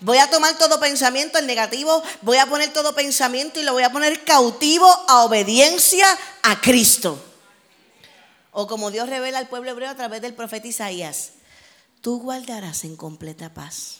Voy 0.00 0.18
a 0.18 0.30
tomar 0.30 0.56
todo 0.56 0.80
pensamiento 0.80 1.38
en 1.38 1.46
negativo, 1.46 2.02
voy 2.22 2.38
a 2.38 2.46
poner 2.46 2.72
todo 2.72 2.94
pensamiento 2.94 3.60
y 3.60 3.64
lo 3.64 3.72
voy 3.72 3.82
a 3.82 3.92
poner 3.92 4.24
cautivo 4.24 4.86
a 5.08 5.24
obediencia 5.24 6.06
a 6.42 6.60
Cristo. 6.60 7.22
O 8.52 8.66
como 8.66 8.90
Dios 8.90 9.08
revela 9.08 9.38
al 9.38 9.48
pueblo 9.48 9.70
hebreo 9.70 9.90
a 9.90 9.94
través 9.94 10.22
del 10.22 10.34
profeta 10.34 10.66
Isaías, 10.66 11.32
tú 12.00 12.20
guardarás 12.20 12.84
en 12.84 12.96
completa 12.96 13.52
paz 13.52 13.98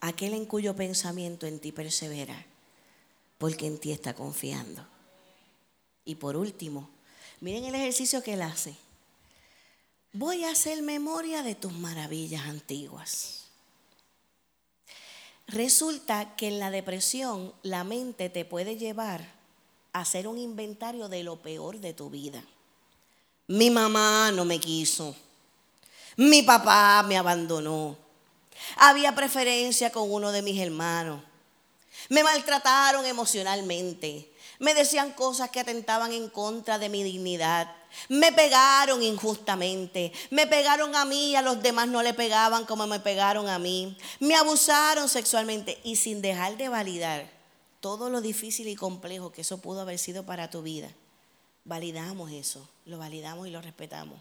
aquel 0.00 0.34
en 0.34 0.46
cuyo 0.46 0.74
pensamiento 0.74 1.46
en 1.46 1.60
ti 1.60 1.72
persevera 1.72 2.46
porque 3.38 3.66
en 3.66 3.78
ti 3.78 3.92
está 3.92 4.14
confiando. 4.14 4.86
Y 6.04 6.16
por 6.16 6.36
último, 6.36 6.90
miren 7.40 7.64
el 7.64 7.74
ejercicio 7.74 8.22
que 8.22 8.34
él 8.34 8.42
hace. 8.42 8.74
Voy 10.12 10.44
a 10.44 10.50
hacer 10.50 10.82
memoria 10.82 11.42
de 11.42 11.54
tus 11.54 11.72
maravillas 11.72 12.42
antiguas. 12.42 13.39
Resulta 15.52 16.36
que 16.36 16.46
en 16.46 16.60
la 16.60 16.70
depresión 16.70 17.52
la 17.62 17.82
mente 17.82 18.30
te 18.30 18.44
puede 18.44 18.76
llevar 18.76 19.26
a 19.92 20.00
hacer 20.00 20.28
un 20.28 20.38
inventario 20.38 21.08
de 21.08 21.24
lo 21.24 21.42
peor 21.42 21.78
de 21.78 21.92
tu 21.92 22.08
vida. 22.08 22.40
Mi 23.48 23.68
mamá 23.68 24.30
no 24.30 24.44
me 24.44 24.60
quiso. 24.60 25.16
Mi 26.16 26.42
papá 26.42 27.02
me 27.02 27.16
abandonó. 27.16 27.96
Había 28.76 29.12
preferencia 29.16 29.90
con 29.90 30.12
uno 30.12 30.30
de 30.30 30.42
mis 30.42 30.60
hermanos. 30.60 31.20
Me 32.10 32.22
maltrataron 32.22 33.04
emocionalmente. 33.04 34.29
Me 34.60 34.74
decían 34.74 35.12
cosas 35.14 35.48
que 35.50 35.58
atentaban 35.58 36.12
en 36.12 36.28
contra 36.28 36.78
de 36.78 36.90
mi 36.90 37.02
dignidad. 37.02 37.74
Me 38.10 38.30
pegaron 38.30 39.02
injustamente. 39.02 40.12
Me 40.30 40.46
pegaron 40.46 40.94
a 40.94 41.06
mí 41.06 41.30
y 41.30 41.36
a 41.36 41.40
los 41.40 41.62
demás 41.62 41.88
no 41.88 42.02
le 42.02 42.12
pegaban 42.12 42.66
como 42.66 42.86
me 42.86 43.00
pegaron 43.00 43.48
a 43.48 43.58
mí. 43.58 43.96
Me 44.20 44.36
abusaron 44.36 45.08
sexualmente 45.08 45.80
y 45.82 45.96
sin 45.96 46.20
dejar 46.20 46.58
de 46.58 46.68
validar 46.68 47.30
todo 47.80 48.10
lo 48.10 48.20
difícil 48.20 48.68
y 48.68 48.76
complejo 48.76 49.32
que 49.32 49.40
eso 49.40 49.62
pudo 49.62 49.80
haber 49.80 49.98
sido 49.98 50.26
para 50.26 50.50
tu 50.50 50.60
vida. 50.60 50.90
Validamos 51.64 52.30
eso, 52.30 52.68
lo 52.84 52.98
validamos 52.98 53.48
y 53.48 53.50
lo 53.50 53.62
respetamos. 53.62 54.20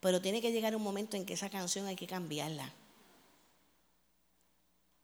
Pero 0.00 0.20
tiene 0.20 0.40
que 0.42 0.50
llegar 0.50 0.74
un 0.74 0.82
momento 0.82 1.16
en 1.16 1.24
que 1.24 1.34
esa 1.34 1.50
canción 1.50 1.86
hay 1.86 1.94
que 1.94 2.08
cambiarla. 2.08 2.72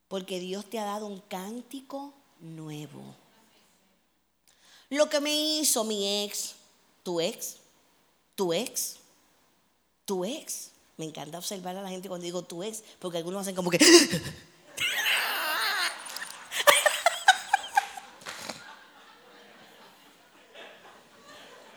Porque 0.09 0.41
Dios 0.41 0.69
te 0.69 0.81
ha 0.81 0.85
dado 0.85 1.07
un 1.07 1.21
cántico 1.21 2.13
nuevo. 2.41 3.15
Lo 4.91 5.09
que 5.11 5.21
me 5.21 5.35
hizo 5.35 5.85
mi 5.85 6.25
ex, 6.25 6.55
tu 7.03 7.21
ex, 7.21 7.57
tu 8.35 8.53
ex, 8.55 8.97
tu 10.05 10.25
ex. 10.25 10.71
Me 10.97 11.05
encanta 11.05 11.37
observar 11.39 11.77
a 11.77 11.83
la 11.83 11.91
gente 11.91 12.09
cuando 12.09 12.25
digo 12.25 12.43
tu 12.43 12.63
ex, 12.63 12.83
porque 12.99 13.19
algunos 13.19 13.43
hacen 13.43 13.55
como 13.55 13.71
que... 13.71 13.79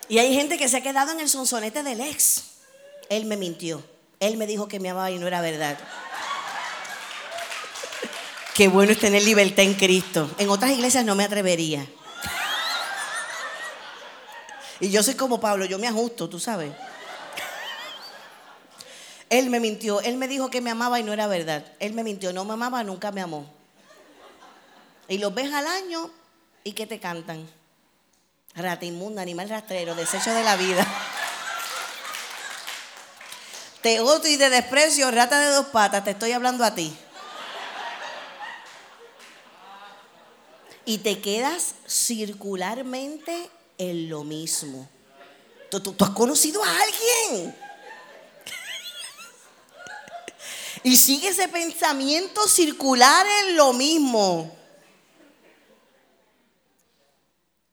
y 0.07 0.17
hay 0.17 0.33
gente 0.33 0.57
que 0.57 0.69
se 0.69 0.77
ha 0.77 0.81
quedado 0.81 1.11
en 1.11 1.19
el 1.19 1.27
sonsonete 1.27 1.83
del 1.83 1.99
ex. 1.99 2.45
Él 3.09 3.25
me 3.25 3.35
mintió. 3.35 3.83
Él 4.21 4.37
me 4.37 4.47
dijo 4.47 4.69
que 4.69 4.79
me 4.79 4.89
amaba 4.89 5.11
y 5.11 5.19
no 5.19 5.27
era 5.27 5.41
verdad. 5.41 5.77
Qué 8.55 8.69
bueno 8.69 8.93
es 8.93 8.99
tener 8.99 9.23
libertad 9.23 9.65
en 9.65 9.73
Cristo. 9.73 10.29
En 10.37 10.49
otras 10.49 10.71
iglesias 10.71 11.03
no 11.03 11.15
me 11.15 11.25
atrevería. 11.25 11.85
Y 14.81 14.89
yo 14.89 15.03
soy 15.03 15.13
como 15.15 15.39
Pablo, 15.39 15.65
yo 15.65 15.79
me 15.79 15.87
ajusto, 15.87 16.27
tú 16.27 16.39
sabes. 16.39 16.73
Él 19.29 19.49
me 19.49 19.61
mintió, 19.61 20.01
él 20.01 20.17
me 20.17 20.27
dijo 20.27 20.49
que 20.49 20.59
me 20.59 20.71
amaba 20.71 20.99
y 20.99 21.03
no 21.03 21.13
era 21.13 21.27
verdad. 21.27 21.63
Él 21.79 21.93
me 21.93 22.03
mintió, 22.03 22.33
no 22.33 22.43
me 22.43 22.53
amaba, 22.53 22.83
nunca 22.83 23.11
me 23.11 23.21
amó. 23.21 23.45
Y 25.07 25.19
los 25.19 25.33
ves 25.33 25.53
al 25.53 25.67
año 25.67 26.11
y 26.63 26.73
que 26.73 26.85
te 26.85 26.99
cantan. 26.99 27.47
Rata 28.55 28.83
inmunda, 28.83 29.21
animal 29.21 29.47
rastrero, 29.47 29.95
desecho 29.95 30.33
de 30.33 30.43
la 30.43 30.57
vida. 30.57 30.85
Te 33.81 34.01
odio 34.01 34.29
y 34.29 34.35
de 34.35 34.49
desprecio, 34.49 35.09
rata 35.11 35.39
de 35.39 35.47
dos 35.55 35.67
patas, 35.67 36.03
te 36.03 36.11
estoy 36.11 36.33
hablando 36.33 36.65
a 36.65 36.75
ti. 36.75 36.93
y 40.85 40.97
te 40.97 41.21
quedas 41.21 41.75
circularmente 41.87 43.49
en 43.81 44.09
lo 44.09 44.23
mismo. 44.23 44.87
¿Tú, 45.71 45.95
has 45.99 46.09
conocido 46.11 46.63
a 46.63 46.69
alguien? 46.69 47.55
y 50.83 50.95
sigue 50.95 51.29
ese 51.29 51.47
pensamiento 51.47 52.47
circular 52.47 53.25
en 53.43 53.55
lo 53.55 53.73
mismo. 53.73 54.55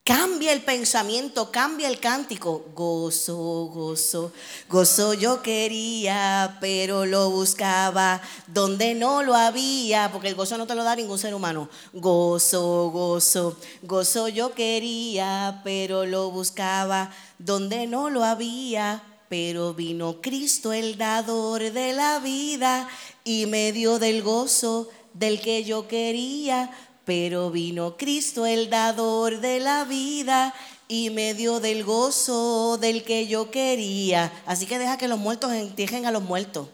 Cambia 0.09 0.55
el 0.55 0.63
pensamiento, 0.63 1.51
cambia 1.51 1.87
el 1.87 2.01
cántico. 2.01 2.65
Gozo, 2.75 3.37
gozo, 3.67 4.33
gozo 4.67 5.13
yo 5.13 5.43
quería, 5.43 6.57
pero 6.63 7.05
lo 7.05 7.29
buscaba 7.29 8.23
donde 8.47 8.95
no 8.95 9.23
lo 9.23 9.35
había, 9.35 10.11
porque 10.11 10.29
el 10.29 10.35
gozo 10.35 10.57
no 10.57 10.67
te 10.67 10.75
lo 10.75 10.83
da 10.83 10.97
ningún 10.97 11.19
ser 11.19 11.35
humano. 11.35 11.69
Gozo, 11.93 12.89
gozo, 12.91 13.59
gozo 13.83 14.29
yo 14.29 14.55
quería, 14.55 15.61
pero 15.63 16.07
lo 16.07 16.31
buscaba 16.31 17.13
donde 17.39 17.87
no 17.87 18.09
lo 18.09 18.25
había. 18.25 19.03
Pero 19.29 19.75
vino 19.75 20.23
Cristo 20.23 20.73
el 20.73 20.97
dador 20.97 21.71
de 21.71 21.93
la 21.93 22.19
vida 22.19 22.89
y 23.25 23.45
me 23.45 23.73
dio 23.73 23.99
del 23.99 24.23
gozo 24.23 24.89
del 25.13 25.39
que 25.43 25.65
yo 25.65 25.87
quería 25.87 26.71
pero 27.09 27.51
vino 27.51 27.97
Cristo 27.97 28.45
el 28.45 28.69
dador 28.69 29.41
de 29.41 29.61
la 29.61 29.85
vida 29.85 30.55
y 30.89 31.09
me 31.09 31.33
dio 31.33 31.59
del 31.59 31.83
gozo 31.83 32.77
del 32.77 33.03
que 33.03 33.27
yo 33.27 33.51
quería. 33.51 34.31
Así 34.45 34.67
que 34.67 34.79
deja 34.79 34.99
que 34.99 35.09
los 35.09 35.19
muertos 35.19 35.55
entierren 35.55 36.05
a 36.05 36.11
los 36.11 36.23
muertos. 36.23 36.69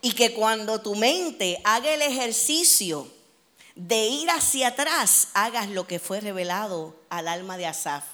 Y 0.00 0.12
que 0.12 0.32
cuando 0.32 0.80
tu 0.80 0.94
mente 0.94 1.60
haga 1.64 1.92
el 1.92 2.02
ejercicio 2.02 3.08
de 3.74 4.06
ir 4.06 4.30
hacia 4.30 4.68
atrás, 4.68 5.30
hagas 5.34 5.70
lo 5.70 5.88
que 5.88 5.98
fue 5.98 6.20
revelado 6.20 6.94
al 7.08 7.26
alma 7.26 7.56
de 7.56 7.66
Asaf 7.66 8.04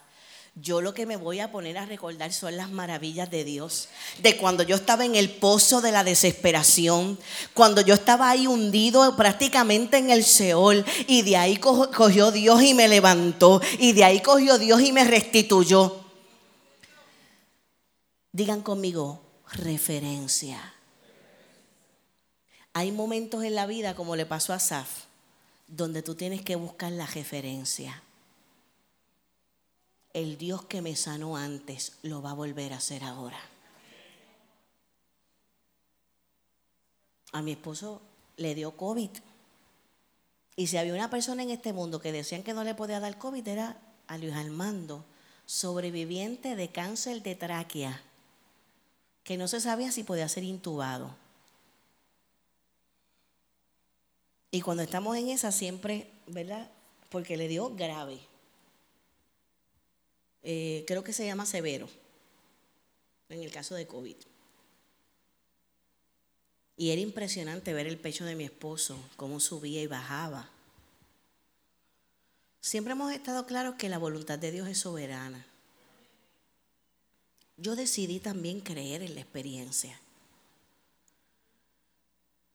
yo 0.58 0.80
lo 0.80 0.94
que 0.94 1.04
me 1.04 1.16
voy 1.16 1.40
a 1.40 1.52
poner 1.52 1.76
a 1.76 1.84
recordar 1.84 2.32
son 2.32 2.56
las 2.56 2.70
maravillas 2.70 3.30
de 3.30 3.44
Dios. 3.44 3.90
De 4.22 4.38
cuando 4.38 4.62
yo 4.62 4.76
estaba 4.76 5.04
en 5.04 5.14
el 5.14 5.30
pozo 5.30 5.82
de 5.82 5.92
la 5.92 6.02
desesperación, 6.02 7.18
cuando 7.52 7.82
yo 7.82 7.92
estaba 7.92 8.30
ahí 8.30 8.46
hundido 8.46 9.16
prácticamente 9.16 9.98
en 9.98 10.08
el 10.08 10.24
Seol, 10.24 10.82
y 11.06 11.20
de 11.22 11.36
ahí 11.36 11.58
cogió 11.58 12.30
Dios 12.30 12.62
y 12.62 12.72
me 12.72 12.88
levantó, 12.88 13.60
y 13.78 13.92
de 13.92 14.04
ahí 14.04 14.20
cogió 14.20 14.56
Dios 14.56 14.80
y 14.80 14.92
me 14.92 15.04
restituyó. 15.04 16.00
Digan 18.32 18.62
conmigo, 18.62 19.20
referencia. 19.52 20.72
Hay 22.72 22.92
momentos 22.92 23.44
en 23.44 23.54
la 23.54 23.66
vida, 23.66 23.94
como 23.94 24.16
le 24.16 24.24
pasó 24.24 24.54
a 24.54 24.58
Saf, 24.58 25.04
donde 25.68 26.02
tú 26.02 26.14
tienes 26.14 26.40
que 26.40 26.56
buscar 26.56 26.92
la 26.92 27.06
referencia 27.06 28.02
el 30.16 30.38
Dios 30.38 30.64
que 30.64 30.80
me 30.80 30.96
sanó 30.96 31.36
antes 31.36 31.92
lo 32.00 32.22
va 32.22 32.30
a 32.30 32.34
volver 32.34 32.72
a 32.72 32.78
hacer 32.78 33.04
ahora. 33.04 33.38
A 37.32 37.42
mi 37.42 37.52
esposo 37.52 38.00
le 38.38 38.54
dio 38.54 38.78
COVID. 38.78 39.10
Y 40.56 40.68
si 40.68 40.78
había 40.78 40.94
una 40.94 41.10
persona 41.10 41.42
en 41.42 41.50
este 41.50 41.74
mundo 41.74 42.00
que 42.00 42.12
decían 42.12 42.42
que 42.42 42.54
no 42.54 42.64
le 42.64 42.74
podía 42.74 42.98
dar 42.98 43.18
COVID, 43.18 43.46
era 43.46 43.76
a 44.06 44.16
Luis 44.16 44.32
Armando, 44.32 45.04
sobreviviente 45.44 46.56
de 46.56 46.70
cáncer 46.70 47.22
de 47.22 47.34
tráquea, 47.34 48.00
que 49.22 49.36
no 49.36 49.48
se 49.48 49.60
sabía 49.60 49.92
si 49.92 50.02
podía 50.02 50.30
ser 50.30 50.44
intubado. 50.44 51.14
Y 54.50 54.62
cuando 54.62 54.82
estamos 54.82 55.14
en 55.18 55.28
esa 55.28 55.52
siempre, 55.52 56.10
¿verdad? 56.26 56.70
Porque 57.10 57.36
le 57.36 57.48
dio 57.48 57.74
grave. 57.74 58.18
Eh, 60.48 60.84
creo 60.86 61.02
que 61.02 61.12
se 61.12 61.26
llama 61.26 61.44
severo, 61.44 61.88
en 63.30 63.42
el 63.42 63.50
caso 63.50 63.74
de 63.74 63.88
COVID. 63.88 64.14
Y 66.76 66.90
era 66.90 67.00
impresionante 67.00 67.72
ver 67.72 67.88
el 67.88 67.98
pecho 67.98 68.24
de 68.24 68.36
mi 68.36 68.44
esposo, 68.44 68.96
cómo 69.16 69.40
subía 69.40 69.82
y 69.82 69.88
bajaba. 69.88 70.48
Siempre 72.60 72.92
hemos 72.92 73.12
estado 73.12 73.44
claros 73.44 73.74
que 73.74 73.88
la 73.88 73.98
voluntad 73.98 74.38
de 74.38 74.52
Dios 74.52 74.68
es 74.68 74.78
soberana. 74.78 75.44
Yo 77.56 77.74
decidí 77.74 78.20
también 78.20 78.60
creer 78.60 79.02
en 79.02 79.16
la 79.16 79.22
experiencia. 79.22 79.98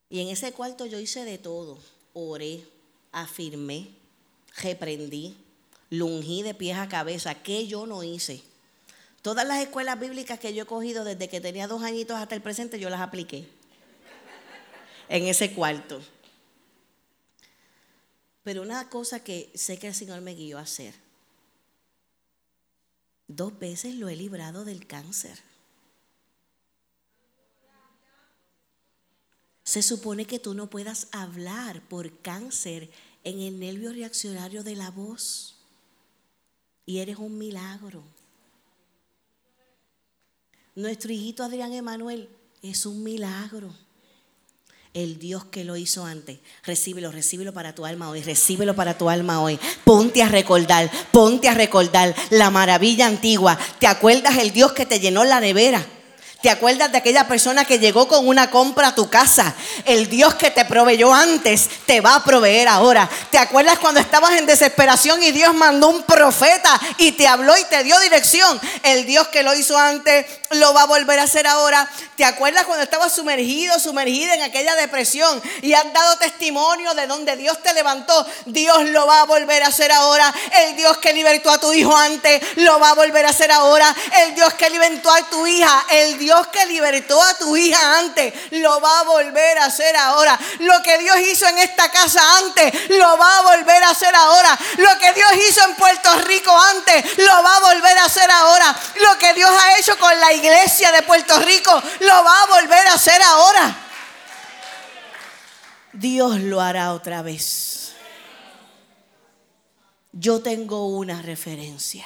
Y 0.10 0.22
en 0.22 0.30
ese 0.30 0.54
cuarto 0.54 0.86
yo 0.86 0.98
hice 0.98 1.26
de 1.26 1.38
todo. 1.38 1.78
Oré, 2.14 2.64
afirmé, 3.12 3.90
reprendí, 4.56 5.36
lungí 5.92 6.42
de 6.42 6.56
pies 6.56 6.78
a 6.78 6.90
cabeza, 6.90 7.36
que 7.36 7.68
yo 7.68 7.86
no 7.86 8.04
hice. 8.04 8.42
Todas 9.22 9.46
las 9.46 9.62
escuelas 9.62 10.00
bíblicas 10.00 10.40
que 10.40 10.54
yo 10.56 10.64
he 10.64 10.66
cogido 10.66 11.04
desde 11.04 11.30
que 11.30 11.42
tenía 11.42 11.68
dos 11.68 11.84
añitos 11.84 12.18
hasta 12.18 12.34
el 12.34 12.42
presente, 12.42 12.80
yo 12.80 12.90
las 12.90 13.02
apliqué 13.02 13.48
en 15.10 15.28
ese 15.28 15.54
cuarto. 15.54 16.02
Pero 18.44 18.64
una 18.64 18.90
cosa 18.90 19.24
que 19.24 19.52
sé 19.54 19.78
que 19.78 19.90
el 19.90 19.94
Señor 19.94 20.22
me 20.22 20.34
guió 20.34 20.58
a 20.58 20.62
hacer, 20.62 20.96
dos 23.28 23.60
veces 23.60 23.96
lo 23.96 24.10
he 24.10 24.16
librado 24.16 24.66
del 24.66 24.88
cáncer. 24.88 25.38
Se 29.64 29.84
supone 29.84 30.26
que 30.26 30.40
tú 30.40 30.54
no 30.54 30.70
puedas 30.70 31.08
hablar 31.12 31.82
por 31.88 32.18
cáncer 32.20 32.90
en 33.24 33.40
el 33.42 33.60
nervio 33.60 33.92
reaccionario 33.92 34.64
de 34.64 34.76
la 34.76 34.90
voz 34.90 35.51
y 36.92 37.00
eres 37.00 37.20
un 37.20 37.38
milagro. 37.38 38.04
Nuestro 40.76 41.14
hijito 41.14 41.42
Adrián 41.42 41.72
Emanuel 41.72 42.28
es 42.62 42.86
un 42.86 43.02
milagro. 43.02 43.74
El 44.94 45.18
Dios 45.18 45.46
que 45.46 45.64
lo 45.64 45.78
hizo 45.78 46.04
antes. 46.04 46.40
Recíbelo, 46.66 47.14
recíbelo 47.14 47.54
para 47.54 47.74
tu 47.74 47.86
alma 47.86 48.10
hoy, 48.10 48.22
recíbelo 48.22 48.76
para 48.76 48.98
tu 48.98 49.10
alma 49.10 49.42
hoy. 49.42 49.58
Ponte 49.86 50.22
a 50.22 50.28
recordar, 50.28 50.92
ponte 51.14 51.48
a 51.48 51.54
recordar 51.54 52.14
la 52.30 52.50
maravilla 52.50 53.08
antigua. 53.08 53.58
¿Te 53.80 53.88
acuerdas 53.88 54.38
el 54.40 54.52
Dios 54.52 54.74
que 54.74 54.86
te 54.86 55.00
llenó 55.00 55.24
la 55.24 55.40
nevera? 55.40 55.88
¿Te 56.42 56.50
acuerdas 56.50 56.92
de 56.92 56.98
aquella 56.98 57.28
persona 57.28 57.66
que 57.66 57.78
llegó 57.78 58.08
con 58.08 58.28
una 58.28 58.50
compra 58.50 58.88
a 58.88 58.96
tu 58.96 59.12
casa? 59.12 59.54
El 59.86 60.10
Dios 60.10 60.34
que 60.34 60.50
te 60.50 60.66
proveyó 60.66 61.14
antes 61.14 61.70
te 61.86 62.02
va 62.02 62.16
a 62.16 62.24
proveer 62.24 62.68
ahora. 62.68 63.08
¿Te 63.30 63.38
acuerdas 63.38 63.78
cuando 63.78 64.00
estabas 64.00 64.32
en 64.32 64.48
desesperación 64.48 65.22
y 65.22 65.32
Dios 65.32 65.54
mandó 65.54 65.90
un 65.90 66.02
profeta 66.02 66.82
y 66.98 67.12
te 67.12 67.28
habló 67.28 67.56
y 67.56 67.64
te 67.66 67.84
dio 67.84 68.00
dirección? 68.00 68.60
El 68.82 69.06
Dios 69.06 69.28
que 69.28 69.44
lo 69.44 69.54
hizo 69.54 69.78
antes 69.78 70.26
lo 70.50 70.74
va 70.74 70.82
a 70.82 70.86
volver 70.86 71.20
a 71.20 71.24
hacer 71.24 71.46
ahora. 71.46 71.88
¿Te 72.16 72.26
acuerdas 72.26 72.66
cuando 72.66 72.84
estabas 72.84 73.14
sumergido, 73.14 73.80
sumergida 73.80 74.34
en 74.34 74.42
aquella 74.42 74.76
depresión 74.76 75.42
y 75.62 75.74
has 75.74 75.94
dado 75.94 76.18
testimonio 76.18 76.96
de 76.96 77.06
donde 77.06 77.36
Dios 77.36 77.62
te 77.62 77.72
levantó? 77.76 78.26
Dios 78.48 78.90
lo 78.90 79.06
va 79.06 79.22
a 79.22 79.26
volver 79.26 79.62
a 79.62 79.68
hacer 79.68 79.92
ahora. 79.92 80.34
El 80.66 80.76
Dios 80.76 80.98
que 80.98 81.14
libertó 81.14 81.52
a 81.52 81.60
tu 81.60 81.72
hijo 81.72 81.96
antes 81.96 82.42
lo 82.56 82.80
va 82.80 82.90
a 82.90 82.96
volver 82.96 83.28
a 83.28 83.30
hacer 83.30 83.52
ahora. 83.52 83.96
El 84.26 84.34
Dios 84.34 84.56
que 84.56 84.72
libertó 84.72 85.12
a 85.12 85.22
tu 85.30 85.46
hija, 85.46 85.86
el 85.92 86.18
Dios 86.18 86.31
Dios 86.32 86.48
que 86.48 86.66
libertó 86.66 87.22
a 87.22 87.34
tu 87.34 87.58
hija 87.58 88.00
antes, 88.00 88.34
lo 88.52 88.80
va 88.80 89.02
a 89.02 89.04
volver 89.04 89.58
a 89.58 89.66
hacer 89.66 89.94
ahora. 89.98 90.40
Lo 90.60 90.82
que 90.82 90.98
Dios 90.98 91.20
hizo 91.20 91.46
en 91.46 91.58
esta 91.58 91.92
casa 91.92 92.22
antes, 92.38 92.90
lo 92.92 93.18
va 93.18 93.40
a 93.40 93.58
volver 93.58 93.84
a 93.84 93.90
hacer 93.90 94.16
ahora. 94.16 94.58
Lo 94.78 94.98
que 94.98 95.12
Dios 95.12 95.30
hizo 95.50 95.62
en 95.66 95.76
Puerto 95.76 96.16
Rico 96.20 96.58
antes, 96.58 97.18
lo 97.18 97.44
va 97.44 97.58
a 97.58 97.60
volver 97.60 97.98
a 97.98 98.06
hacer 98.06 98.32
ahora. 98.32 98.74
Lo 99.02 99.18
que 99.18 99.34
Dios 99.34 99.50
ha 99.52 99.78
hecho 99.78 99.98
con 99.98 100.18
la 100.22 100.32
iglesia 100.32 100.94
de 100.94 101.02
Puerto 101.02 101.38
Rico, 101.40 101.84
lo 102.00 102.24
va 102.24 102.44
a 102.44 102.46
volver 102.46 102.88
a 102.88 102.94
hacer 102.94 103.22
ahora. 103.22 103.76
Dios 105.92 106.40
lo 106.40 106.62
hará 106.62 106.94
otra 106.94 107.24
vez. 107.24 107.92
Yo 110.14 110.42
tengo 110.42 110.88
una 110.88 111.22
referencia. 111.22 112.06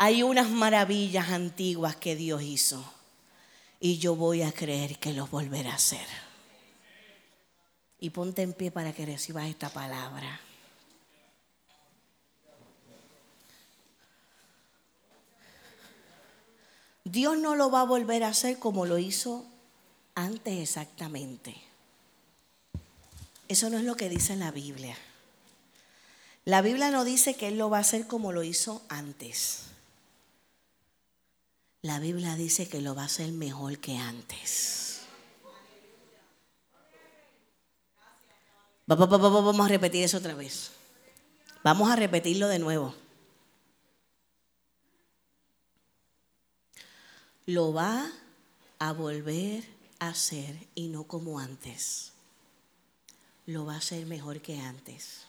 Hay 0.00 0.22
unas 0.22 0.48
maravillas 0.48 1.30
antiguas 1.30 1.96
que 1.96 2.14
Dios 2.14 2.40
hizo 2.42 2.84
y 3.80 3.98
yo 3.98 4.14
voy 4.14 4.42
a 4.42 4.52
creer 4.52 4.96
que 5.00 5.12
los 5.12 5.28
volverá 5.28 5.72
a 5.72 5.74
hacer. 5.74 6.06
Y 7.98 8.10
ponte 8.10 8.42
en 8.42 8.52
pie 8.52 8.70
para 8.70 8.92
que 8.92 9.04
recibas 9.04 9.48
esta 9.48 9.68
palabra. 9.70 10.40
Dios 17.02 17.36
no 17.36 17.56
lo 17.56 17.68
va 17.68 17.80
a 17.80 17.84
volver 17.84 18.22
a 18.22 18.28
hacer 18.28 18.60
como 18.60 18.86
lo 18.86 18.98
hizo 18.98 19.46
antes 20.14 20.60
exactamente. 20.60 21.56
Eso 23.48 23.68
no 23.68 23.78
es 23.78 23.84
lo 23.84 23.96
que 23.96 24.08
dice 24.08 24.36
la 24.36 24.52
Biblia. 24.52 24.96
La 26.44 26.62
Biblia 26.62 26.92
no 26.92 27.04
dice 27.04 27.34
que 27.34 27.48
Él 27.48 27.58
lo 27.58 27.68
va 27.68 27.78
a 27.78 27.80
hacer 27.80 28.06
como 28.06 28.30
lo 28.30 28.44
hizo 28.44 28.80
antes. 28.88 29.67
La 31.82 32.00
Biblia 32.00 32.34
dice 32.34 32.68
que 32.68 32.80
lo 32.80 32.94
va 32.94 33.02
a 33.02 33.06
hacer 33.06 33.30
mejor 33.30 33.78
que 33.78 33.96
antes. 33.96 35.02
Vamos 38.86 39.60
a 39.60 39.68
repetir 39.68 40.02
eso 40.02 40.18
otra 40.18 40.34
vez. 40.34 40.72
Vamos 41.62 41.90
a 41.90 41.96
repetirlo 41.96 42.48
de 42.48 42.58
nuevo. 42.58 42.94
Lo 47.46 47.72
va 47.72 48.10
a 48.78 48.92
volver 48.92 49.64
a 49.98 50.08
hacer 50.08 50.66
y 50.74 50.88
no 50.88 51.04
como 51.04 51.38
antes. 51.38 52.12
lo 53.46 53.64
va 53.64 53.74
a 53.74 53.78
hacer 53.78 54.04
mejor 54.04 54.42
que 54.42 54.58
antes. 54.60 55.22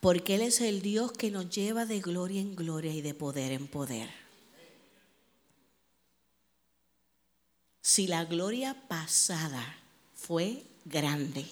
Porque 0.00 0.36
Él 0.36 0.40
es 0.42 0.62
el 0.62 0.80
Dios 0.80 1.12
que 1.12 1.30
nos 1.30 1.50
lleva 1.50 1.84
de 1.84 2.00
gloria 2.00 2.40
en 2.40 2.56
gloria 2.56 2.92
y 2.92 3.02
de 3.02 3.14
poder 3.14 3.52
en 3.52 3.66
poder. 3.66 4.23
Si 7.84 8.06
la 8.06 8.24
gloria 8.24 8.74
pasada 8.88 9.62
fue 10.16 10.62
grande, 10.86 11.44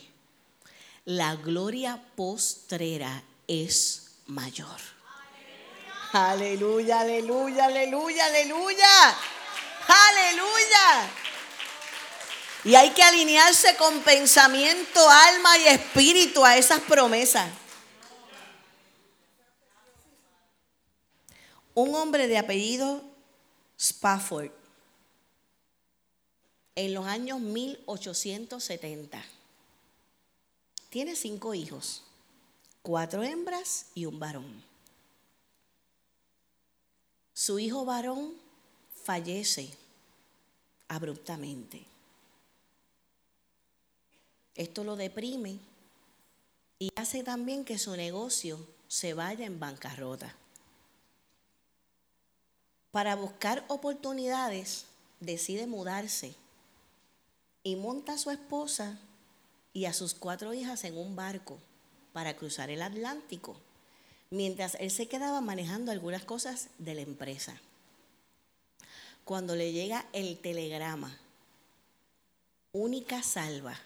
la 1.04 1.36
gloria 1.36 2.02
postrera 2.16 3.22
es 3.46 4.12
mayor. 4.28 4.80
Aleluya, 6.14 7.00
aleluya, 7.00 7.66
aleluya, 7.66 8.24
aleluya. 8.24 9.16
Aleluya. 9.86 11.10
Y 12.64 12.76
hay 12.76 12.92
que 12.92 13.02
alinearse 13.02 13.76
con 13.76 14.00
pensamiento, 14.00 15.06
alma 15.10 15.58
y 15.58 15.66
espíritu 15.66 16.46
a 16.46 16.56
esas 16.56 16.80
promesas. 16.80 17.46
Un 21.74 21.94
hombre 21.94 22.26
de 22.26 22.38
apellido 22.38 23.02
Spafford, 23.78 24.61
en 26.74 26.94
los 26.94 27.06
años 27.06 27.40
1870, 27.40 29.22
tiene 30.88 31.16
cinco 31.16 31.54
hijos, 31.54 32.02
cuatro 32.82 33.22
hembras 33.22 33.86
y 33.94 34.06
un 34.06 34.18
varón. 34.18 34.62
Su 37.34 37.58
hijo 37.58 37.84
varón 37.84 38.34
fallece 39.04 39.70
abruptamente. 40.88 41.84
Esto 44.54 44.84
lo 44.84 44.96
deprime 44.96 45.58
y 46.78 46.90
hace 46.96 47.22
también 47.22 47.64
que 47.64 47.78
su 47.78 47.96
negocio 47.96 48.58
se 48.88 49.14
vaya 49.14 49.46
en 49.46 49.58
bancarrota. 49.58 50.34
Para 52.90 53.16
buscar 53.16 53.64
oportunidades, 53.68 54.84
decide 55.20 55.66
mudarse 55.66 56.34
y 57.62 57.76
monta 57.76 58.14
a 58.14 58.18
su 58.18 58.30
esposa 58.30 58.98
y 59.72 59.86
a 59.86 59.92
sus 59.92 60.14
cuatro 60.14 60.52
hijas 60.52 60.84
en 60.84 60.96
un 60.96 61.16
barco 61.16 61.58
para 62.12 62.36
cruzar 62.36 62.70
el 62.70 62.82
Atlántico, 62.82 63.56
mientras 64.30 64.76
él 64.80 64.90
se 64.90 65.08
quedaba 65.08 65.40
manejando 65.40 65.92
algunas 65.92 66.24
cosas 66.24 66.68
de 66.78 66.94
la 66.94 67.02
empresa. 67.02 67.56
Cuando 69.24 69.54
le 69.54 69.72
llega 69.72 70.06
el 70.12 70.38
telegrama, 70.38 71.16
única 72.72 73.22
salva, 73.22 73.78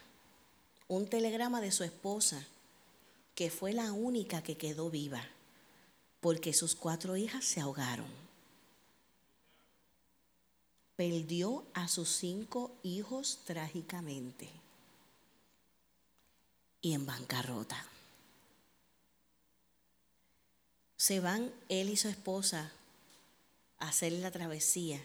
un 0.89 1.07
telegrama 1.09 1.61
de 1.61 1.73
su 1.73 1.85
esposa, 1.85 2.47
que 3.35 3.51
fue 3.51 3.73
la 3.73 3.93
única 3.93 4.43
que 4.43 4.57
quedó 4.57 4.89
viva, 4.89 5.23
porque 6.21 6.53
sus 6.55 6.75
cuatro 6.75 7.17
hijas 7.17 7.45
se 7.45 7.61
ahogaron. 7.61 8.26
Perdió 10.97 11.65
a 11.75 11.89
sus 11.89 12.09
cinco 12.09 12.75
hijos 12.83 13.41
trágicamente 13.45 14.49
y 16.81 16.95
en 16.95 17.05
bancarrota. 17.05 17.85
Se 20.97 21.21
van 21.21 21.53
él 21.69 21.91
y 21.91 21.97
su 21.97 22.09
esposa 22.09 22.73
a 23.79 23.89
hacer 23.89 24.13
la 24.13 24.31
travesía, 24.31 25.05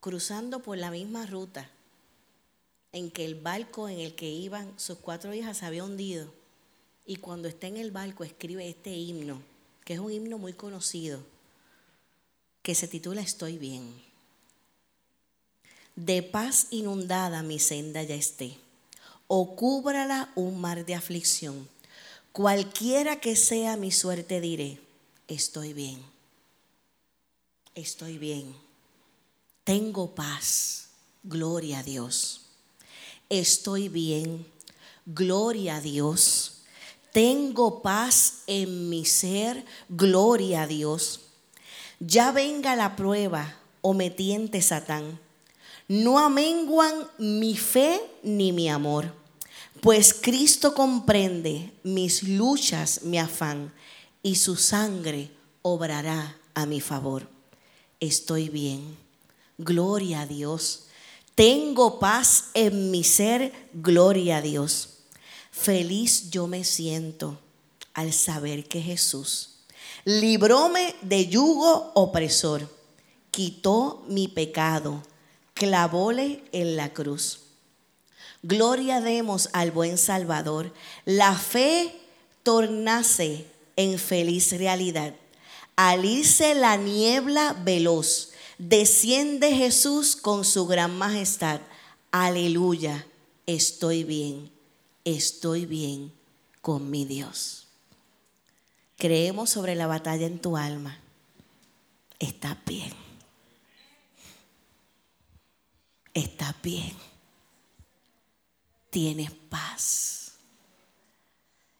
cruzando 0.00 0.60
por 0.60 0.76
la 0.76 0.90
misma 0.90 1.26
ruta 1.26 1.70
en 2.92 3.10
que 3.10 3.24
el 3.24 3.36
barco 3.36 3.88
en 3.88 4.00
el 4.00 4.14
que 4.14 4.28
iban 4.28 4.78
sus 4.78 4.98
cuatro 4.98 5.32
hijas 5.32 5.58
se 5.58 5.66
había 5.66 5.84
hundido. 5.84 6.32
Y 7.06 7.16
cuando 7.16 7.48
está 7.48 7.66
en 7.66 7.76
el 7.76 7.90
barco 7.90 8.24
escribe 8.24 8.68
este 8.68 8.90
himno, 8.90 9.42
que 9.84 9.94
es 9.94 10.00
un 10.00 10.12
himno 10.12 10.38
muy 10.38 10.52
conocido, 10.52 11.22
que 12.62 12.74
se 12.74 12.88
titula 12.88 13.20
Estoy 13.20 13.58
bien. 13.58 14.09
De 16.00 16.22
paz 16.22 16.68
inundada 16.70 17.42
mi 17.42 17.58
senda 17.58 18.02
ya 18.02 18.14
esté, 18.14 18.56
o 19.26 19.54
cúbrala 19.56 20.30
un 20.34 20.60
mar 20.60 20.86
de 20.86 20.94
aflicción. 20.94 21.68
Cualquiera 22.32 23.20
que 23.20 23.36
sea 23.36 23.76
mi 23.76 23.90
suerte 23.90 24.40
diré, 24.40 24.80
estoy 25.28 25.72
bien, 25.74 26.00
estoy 27.74 28.18
bien, 28.18 28.54
tengo 29.64 30.14
paz, 30.14 30.88
gloria 31.22 31.80
a 31.80 31.82
Dios 31.82 32.46
estoy 33.30 33.88
bien, 33.88 34.44
gloria 35.06 35.76
a 35.76 35.80
Dios. 35.80 36.64
Tengo 37.12 37.80
paz 37.80 38.42
en 38.46 38.90
mi 38.90 39.06
ser, 39.06 39.64
gloria 39.88 40.62
a 40.62 40.66
Dios. 40.66 41.20
Ya 42.00 42.32
venga 42.32 42.76
la 42.76 42.96
prueba 42.96 43.56
o 43.80 43.94
me 43.94 44.10
tiente 44.10 44.60
Satán. 44.60 45.18
No 45.90 46.20
amenguan 46.20 46.94
mi 47.18 47.56
fe 47.56 48.00
ni 48.22 48.52
mi 48.52 48.68
amor, 48.68 49.12
pues 49.80 50.14
Cristo 50.14 50.72
comprende 50.72 51.72
mis 51.82 52.22
luchas, 52.22 53.02
mi 53.02 53.18
afán, 53.18 53.74
y 54.22 54.36
su 54.36 54.54
sangre 54.54 55.32
obrará 55.62 56.38
a 56.54 56.64
mi 56.64 56.80
favor. 56.80 57.26
Estoy 57.98 58.50
bien, 58.50 58.96
gloria 59.58 60.20
a 60.20 60.26
Dios. 60.26 60.84
Tengo 61.34 61.98
paz 61.98 62.50
en 62.54 62.92
mi 62.92 63.02
ser, 63.02 63.52
gloria 63.72 64.36
a 64.36 64.42
Dios. 64.42 64.98
Feliz 65.50 66.30
yo 66.30 66.46
me 66.46 66.62
siento 66.62 67.36
al 67.94 68.12
saber 68.12 68.68
que 68.68 68.80
Jesús 68.80 69.56
libróme 70.04 70.94
de 71.02 71.26
yugo 71.26 71.90
opresor, 71.94 72.68
quitó 73.32 74.04
mi 74.06 74.28
pecado, 74.28 75.02
clavóle 75.54 76.44
en 76.52 76.76
la 76.76 76.92
cruz. 76.92 77.40
Gloria 78.42 79.00
demos 79.00 79.50
al 79.52 79.70
buen 79.70 79.98
Salvador. 79.98 80.72
La 81.04 81.34
fe 81.34 81.94
tornase 82.42 83.46
en 83.76 83.98
feliz 83.98 84.52
realidad. 84.52 85.14
Al 85.76 86.04
irse 86.04 86.54
la 86.54 86.76
niebla 86.76 87.56
veloz, 87.64 88.30
Desciende 88.60 89.56
Jesús 89.56 90.16
con 90.16 90.44
su 90.44 90.66
gran 90.66 90.98
majestad. 90.98 91.62
Aleluya, 92.10 93.06
estoy 93.46 94.04
bien, 94.04 94.50
estoy 95.06 95.64
bien 95.64 96.12
con 96.60 96.90
mi 96.90 97.06
Dios. 97.06 97.68
Creemos 98.98 99.48
sobre 99.48 99.74
la 99.76 99.86
batalla 99.86 100.26
en 100.26 100.40
tu 100.40 100.58
alma. 100.58 100.98
Está 102.18 102.58
bien. 102.66 102.92
Está 106.14 106.54
bien. 106.62 106.92
Tienes 108.90 109.30
paz. 109.30 110.32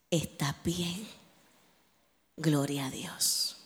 Está 0.09 0.55
bien. 0.63 1.07
Gloria 2.37 2.87
a 2.87 2.91
Dios. 2.91 3.57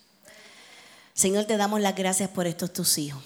Señor, 1.14 1.46
te 1.46 1.58
damos 1.58 1.80
las 1.80 1.96
gracias 1.96 2.30
por 2.30 2.48
estos 2.48 2.74
tus 2.74 2.98
hijos. 2.98 3.24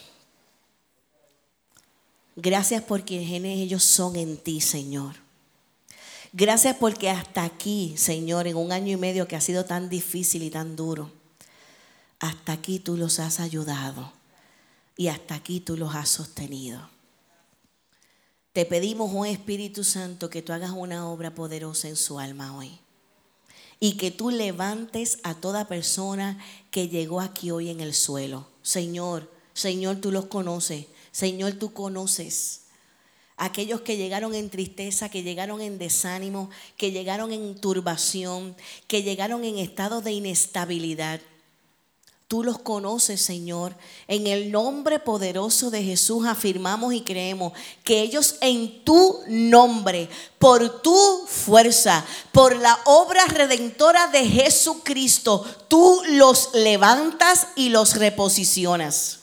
Gracias 2.35 2.83
por 2.83 3.03
quienes 3.03 3.59
ellos 3.59 3.83
son 3.83 4.15
en 4.15 4.37
ti, 4.37 4.61
Señor. 4.61 5.15
Gracias 6.31 6.75
porque 6.77 7.09
hasta 7.09 7.43
aquí, 7.43 7.95
Señor, 7.97 8.47
en 8.47 8.55
un 8.55 8.71
año 8.71 8.93
y 8.93 8.97
medio 8.97 9.27
que 9.27 9.35
ha 9.35 9.41
sido 9.41 9.65
tan 9.65 9.89
difícil 9.89 10.43
y 10.43 10.51
tan 10.51 10.75
duro, 10.75 11.11
hasta 12.19 12.53
aquí 12.53 12.79
tú 12.79 12.95
los 12.95 13.19
has 13.19 13.39
ayudado 13.39 14.13
y 14.95 15.07
hasta 15.07 15.35
aquí 15.35 15.59
tú 15.59 15.75
los 15.75 15.95
has 15.95 16.09
sostenido. 16.09 16.87
Te 18.53 18.65
pedimos, 18.65 19.11
oh 19.13 19.25
Espíritu 19.25 19.83
Santo, 19.83 20.29
que 20.29 20.41
tú 20.41 20.53
hagas 20.53 20.71
una 20.71 21.07
obra 21.07 21.35
poderosa 21.35 21.87
en 21.87 21.95
su 21.95 22.19
alma 22.19 22.57
hoy 22.57 22.79
y 23.79 23.93
que 23.93 24.11
tú 24.11 24.29
levantes 24.29 25.19
a 25.23 25.35
toda 25.35 25.67
persona 25.67 26.37
que 26.71 26.89
llegó 26.89 27.21
aquí 27.21 27.51
hoy 27.51 27.69
en 27.69 27.79
el 27.79 27.93
suelo. 27.93 28.47
Señor, 28.61 29.29
Señor, 29.53 30.01
tú 30.01 30.11
los 30.11 30.25
conoces. 30.25 30.85
Señor, 31.11 31.53
tú 31.53 31.73
conoces. 31.73 32.61
Aquellos 33.37 33.81
que 33.81 33.95
llegaron 33.95 34.35
en 34.35 34.49
tristeza, 34.49 35.09
que 35.09 35.23
llegaron 35.23 35.61
en 35.61 35.77
desánimo, 35.77 36.49
que 36.75 36.91
llegaron 36.91 37.31
en 37.31 37.55
turbación, 37.55 38.55
que 38.87 39.01
llegaron 39.01 39.45
en 39.45 39.57
estado 39.57 40.01
de 40.01 40.11
inestabilidad. 40.11 41.21
Tú 42.29 42.43
los 42.43 42.59
conoces, 42.59 43.23
Señor. 43.23 43.75
En 44.07 44.27
el 44.27 44.51
nombre 44.51 44.99
poderoso 44.99 45.71
de 45.71 45.81
Jesús 45.81 46.27
afirmamos 46.27 46.93
y 46.93 47.01
creemos 47.01 47.53
que 47.83 48.01
ellos 48.01 48.35
en 48.41 48.85
tu 48.85 49.21
nombre, 49.27 50.07
por 50.37 50.83
tu 50.83 51.25
fuerza, 51.25 52.05
por 52.31 52.55
la 52.55 52.77
obra 52.85 53.25
redentora 53.25 54.09
de 54.09 54.27
Jesucristo, 54.27 55.43
tú 55.69 56.03
los 56.07 56.53
levantas 56.53 57.47
y 57.55 57.69
los 57.69 57.95
reposicionas. 57.95 59.21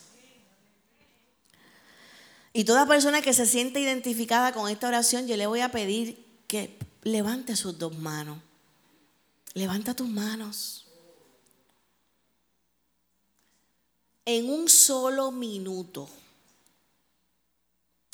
Y 2.53 2.65
toda 2.65 2.89
persona 2.89 3.23
que 3.23 3.35
se 3.35 3.47
siente 3.47 3.79
identificada 3.79 4.53
con 4.53 4.69
esta 4.69 4.89
oración, 4.89 5.29
yo 5.29 5.37
le 5.37 5.47
voy 5.47 5.61
a 5.61 5.71
pedir 5.71 6.27
que 6.49 6.77
levante 7.05 7.55
sus 7.55 7.79
dos 7.79 7.97
manos. 7.97 8.39
Levanta 9.55 9.95
tus 9.95 10.09
manos. 10.09 10.86
En 14.29 14.51
un 14.51 14.69
solo 14.69 15.31
minuto, 15.31 16.09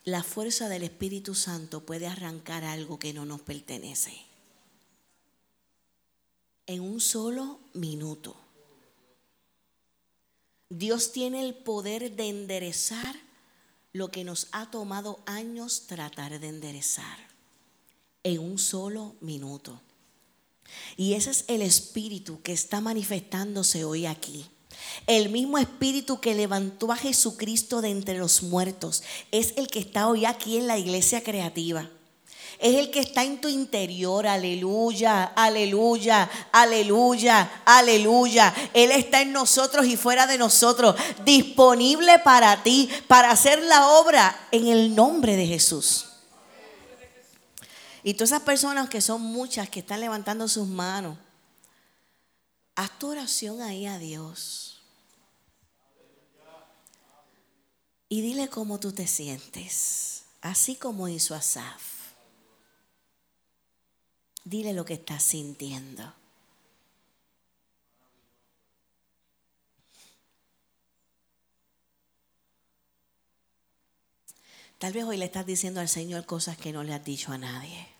la 0.04 0.22
fuerza 0.22 0.68
del 0.68 0.82
Espíritu 0.82 1.34
Santo 1.34 1.86
puede 1.86 2.06
arrancar 2.06 2.64
algo 2.64 2.98
que 2.98 3.14
no 3.14 3.24
nos 3.24 3.40
pertenece. 3.40 4.12
En 6.66 6.82
un 6.82 7.00
solo 7.00 7.60
minuto. 7.72 8.36
Dios 10.68 11.12
tiene 11.12 11.46
el 11.46 11.54
poder 11.54 12.14
de 12.14 12.28
enderezar 12.28 13.16
lo 13.94 14.10
que 14.10 14.22
nos 14.22 14.48
ha 14.52 14.70
tomado 14.70 15.22
años 15.24 15.86
tratar 15.86 16.38
de 16.40 16.48
enderezar 16.48 17.26
en 18.22 18.38
un 18.38 18.58
solo 18.58 19.16
minuto. 19.22 19.80
Y 20.98 21.14
ese 21.14 21.30
es 21.30 21.46
el 21.48 21.62
espíritu 21.62 22.42
que 22.42 22.52
está 22.52 22.82
manifestándose 22.82 23.86
hoy 23.86 24.04
aquí. 24.04 24.46
El 25.06 25.28
mismo 25.30 25.58
espíritu 25.58 26.20
que 26.20 26.34
levantó 26.34 26.92
a 26.92 26.96
Jesucristo 26.96 27.80
de 27.80 27.90
entre 27.90 28.18
los 28.18 28.42
muertos 28.42 29.02
es 29.30 29.54
el 29.56 29.68
que 29.68 29.78
está 29.80 30.08
hoy 30.08 30.24
aquí 30.24 30.56
en 30.56 30.66
la 30.66 30.78
iglesia 30.78 31.22
creativa 31.22 31.88
es 32.62 32.76
el 32.76 32.92
que 32.92 33.00
está 33.00 33.24
en 33.24 33.40
tu 33.40 33.48
interior. 33.48 34.24
Aleluya, 34.24 35.24
aleluya, 35.34 36.30
aleluya, 36.52 37.62
aleluya. 37.64 38.54
Él 38.72 38.92
está 38.92 39.20
en 39.20 39.32
nosotros 39.32 39.84
y 39.84 39.96
fuera 39.96 40.28
de 40.28 40.38
nosotros, 40.38 40.94
disponible 41.24 42.20
para 42.20 42.62
ti, 42.62 42.88
para 43.08 43.32
hacer 43.32 43.60
la 43.64 43.88
obra 43.88 44.46
en 44.52 44.68
el 44.68 44.94
nombre 44.94 45.34
de 45.34 45.46
Jesús. 45.46 46.06
Y 48.04 48.14
todas 48.14 48.30
esas 48.30 48.42
personas 48.42 48.88
que 48.88 49.00
son 49.00 49.20
muchas 49.20 49.68
que 49.68 49.80
están 49.80 50.00
levantando 50.00 50.46
sus 50.46 50.68
manos, 50.68 51.18
haz 52.76 52.96
tu 52.96 53.10
oración 53.10 53.60
ahí 53.60 53.86
a 53.86 53.98
Dios. 53.98 54.71
Y 58.12 58.20
dile 58.20 58.48
cómo 58.48 58.78
tú 58.78 58.92
te 58.92 59.06
sientes, 59.06 60.24
así 60.42 60.76
como 60.76 61.08
hizo 61.08 61.34
Asaf. 61.34 62.12
Dile 64.44 64.74
lo 64.74 64.84
que 64.84 64.92
estás 64.92 65.22
sintiendo. 65.22 66.12
Tal 74.76 74.92
vez 74.92 75.04
hoy 75.04 75.16
le 75.16 75.24
estás 75.24 75.46
diciendo 75.46 75.80
al 75.80 75.88
Señor 75.88 76.26
cosas 76.26 76.58
que 76.58 76.70
no 76.70 76.84
le 76.84 76.92
has 76.92 77.02
dicho 77.02 77.32
a 77.32 77.38
nadie. 77.38 77.91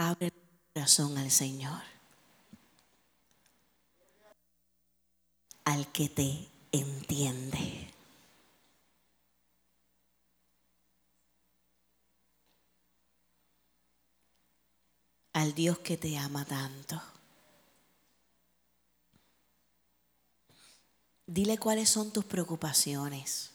Abre 0.00 0.28
el 0.28 0.32
corazón 0.72 1.18
al 1.18 1.28
Señor. 1.28 1.82
Al 5.64 5.90
que 5.90 6.08
te 6.08 6.46
entiende. 6.70 7.92
Al 15.32 15.52
Dios 15.52 15.80
que 15.80 15.96
te 15.96 16.16
ama 16.16 16.44
tanto. 16.44 17.02
Dile 21.26 21.58
cuáles 21.58 21.90
son 21.90 22.12
tus 22.12 22.24
preocupaciones. 22.24 23.50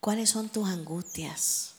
¿Cuáles 0.00 0.30
son 0.30 0.48
tus 0.48 0.68
angustias? 0.68 1.75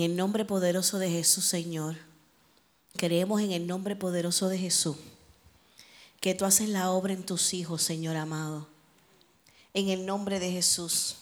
En 0.00 0.12
el 0.12 0.16
nombre 0.16 0.46
poderoso 0.46 0.98
de 0.98 1.10
Jesús, 1.10 1.44
Señor, 1.44 1.94
creemos 2.96 3.42
en 3.42 3.52
el 3.52 3.66
nombre 3.66 3.96
poderoso 3.96 4.48
de 4.48 4.56
Jesús, 4.56 4.96
que 6.20 6.34
tú 6.34 6.46
haces 6.46 6.70
la 6.70 6.90
obra 6.90 7.12
en 7.12 7.22
tus 7.22 7.52
hijos, 7.52 7.82
Señor 7.82 8.16
amado. 8.16 8.66
En 9.74 9.90
el 9.90 10.06
nombre 10.06 10.40
de 10.40 10.52
Jesús. 10.52 11.16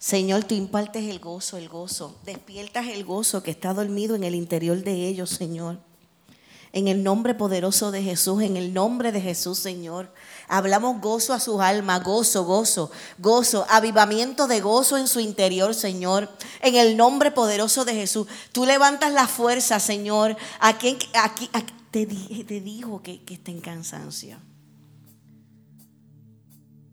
Señor, 0.00 0.42
tú 0.42 0.56
impartes 0.56 1.04
el 1.04 1.20
gozo, 1.20 1.58
el 1.58 1.68
gozo. 1.68 2.18
Despiertas 2.24 2.88
el 2.88 3.04
gozo 3.04 3.44
que 3.44 3.52
está 3.52 3.72
dormido 3.72 4.16
en 4.16 4.24
el 4.24 4.34
interior 4.34 4.82
de 4.82 5.06
ellos, 5.06 5.30
Señor. 5.30 5.78
En 6.72 6.88
el 6.88 7.02
nombre 7.02 7.34
poderoso 7.34 7.90
de 7.90 8.02
Jesús, 8.02 8.42
en 8.42 8.56
el 8.56 8.74
nombre 8.74 9.12
de 9.12 9.20
Jesús, 9.20 9.58
Señor. 9.58 10.12
Hablamos 10.48 11.00
gozo 11.00 11.32
a 11.32 11.40
sus 11.40 11.60
almas, 11.60 12.02
gozo, 12.02 12.44
gozo, 12.44 12.90
gozo, 13.18 13.66
avivamiento 13.70 14.46
de 14.46 14.60
gozo 14.60 14.96
en 14.96 15.08
su 15.08 15.20
interior, 15.20 15.74
Señor. 15.74 16.28
En 16.60 16.74
el 16.74 16.96
nombre 16.96 17.30
poderoso 17.30 17.84
de 17.84 17.94
Jesús. 17.94 18.26
Tú 18.52 18.66
levantas 18.66 19.12
la 19.12 19.26
fuerza, 19.26 19.80
Señor. 19.80 20.36
A 20.60 20.76
quien 20.76 20.98
aquí, 21.14 21.50
te, 21.90 22.06
te, 22.06 22.60
dijo 22.60 23.02
que, 23.02 23.22
que 23.24 23.34
está 23.34 23.50
en 23.50 23.60
cansancio. 23.60 24.38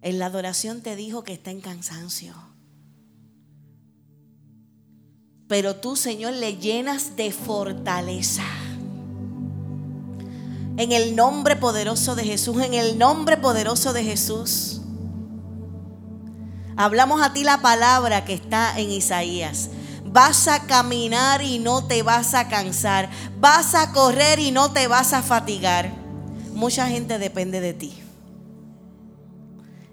En 0.01 0.19
la 0.19 0.27
adoración 0.27 0.81
te 0.81 0.95
dijo 0.95 1.23
que 1.23 1.33
está 1.33 1.51
en 1.51 1.61
cansancio. 1.61 2.33
Pero 5.47 5.75
tú, 5.75 5.95
Señor, 5.95 6.33
le 6.33 6.57
llenas 6.57 7.15
de 7.15 7.31
fortaleza. 7.31 8.43
En 10.77 10.91
el 10.91 11.15
nombre 11.15 11.55
poderoso 11.55 12.15
de 12.15 12.25
Jesús, 12.25 12.61
en 12.61 12.73
el 12.73 12.97
nombre 12.97 13.37
poderoso 13.37 13.93
de 13.93 14.03
Jesús. 14.03 14.81
Hablamos 16.75 17.21
a 17.21 17.31
ti 17.31 17.45
la 17.45 17.61
palabra 17.61 18.25
que 18.25 18.33
está 18.33 18.77
en 18.77 18.91
Isaías. 18.91 19.69
Vas 20.03 20.49
a 20.49 20.67
caminar 20.67 21.41
y 21.41 21.59
no 21.59 21.85
te 21.85 22.03
vas 22.03 22.33
a 22.33 22.49
cansar. 22.49 23.09
Vas 23.39 23.73
a 23.73 23.93
correr 23.93 24.39
y 24.39 24.51
no 24.51 24.71
te 24.71 24.87
vas 24.87 25.13
a 25.13 25.21
fatigar. 25.21 25.93
Mucha 26.53 26.87
gente 26.87 27.19
depende 27.19 27.61
de 27.61 27.73
ti. 27.73 27.97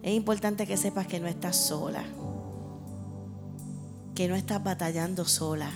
Es 0.03 0.13
importante 0.15 0.67
que 0.67 0.77
sepas 0.77 1.07
que 1.07 1.21
no 1.21 1.29
estás 1.29 1.57
sola. 1.57 2.03
Que 4.17 4.27
no 4.27 4.35
estás 4.35 4.63
batallando 4.65 5.25
sola. 5.27 5.71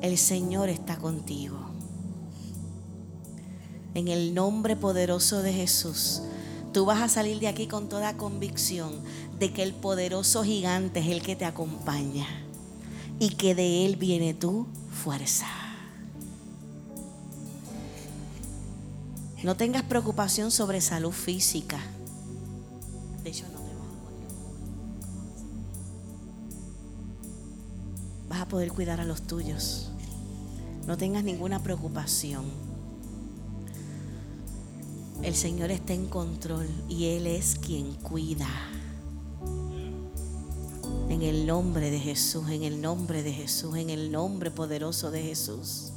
El 0.00 0.18
Señor 0.18 0.68
está 0.68 0.96
contigo 0.96 1.73
en 3.94 4.08
el 4.08 4.34
nombre 4.34 4.76
poderoso 4.76 5.42
de 5.42 5.52
Jesús, 5.52 6.22
tú 6.72 6.84
vas 6.84 7.00
a 7.00 7.08
salir 7.08 7.38
de 7.38 7.48
aquí 7.48 7.66
con 7.68 7.88
toda 7.88 8.16
convicción 8.16 8.92
de 9.38 9.52
que 9.52 9.62
el 9.62 9.72
poderoso 9.72 10.42
gigante 10.44 11.00
es 11.00 11.06
el 11.06 11.22
que 11.22 11.36
te 11.36 11.44
acompaña 11.44 12.26
y 13.18 13.30
que 13.30 13.54
de 13.54 13.86
él 13.86 13.96
viene 13.96 14.34
tu 14.34 14.66
fuerza. 14.90 15.46
No 19.44 19.56
tengas 19.56 19.82
preocupación 19.82 20.50
sobre 20.50 20.80
salud 20.80 21.12
física. 21.12 21.78
De 23.22 23.30
hecho, 23.30 23.44
no 23.52 23.58
te 23.58 23.74
vas 23.74 23.88
a 28.26 28.28
Vas 28.30 28.40
a 28.40 28.48
poder 28.48 28.72
cuidar 28.72 29.00
a 29.00 29.04
los 29.04 29.22
tuyos. 29.22 29.90
No 30.86 30.96
tengas 30.96 31.24
ninguna 31.24 31.62
preocupación. 31.62 32.73
El 35.24 35.34
Señor 35.34 35.70
está 35.70 35.94
en 35.94 36.04
control 36.04 36.68
y 36.86 37.06
Él 37.06 37.26
es 37.26 37.56
quien 37.56 37.94
cuida. 37.94 38.46
En 41.08 41.22
el 41.22 41.46
nombre 41.46 41.90
de 41.90 41.98
Jesús, 41.98 42.50
en 42.50 42.62
el 42.62 42.82
nombre 42.82 43.22
de 43.22 43.32
Jesús, 43.32 43.74
en 43.76 43.88
el 43.88 44.12
nombre 44.12 44.50
poderoso 44.50 45.10
de 45.10 45.22
Jesús. 45.22 45.92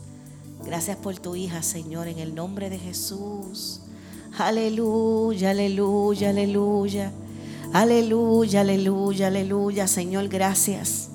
Gracias 0.65 0.95
por 0.95 1.19
tu 1.19 1.35
hija, 1.35 1.61
Señor, 1.61 2.07
en 2.07 2.19
el 2.19 2.35
nombre 2.35 2.69
de 2.69 2.79
Jesús. 2.79 3.81
Aleluya, 4.37 5.49
aleluya, 5.49 6.29
aleluya. 6.29 7.11
Aleluya, 7.73 8.61
aleluya, 8.61 9.27
aleluya. 9.27 9.87
Señor, 9.87 10.29
gracias. 10.29 11.09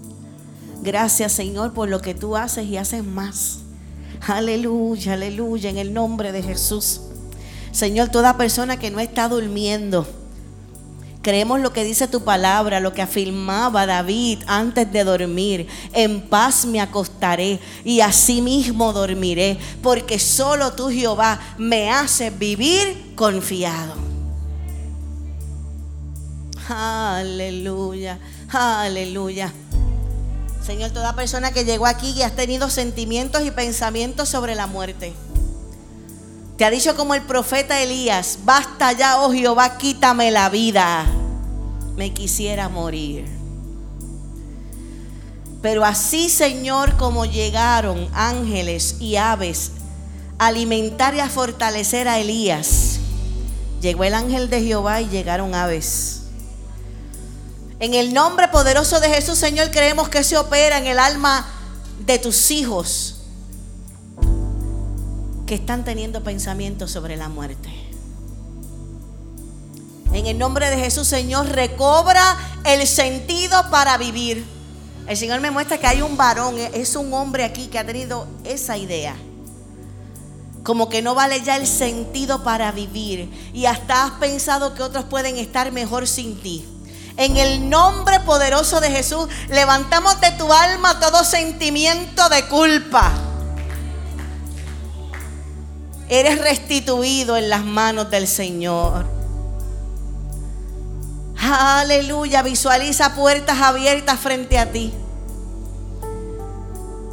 Gracias, 0.82 1.32
Señor, 1.32 1.72
por 1.72 1.88
lo 1.88 2.02
que 2.02 2.14
tú 2.14 2.36
haces 2.36 2.66
y 2.66 2.76
haces 2.76 3.04
más. 3.04 3.60
Aleluya, 4.26 5.14
aleluya, 5.14 5.70
en 5.70 5.78
el 5.78 5.94
nombre 5.94 6.30
de 6.30 6.42
Jesús. 6.42 7.00
Señor, 7.72 8.10
toda 8.10 8.36
persona 8.36 8.78
que 8.78 8.90
no 8.90 9.00
está 9.00 9.28
durmiendo, 9.28 10.06
Creemos 11.22 11.60
lo 11.60 11.72
que 11.72 11.84
dice 11.84 12.08
tu 12.08 12.24
palabra, 12.24 12.80
lo 12.80 12.92
que 12.92 13.00
afirmaba 13.00 13.86
David 13.86 14.40
antes 14.48 14.92
de 14.92 15.04
dormir. 15.04 15.68
En 15.92 16.20
paz 16.20 16.66
me 16.66 16.80
acostaré 16.80 17.60
y 17.84 18.00
asimismo 18.00 18.92
dormiré, 18.92 19.56
porque 19.82 20.18
solo 20.18 20.72
tú, 20.72 20.90
Jehová, 20.90 21.38
me 21.58 21.90
haces 21.90 22.36
vivir 22.36 23.14
confiado. 23.14 23.94
Aleluya, 26.68 28.18
aleluya. 28.50 29.52
Señor, 30.66 30.90
toda 30.90 31.14
persona 31.14 31.52
que 31.52 31.64
llegó 31.64 31.86
aquí 31.86 32.10
y 32.10 32.22
has 32.22 32.34
tenido 32.34 32.68
sentimientos 32.68 33.44
y 33.44 33.52
pensamientos 33.52 34.28
sobre 34.28 34.56
la 34.56 34.66
muerte. 34.66 35.12
Ha 36.64 36.70
dicho 36.70 36.94
como 36.96 37.14
el 37.14 37.22
profeta 37.22 37.80
Elías, 37.80 38.40
basta 38.44 38.92
ya, 38.92 39.20
oh 39.20 39.32
Jehová, 39.32 39.78
quítame 39.78 40.30
la 40.30 40.48
vida. 40.48 41.06
Me 41.96 42.12
quisiera 42.12 42.68
morir. 42.68 43.26
Pero 45.62 45.84
así, 45.84 46.28
Señor, 46.28 46.96
como 46.96 47.24
llegaron 47.24 48.08
ángeles 48.12 48.96
y 49.00 49.16
aves 49.16 49.72
a 50.38 50.48
alimentar 50.48 51.14
y 51.14 51.20
a 51.20 51.28
fortalecer 51.28 52.08
a 52.08 52.18
Elías, 52.18 52.98
llegó 53.80 54.04
el 54.04 54.14
ángel 54.14 54.50
de 54.50 54.62
Jehová 54.62 55.00
y 55.00 55.08
llegaron 55.08 55.54
aves. 55.54 56.24
En 57.80 57.94
el 57.94 58.12
nombre 58.12 58.48
poderoso 58.48 59.00
de 59.00 59.08
Jesús, 59.08 59.38
Señor, 59.38 59.70
creemos 59.70 60.08
que 60.08 60.22
se 60.22 60.36
opera 60.36 60.78
en 60.78 60.86
el 60.86 60.98
alma 60.98 61.46
de 62.04 62.18
tus 62.18 62.50
hijos 62.50 63.21
que 65.52 65.56
están 65.56 65.84
teniendo 65.84 66.24
pensamientos 66.24 66.90
sobre 66.90 67.14
la 67.14 67.28
muerte. 67.28 67.68
En 70.14 70.24
el 70.24 70.38
nombre 70.38 70.70
de 70.70 70.78
Jesús, 70.78 71.06
Señor, 71.06 71.46
recobra 71.46 72.22
el 72.64 72.86
sentido 72.86 73.68
para 73.70 73.98
vivir. 73.98 74.46
El 75.06 75.14
Señor 75.14 75.42
me 75.42 75.50
muestra 75.50 75.76
que 75.76 75.86
hay 75.86 76.00
un 76.00 76.16
varón, 76.16 76.56
es 76.56 76.96
un 76.96 77.12
hombre 77.12 77.44
aquí 77.44 77.66
que 77.66 77.78
ha 77.78 77.84
tenido 77.84 78.26
esa 78.44 78.78
idea. 78.78 79.14
Como 80.62 80.88
que 80.88 81.02
no 81.02 81.14
vale 81.14 81.42
ya 81.42 81.56
el 81.56 81.66
sentido 81.66 82.42
para 82.42 82.72
vivir. 82.72 83.30
Y 83.52 83.66
hasta 83.66 84.04
has 84.04 84.12
pensado 84.12 84.72
que 84.72 84.82
otros 84.82 85.04
pueden 85.04 85.36
estar 85.36 85.70
mejor 85.70 86.08
sin 86.08 86.40
ti. 86.40 86.66
En 87.18 87.36
el 87.36 87.68
nombre 87.68 88.20
poderoso 88.20 88.80
de 88.80 88.90
Jesús, 88.90 89.28
levantamos 89.50 90.18
de 90.22 90.30
tu 90.30 90.50
alma 90.50 90.98
todo 90.98 91.22
sentimiento 91.24 92.30
de 92.30 92.46
culpa 92.46 93.31
eres 96.18 96.38
restituido 96.38 97.36
en 97.36 97.48
las 97.48 97.64
manos 97.64 98.10
del 98.10 98.28
Señor. 98.28 99.06
Aleluya, 101.40 102.42
visualiza 102.42 103.14
puertas 103.14 103.60
abiertas 103.60 104.20
frente 104.20 104.58
a 104.58 104.70
ti. 104.70 104.92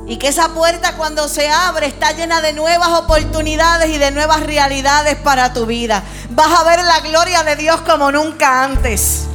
Y 0.05 0.17
que 0.17 0.27
esa 0.27 0.49
puerta 0.49 0.97
cuando 0.97 1.27
se 1.27 1.49
abre 1.49 1.87
está 1.87 2.11
llena 2.11 2.41
de 2.41 2.51
nuevas 2.51 2.89
oportunidades 2.89 3.89
y 3.89 3.97
de 3.97 4.11
nuevas 4.11 4.41
realidades 4.41 5.15
para 5.15 5.53
tu 5.53 5.65
vida. 5.65 6.03
Vas 6.31 6.59
a 6.59 6.63
ver 6.63 6.83
la 6.83 6.99
gloria 6.99 7.43
de 7.43 7.55
Dios 7.55 7.79
como 7.81 8.11
nunca 8.11 8.63
antes. 8.63 9.27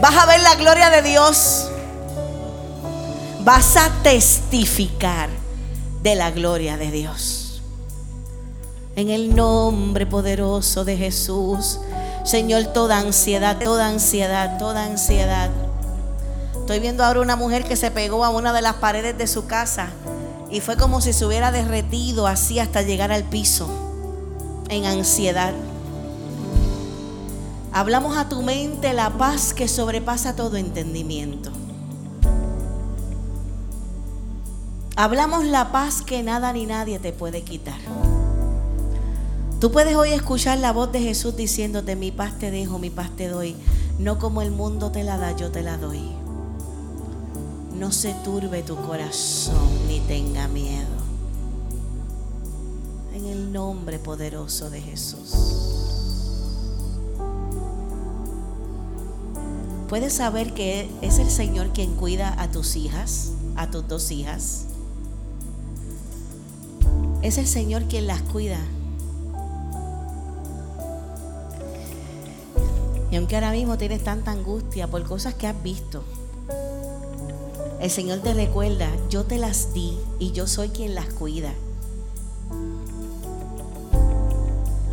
Vas 0.00 0.16
a 0.16 0.26
ver 0.26 0.40
la 0.40 0.54
gloria 0.54 0.90
de 0.90 1.02
Dios. 1.02 1.70
Vas 3.40 3.76
a 3.76 3.90
testificar 4.02 5.30
de 6.02 6.14
la 6.14 6.30
gloria 6.30 6.76
de 6.76 6.90
Dios. 6.90 7.47
En 8.98 9.10
el 9.10 9.36
nombre 9.36 10.06
poderoso 10.06 10.84
de 10.84 10.96
Jesús. 10.96 11.78
Señor, 12.24 12.64
toda 12.74 12.98
ansiedad, 12.98 13.56
toda 13.62 13.86
ansiedad, 13.86 14.58
toda 14.58 14.86
ansiedad. 14.86 15.50
Estoy 16.58 16.80
viendo 16.80 17.04
ahora 17.04 17.20
una 17.20 17.36
mujer 17.36 17.62
que 17.62 17.76
se 17.76 17.92
pegó 17.92 18.24
a 18.24 18.30
una 18.30 18.52
de 18.52 18.60
las 18.60 18.74
paredes 18.74 19.16
de 19.16 19.28
su 19.28 19.46
casa 19.46 19.90
y 20.50 20.58
fue 20.58 20.76
como 20.76 21.00
si 21.00 21.12
se 21.12 21.24
hubiera 21.24 21.52
derretido 21.52 22.26
así 22.26 22.58
hasta 22.58 22.82
llegar 22.82 23.12
al 23.12 23.22
piso 23.22 23.68
en 24.68 24.84
ansiedad. 24.84 25.52
Hablamos 27.72 28.16
a 28.16 28.28
tu 28.28 28.42
mente 28.42 28.94
la 28.94 29.10
paz 29.10 29.54
que 29.54 29.68
sobrepasa 29.68 30.34
todo 30.34 30.56
entendimiento. 30.56 31.52
Hablamos 34.96 35.44
la 35.44 35.70
paz 35.70 36.02
que 36.02 36.24
nada 36.24 36.52
ni 36.52 36.66
nadie 36.66 36.98
te 36.98 37.12
puede 37.12 37.42
quitar. 37.42 37.78
Tú 39.60 39.72
puedes 39.72 39.96
hoy 39.96 40.10
escuchar 40.10 40.58
la 40.58 40.72
voz 40.72 40.92
de 40.92 41.00
Jesús 41.00 41.34
diciéndote, 41.34 41.96
mi 41.96 42.12
paz 42.12 42.38
te 42.38 42.52
dejo, 42.52 42.78
mi 42.78 42.90
paz 42.90 43.10
te 43.16 43.26
doy. 43.26 43.56
No 43.98 44.20
como 44.20 44.40
el 44.40 44.52
mundo 44.52 44.92
te 44.92 45.02
la 45.02 45.18
da, 45.18 45.34
yo 45.34 45.50
te 45.50 45.62
la 45.62 45.76
doy. 45.76 46.00
No 47.76 47.90
se 47.90 48.14
turbe 48.22 48.62
tu 48.62 48.76
corazón 48.76 49.88
ni 49.88 49.98
tenga 49.98 50.46
miedo. 50.46 50.86
En 53.12 53.26
el 53.26 53.52
nombre 53.52 53.98
poderoso 53.98 54.70
de 54.70 54.80
Jesús. 54.80 55.34
Puedes 59.88 60.12
saber 60.12 60.54
que 60.54 60.88
es 61.02 61.18
el 61.18 61.30
Señor 61.30 61.72
quien 61.72 61.96
cuida 61.96 62.40
a 62.40 62.48
tus 62.52 62.76
hijas, 62.76 63.32
a 63.56 63.68
tus 63.72 63.88
dos 63.88 64.12
hijas. 64.12 64.66
Es 67.22 67.38
el 67.38 67.48
Señor 67.48 67.86
quien 67.86 68.06
las 68.06 68.22
cuida. 68.22 68.60
Y 73.10 73.16
aunque 73.16 73.36
ahora 73.36 73.52
mismo 73.52 73.78
tienes 73.78 74.04
tanta 74.04 74.32
angustia 74.32 74.86
por 74.86 75.02
cosas 75.04 75.34
que 75.34 75.46
has 75.46 75.62
visto, 75.62 76.02
el 77.80 77.90
Señor 77.90 78.18
te 78.18 78.34
recuerda, 78.34 78.88
yo 79.08 79.24
te 79.24 79.38
las 79.38 79.72
di 79.72 79.98
y 80.18 80.32
yo 80.32 80.46
soy 80.46 80.70
quien 80.70 80.94
las 80.94 81.06
cuida. 81.06 81.52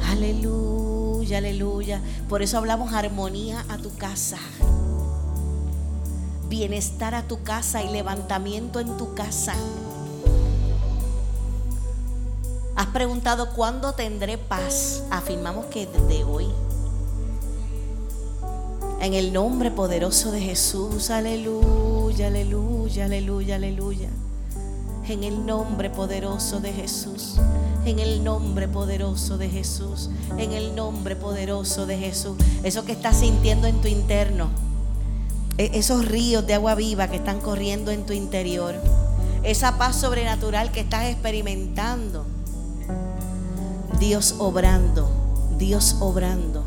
Aleluya, 0.07 1.39
aleluya. 1.39 2.01
Por 2.29 2.41
eso 2.41 2.57
hablamos 2.57 2.93
armonía 2.93 3.65
a 3.69 3.77
tu 3.77 3.93
casa. 3.95 4.37
Bienestar 6.47 7.15
a 7.15 7.27
tu 7.27 7.43
casa 7.43 7.83
y 7.83 7.91
levantamiento 7.91 8.79
en 8.79 8.95
tu 8.97 9.13
casa. 9.15 9.55
Has 12.75 12.87
preguntado 12.87 13.49
cuándo 13.55 13.93
tendré 13.93 14.37
paz. 14.37 15.03
Afirmamos 15.09 15.65
que 15.65 15.87
desde 15.87 16.23
hoy. 16.23 16.47
En 19.01 19.13
el 19.13 19.33
nombre 19.33 19.71
poderoso 19.71 20.31
de 20.31 20.41
Jesús, 20.41 21.09
aleluya, 21.09 22.27
aleluya, 22.27 23.05
aleluya, 23.05 23.55
aleluya. 23.55 24.09
En 25.07 25.23
el 25.23 25.45
nombre 25.45 25.91
poderoso 25.91 26.59
de 26.59 26.73
Jesús. 26.73 27.35
En 27.85 27.99
el 27.99 28.23
nombre 28.23 28.67
poderoso 28.67 29.37
de 29.37 29.49
Jesús. 29.49 30.09
En 30.37 30.51
el 30.53 30.75
nombre 30.75 31.15
poderoso 31.15 31.85
de 31.85 31.97
Jesús. 31.97 32.37
Eso 32.63 32.85
que 32.85 32.93
estás 32.93 33.17
sintiendo 33.17 33.67
en 33.67 33.81
tu 33.81 33.87
interno. 33.87 34.49
E-, 35.57 35.71
esos 35.73 36.05
ríos 36.05 36.47
de 36.47 36.55
agua 36.55 36.73
viva 36.73 37.07
que 37.07 37.17
están 37.17 37.39
corriendo 37.39 37.91
en 37.91 38.05
tu 38.05 38.13
interior. 38.13 38.75
Esa 39.43 39.77
paz 39.77 39.97
sobrenatural 39.97 40.71
que 40.71 40.79
estás 40.79 41.05
experimentando. 41.05 42.25
Dios 43.99 44.35
obrando. 44.39 45.07
Dios 45.59 45.97
obrando. 45.99 46.63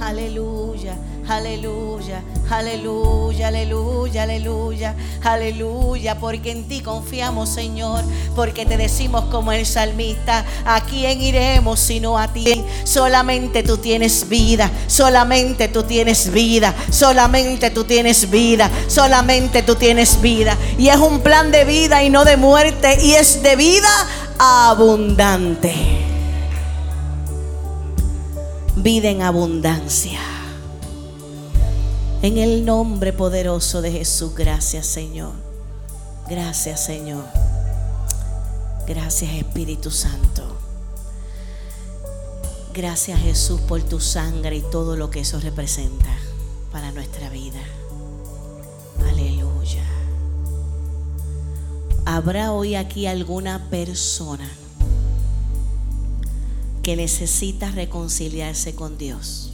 Aleluya. 0.00 0.96
Aleluya, 1.28 2.22
aleluya, 2.48 3.48
aleluya, 3.48 4.22
aleluya, 4.22 4.94
aleluya, 5.24 6.20
porque 6.20 6.52
en 6.52 6.68
ti 6.68 6.82
confiamos, 6.82 7.48
Señor, 7.48 8.04
porque 8.36 8.64
te 8.64 8.76
decimos 8.76 9.24
como 9.24 9.50
el 9.50 9.66
salmista, 9.66 10.44
¿a 10.64 10.82
quién 10.82 11.20
iremos 11.20 11.80
sino 11.80 12.16
a 12.16 12.28
ti? 12.28 12.64
Solamente 12.84 13.64
tú 13.64 13.76
tienes 13.78 14.28
vida, 14.28 14.70
solamente 14.86 15.66
tú 15.66 15.82
tienes 15.82 16.30
vida, 16.30 16.72
solamente 16.90 17.70
tú 17.70 17.82
tienes 17.82 18.30
vida, 18.30 18.70
solamente 18.86 19.64
tú 19.64 19.74
tienes 19.74 20.20
vida. 20.20 20.56
Y 20.78 20.90
es 20.90 20.96
un 20.96 21.20
plan 21.20 21.50
de 21.50 21.64
vida 21.64 22.04
y 22.04 22.10
no 22.10 22.24
de 22.24 22.36
muerte, 22.36 22.98
y 23.02 23.14
es 23.14 23.42
de 23.42 23.56
vida 23.56 23.88
abundante. 24.38 25.74
Vida 28.76 29.08
en 29.08 29.22
abundancia. 29.22 30.35
En 32.22 32.38
el 32.38 32.64
nombre 32.64 33.12
poderoso 33.12 33.82
de 33.82 33.92
Jesús, 33.92 34.34
gracias 34.34 34.86
Señor. 34.86 35.32
Gracias 36.28 36.84
Señor. 36.84 37.24
Gracias 38.86 39.32
Espíritu 39.32 39.90
Santo. 39.90 40.42
Gracias 42.72 43.20
Jesús 43.20 43.60
por 43.60 43.82
tu 43.82 44.00
sangre 44.00 44.56
y 44.56 44.60
todo 44.60 44.96
lo 44.96 45.10
que 45.10 45.20
eso 45.20 45.40
representa 45.40 46.10
para 46.72 46.90
nuestra 46.92 47.28
vida. 47.28 47.60
Aleluya. 49.08 49.84
¿Habrá 52.06 52.52
hoy 52.52 52.76
aquí 52.76 53.06
alguna 53.06 53.68
persona 53.68 54.48
que 56.82 56.96
necesita 56.96 57.70
reconciliarse 57.70 58.74
con 58.74 58.96
Dios? 58.96 59.45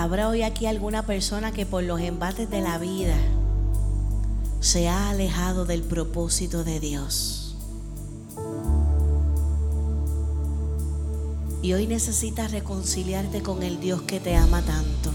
Habrá 0.00 0.28
hoy 0.28 0.42
aquí 0.42 0.66
alguna 0.66 1.04
persona 1.04 1.50
que 1.50 1.66
por 1.66 1.82
los 1.82 2.00
embates 2.00 2.48
de 2.48 2.60
la 2.60 2.78
vida 2.78 3.16
se 4.60 4.88
ha 4.88 5.10
alejado 5.10 5.64
del 5.64 5.82
propósito 5.82 6.62
de 6.62 6.78
Dios. 6.78 7.56
Y 11.62 11.72
hoy 11.72 11.88
necesitas 11.88 12.52
reconciliarte 12.52 13.42
con 13.42 13.64
el 13.64 13.80
Dios 13.80 14.02
que 14.02 14.20
te 14.20 14.36
ama 14.36 14.62
tanto. 14.62 15.10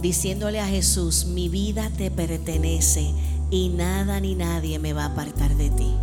Diciéndole 0.00 0.60
a 0.60 0.66
Jesús, 0.66 1.26
mi 1.26 1.50
vida 1.50 1.90
te 1.90 2.10
pertenece 2.10 3.12
y 3.50 3.68
nada 3.68 4.18
ni 4.18 4.34
nadie 4.34 4.78
me 4.78 4.94
va 4.94 5.02
a 5.02 5.12
apartar 5.12 5.54
de 5.56 5.68
ti. 5.68 5.94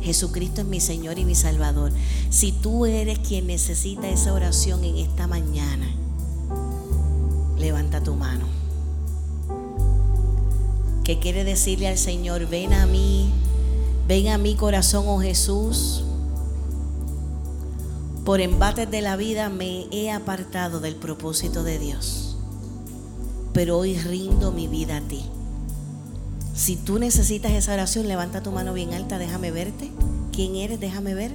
Jesucristo 0.00 0.60
es 0.60 0.66
mi 0.66 0.80
Señor 0.80 1.18
y 1.18 1.24
mi 1.24 1.34
Salvador. 1.34 1.92
Si 2.30 2.52
tú 2.52 2.86
eres 2.86 3.18
quien 3.18 3.46
necesita 3.46 4.08
esa 4.08 4.32
oración 4.32 4.84
en 4.84 4.96
esta 4.96 5.26
mañana, 5.26 5.88
levanta 7.58 8.02
tu 8.02 8.14
mano. 8.14 8.46
¿Qué 11.04 11.18
quiere 11.18 11.42
decirle 11.44 11.88
al 11.88 11.98
Señor? 11.98 12.46
Ven 12.46 12.72
a 12.74 12.86
mí, 12.86 13.32
ven 14.06 14.28
a 14.28 14.38
mi 14.38 14.54
corazón, 14.54 15.04
oh 15.08 15.20
Jesús. 15.20 16.04
Por 18.24 18.42
embates 18.42 18.90
de 18.90 19.00
la 19.00 19.16
vida 19.16 19.48
me 19.48 19.86
he 19.90 20.10
apartado 20.10 20.80
del 20.80 20.96
propósito 20.96 21.62
de 21.62 21.78
Dios, 21.78 22.36
pero 23.54 23.78
hoy 23.78 23.96
rindo 23.96 24.52
mi 24.52 24.68
vida 24.68 24.98
a 24.98 25.00
ti. 25.00 25.24
Si 26.58 26.74
tú 26.74 26.98
necesitas 26.98 27.52
esa 27.52 27.72
oración, 27.72 28.08
levanta 28.08 28.42
tu 28.42 28.50
mano 28.50 28.74
bien 28.74 28.92
alta, 28.92 29.16
déjame 29.16 29.52
verte. 29.52 29.92
¿Quién 30.32 30.56
eres? 30.56 30.80
Déjame 30.80 31.14
ver. 31.14 31.32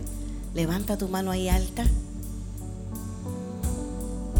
Levanta 0.53 0.97
tu 0.97 1.07
mano 1.07 1.31
ahí 1.31 1.47
alta. 1.47 1.85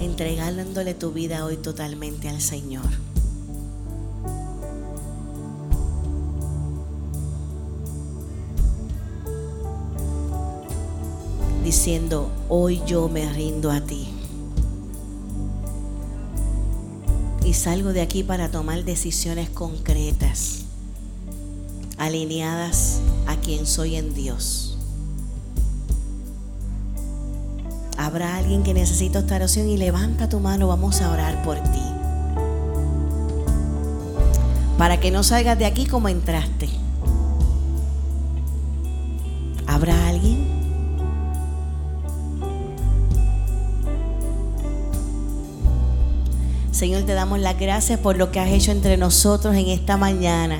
Entregándole 0.01 0.93
tu 0.93 1.13
vida 1.13 1.45
hoy 1.45 1.55
totalmente 1.55 2.27
al 2.27 2.41
Señor. 2.41 2.83
Diciendo, 11.63 12.29
hoy 12.49 12.81
yo 12.85 13.07
me 13.07 13.31
rindo 13.31 13.71
a 13.71 13.79
ti. 13.79 14.09
Y 17.45 17.53
salgo 17.53 17.93
de 17.93 18.01
aquí 18.01 18.23
para 18.23 18.51
tomar 18.51 18.83
decisiones 18.83 19.49
concretas 19.49 20.62
alineadas 22.03 22.99
a 23.27 23.35
quien 23.37 23.65
soy 23.65 23.95
en 23.95 24.13
Dios. 24.13 24.77
Habrá 27.97 28.37
alguien 28.37 28.63
que 28.63 28.73
necesita 28.73 29.19
esta 29.19 29.35
oración 29.35 29.69
y 29.69 29.77
levanta 29.77 30.27
tu 30.27 30.39
mano, 30.39 30.67
vamos 30.67 31.01
a 31.01 31.11
orar 31.11 31.41
por 31.43 31.57
ti. 31.57 31.81
Para 34.77 34.99
que 34.99 35.11
no 35.11 35.23
salgas 35.23 35.57
de 35.57 35.65
aquí 35.65 35.85
como 35.85 36.09
entraste. 36.09 36.69
¿Habrá 39.65 40.09
alguien? 40.09 40.45
Señor, 46.71 47.03
te 47.03 47.13
damos 47.13 47.39
las 47.39 47.57
gracias 47.57 47.99
por 47.99 48.17
lo 48.17 48.31
que 48.31 48.41
has 48.41 48.49
hecho 48.49 48.71
entre 48.71 48.97
nosotros 48.97 49.55
en 49.55 49.69
esta 49.69 49.95
mañana. 49.95 50.59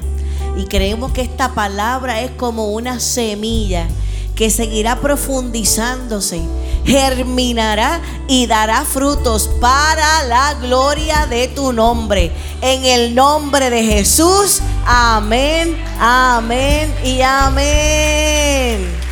Y 0.57 0.65
creemos 0.65 1.11
que 1.11 1.21
esta 1.21 1.53
palabra 1.53 2.21
es 2.21 2.31
como 2.31 2.67
una 2.67 2.99
semilla 2.99 3.87
que 4.35 4.49
seguirá 4.49 4.99
profundizándose, 4.99 6.41
germinará 6.85 8.01
y 8.27 8.47
dará 8.47 8.83
frutos 8.83 9.49
para 9.61 10.23
la 10.23 10.55
gloria 10.55 11.27
de 11.27 11.47
tu 11.49 11.71
nombre. 11.71 12.31
En 12.61 12.83
el 12.85 13.13
nombre 13.13 13.69
de 13.69 13.83
Jesús, 13.83 14.61
amén, 14.85 15.77
amén 15.99 16.93
y 17.03 17.21
amén. 17.21 19.03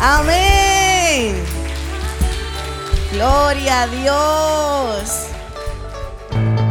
Amén. 0.00 1.34
Gloria 3.12 3.82
a 3.82 3.86
Dios. 3.88 5.37